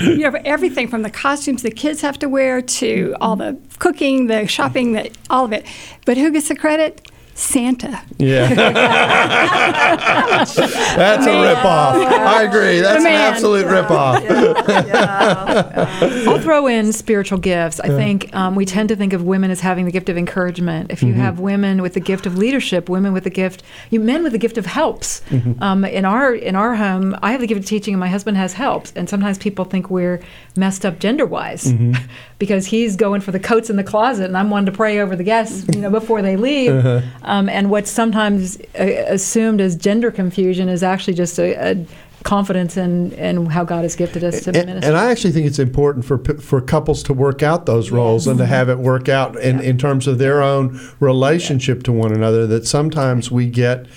you 0.17 0.29
know, 0.29 0.37
everything 0.43 0.89
from 0.89 1.01
the 1.03 1.09
costumes 1.09 1.61
the 1.61 1.71
kids 1.71 2.01
have 2.01 2.19
to 2.19 2.27
wear 2.27 2.61
to 2.61 3.15
all 3.21 3.37
the 3.37 3.57
cooking, 3.79 4.27
the 4.27 4.47
shopping, 4.47 4.91
the, 4.93 5.09
all 5.29 5.45
of 5.45 5.53
it. 5.53 5.65
But 6.05 6.17
who 6.17 6.29
gets 6.31 6.49
the 6.49 6.55
credit? 6.55 7.09
Santa. 7.33 8.01
Yeah. 8.17 8.53
That's 10.45 10.57
a 11.25 11.29
ripoff. 11.29 12.05
I 12.05 12.43
agree. 12.43 12.79
That's 12.79 13.03
an 13.03 13.11
absolute 13.11 13.65
ripoff. 13.65 14.23
Yeah. 14.23 14.85
Yeah. 14.85 16.29
I'll 16.29 16.39
throw 16.39 16.67
in 16.67 16.93
spiritual 16.93 17.39
gifts. 17.39 17.79
I 17.79 17.87
think 17.87 18.33
um, 18.35 18.55
we 18.55 18.65
tend 18.65 18.89
to 18.89 18.95
think 18.95 19.13
of 19.13 19.23
women 19.23 19.49
as 19.51 19.59
having 19.59 19.85
the 19.85 19.91
gift 19.91 20.09
of 20.09 20.17
encouragement. 20.17 20.91
If 20.91 21.01
you 21.01 21.13
mm-hmm. 21.13 21.21
have 21.21 21.39
women 21.39 21.81
with 21.81 21.93
the 21.93 21.99
gift 21.99 22.25
of 22.25 22.37
leadership, 22.37 22.89
women 22.89 23.13
with 23.13 23.23
the 23.23 23.29
gift, 23.29 23.63
you 23.89 23.99
men 23.99 24.23
with 24.23 24.33
the 24.33 24.37
gift 24.37 24.57
of 24.57 24.65
helps. 24.65 25.21
Mm-hmm. 25.29 25.61
Um, 25.63 25.85
in 25.85 26.05
our 26.05 26.33
in 26.33 26.55
our 26.55 26.75
home, 26.75 27.15
I 27.21 27.31
have 27.31 27.41
the 27.41 27.47
gift 27.47 27.59
of 27.59 27.65
teaching, 27.65 27.93
and 27.93 27.99
my 27.99 28.07
husband 28.09 28.37
has 28.37 28.53
helps. 28.53 28.91
And 28.95 29.09
sometimes 29.09 29.37
people 29.37 29.65
think 29.65 29.89
we're 29.89 30.21
messed 30.55 30.85
up 30.85 30.99
gender 30.99 31.25
wise 31.25 31.65
mm-hmm. 31.65 31.93
because 32.39 32.65
he's 32.67 32.95
going 32.95 33.21
for 33.21 33.31
the 33.31 33.39
coats 33.39 33.69
in 33.69 33.75
the 33.75 33.83
closet, 33.83 34.25
and 34.25 34.37
I'm 34.37 34.49
one 34.49 34.65
to 34.65 34.71
pray 34.71 34.99
over 34.99 35.15
the 35.15 35.23
guests, 35.23 35.65
you 35.73 35.81
know, 35.81 35.89
before 35.89 36.21
they 36.21 36.35
leave. 36.35 36.71
Uh-huh. 36.71 37.01
Um, 37.31 37.47
and 37.47 37.69
what's 37.69 37.89
sometimes 37.89 38.57
uh, 38.77 38.83
assumed 39.07 39.61
as 39.61 39.77
gender 39.77 40.11
confusion 40.11 40.67
is 40.67 40.83
actually 40.83 41.13
just 41.13 41.39
a, 41.39 41.71
a 41.71 41.85
confidence 42.23 42.75
in, 42.75 43.13
in 43.13 43.45
how 43.45 43.63
God 43.63 43.83
has 43.83 43.95
gifted 43.95 44.21
us 44.25 44.43
to 44.43 44.49
and, 44.49 44.65
minister. 44.65 44.89
And 44.89 44.97
I 44.97 45.11
actually 45.11 45.31
think 45.31 45.47
it's 45.47 45.57
important 45.57 46.03
for 46.03 46.17
for 46.17 46.59
couples 46.59 47.01
to 47.03 47.13
work 47.13 47.41
out 47.41 47.65
those 47.65 47.89
roles 47.89 48.25
yes. 48.25 48.31
and 48.31 48.39
to 48.39 48.45
have 48.45 48.67
it 48.67 48.79
work 48.79 49.07
out 49.07 49.37
in, 49.37 49.59
yeah. 49.59 49.69
in 49.69 49.77
terms 49.77 50.07
of 50.07 50.17
their 50.17 50.43
own 50.43 50.77
relationship 50.99 51.77
yeah. 51.77 51.83
to 51.83 51.91
one 51.93 52.11
another. 52.11 52.45
That 52.45 52.67
sometimes 52.67 53.31
we 53.31 53.47
get 53.47 53.87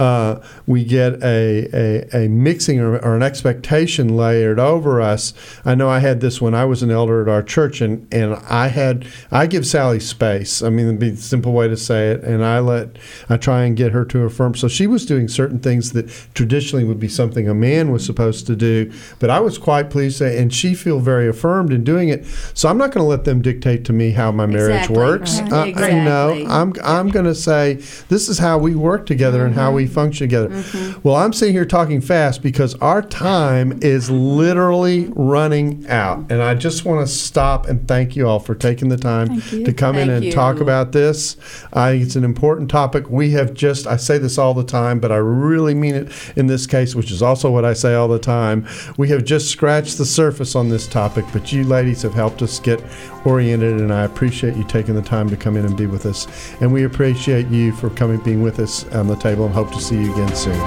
uh, 0.00 0.42
we 0.66 0.82
get 0.82 1.22
a, 1.22 1.68
a, 1.74 2.24
a 2.24 2.28
mixing 2.28 2.80
or, 2.80 2.96
or, 3.00 3.14
an 3.14 3.22
expectation 3.22 4.16
layered 4.16 4.58
over 4.58 4.98
us. 4.98 5.34
I 5.62 5.74
know 5.74 5.90
I 5.90 5.98
had 5.98 6.22
this 6.22 6.40
when 6.40 6.54
I 6.54 6.64
was 6.64 6.82
an 6.82 6.90
elder 6.90 7.20
at 7.20 7.28
our 7.28 7.42
church, 7.42 7.82
and, 7.82 8.08
and 8.12 8.34
I 8.48 8.68
had 8.68 9.06
I 9.30 9.46
give 9.46 9.66
Sally 9.66 10.00
space. 10.00 10.62
I 10.62 10.70
mean, 10.70 10.86
it'd 10.86 10.98
be 10.98 11.10
a 11.10 11.16
simple 11.16 11.52
way 11.52 11.68
to 11.68 11.76
say 11.76 12.08
it, 12.12 12.24
and 12.24 12.42
I 12.42 12.60
let 12.60 12.96
I 13.28 13.36
try 13.36 13.64
and 13.64 13.76
get 13.76 13.92
her 13.92 14.06
to 14.06 14.24
affirm. 14.24 14.54
So 14.54 14.68
she 14.68 14.86
was 14.86 15.04
doing 15.04 15.28
certain 15.28 15.58
things 15.58 15.92
that 15.92 16.08
traditionally 16.32 16.84
would 16.84 16.98
be 16.98 17.08
something 17.08 17.46
a 17.46 17.54
man 17.54 17.92
was 17.92 18.04
supposed 18.04 18.46
to 18.46 18.56
do, 18.56 18.90
but 19.18 19.28
I 19.28 19.40
was 19.40 19.58
quite 19.58 19.90
pleased, 19.90 20.22
and 20.22 20.52
she 20.52 20.74
feel 20.74 21.00
very 21.00 21.28
affirmed 21.28 21.74
in 21.74 21.84
doing 21.84 22.08
it. 22.08 22.24
So 22.54 22.70
I'm 22.70 22.78
not 22.78 22.90
going 22.92 23.04
to 23.04 23.08
let 23.08 23.24
them 23.24 23.42
dictate 23.42 23.84
to 23.84 23.92
me 23.92 24.12
how 24.12 24.32
my 24.32 24.46
marriage 24.46 24.76
exactly. 24.76 24.96
works. 24.96 25.40
Right. 25.42 25.52
Uh, 25.52 25.64
exactly. 25.66 26.04
No, 26.04 26.46
I'm 26.48 26.72
I'm 26.82 27.08
going 27.10 27.26
to 27.26 27.34
say 27.34 27.74
this 28.08 28.30
is 28.30 28.38
how 28.38 28.56
we 28.56 28.74
work 28.74 29.04
together 29.04 29.40
mm-hmm. 29.40 29.48
and 29.48 29.54
how 29.56 29.72
we 29.72 29.89
function 29.90 30.26
together. 30.26 30.48
Mm-hmm. 30.48 31.00
Well, 31.02 31.16
I'm 31.16 31.32
sitting 31.32 31.54
here 31.54 31.64
talking 31.64 32.00
fast 32.00 32.42
because 32.42 32.74
our 32.76 33.02
time 33.02 33.78
is 33.82 34.10
literally 34.10 35.08
running 35.14 35.86
out. 35.88 36.18
And 36.30 36.42
I 36.42 36.54
just 36.54 36.84
want 36.84 37.06
to 37.06 37.12
stop 37.12 37.68
and 37.68 37.86
thank 37.86 38.16
you 38.16 38.26
all 38.26 38.38
for 38.38 38.54
taking 38.54 38.88
the 38.88 38.96
time 38.96 39.40
to 39.42 39.72
come 39.72 39.96
thank 39.96 40.08
in 40.08 40.14
and 40.14 40.24
you. 40.24 40.32
talk 40.32 40.60
about 40.60 40.92
this. 40.92 41.36
I 41.72 41.92
think 41.92 42.04
it's 42.04 42.16
an 42.16 42.24
important 42.24 42.70
topic. 42.70 43.10
We 43.10 43.30
have 43.32 43.54
just, 43.54 43.86
I 43.86 43.96
say 43.96 44.18
this 44.18 44.38
all 44.38 44.54
the 44.54 44.64
time, 44.64 45.00
but 45.00 45.12
I 45.12 45.16
really 45.16 45.74
mean 45.74 45.94
it 45.94 46.12
in 46.36 46.46
this 46.46 46.66
case, 46.66 46.94
which 46.94 47.10
is 47.10 47.22
also 47.22 47.50
what 47.50 47.64
I 47.64 47.72
say 47.72 47.94
all 47.94 48.08
the 48.08 48.18
time. 48.18 48.66
We 48.96 49.08
have 49.08 49.24
just 49.24 49.50
scratched 49.50 49.98
the 49.98 50.06
surface 50.06 50.54
on 50.54 50.68
this 50.68 50.86
topic, 50.86 51.24
but 51.32 51.52
you 51.52 51.64
ladies 51.64 52.02
have 52.02 52.14
helped 52.14 52.42
us 52.42 52.58
get 52.58 52.80
oriented, 53.24 53.80
and 53.80 53.92
I 53.92 54.04
appreciate 54.04 54.56
you 54.56 54.64
taking 54.64 54.94
the 54.94 55.02
time 55.02 55.28
to 55.30 55.36
come 55.36 55.56
in 55.56 55.64
and 55.64 55.76
be 55.76 55.86
with 55.86 56.06
us. 56.06 56.26
And 56.60 56.72
we 56.72 56.84
appreciate 56.84 57.46
you 57.48 57.72
for 57.72 57.90
coming, 57.90 58.18
being 58.18 58.42
with 58.42 58.58
us 58.58 58.86
on 58.92 59.06
the 59.06 59.16
table, 59.16 59.46
and 59.46 59.54
hope 59.54 59.70
to 59.72 59.80
see 59.80 60.02
you 60.02 60.12
again 60.12 60.34
soon. 60.34 60.58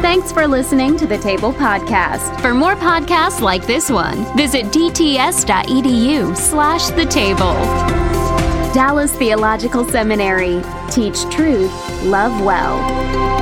Thanks 0.00 0.32
for 0.32 0.46
listening 0.46 0.96
to 0.96 1.06
the 1.06 1.18
Table 1.18 1.52
Podcast. 1.52 2.40
For 2.40 2.52
more 2.52 2.74
podcasts 2.74 3.40
like 3.40 3.66
this 3.66 3.90
one, 3.90 4.24
visit 4.36 4.66
dts.edu 4.66 6.36
slash 6.36 6.88
the 6.90 7.06
table. 7.06 7.54
Dallas 8.72 9.14
Theological 9.16 9.84
Seminary. 9.84 10.62
Teach 10.90 11.22
truth, 11.30 11.72
love 12.04 12.44
well. 12.44 13.39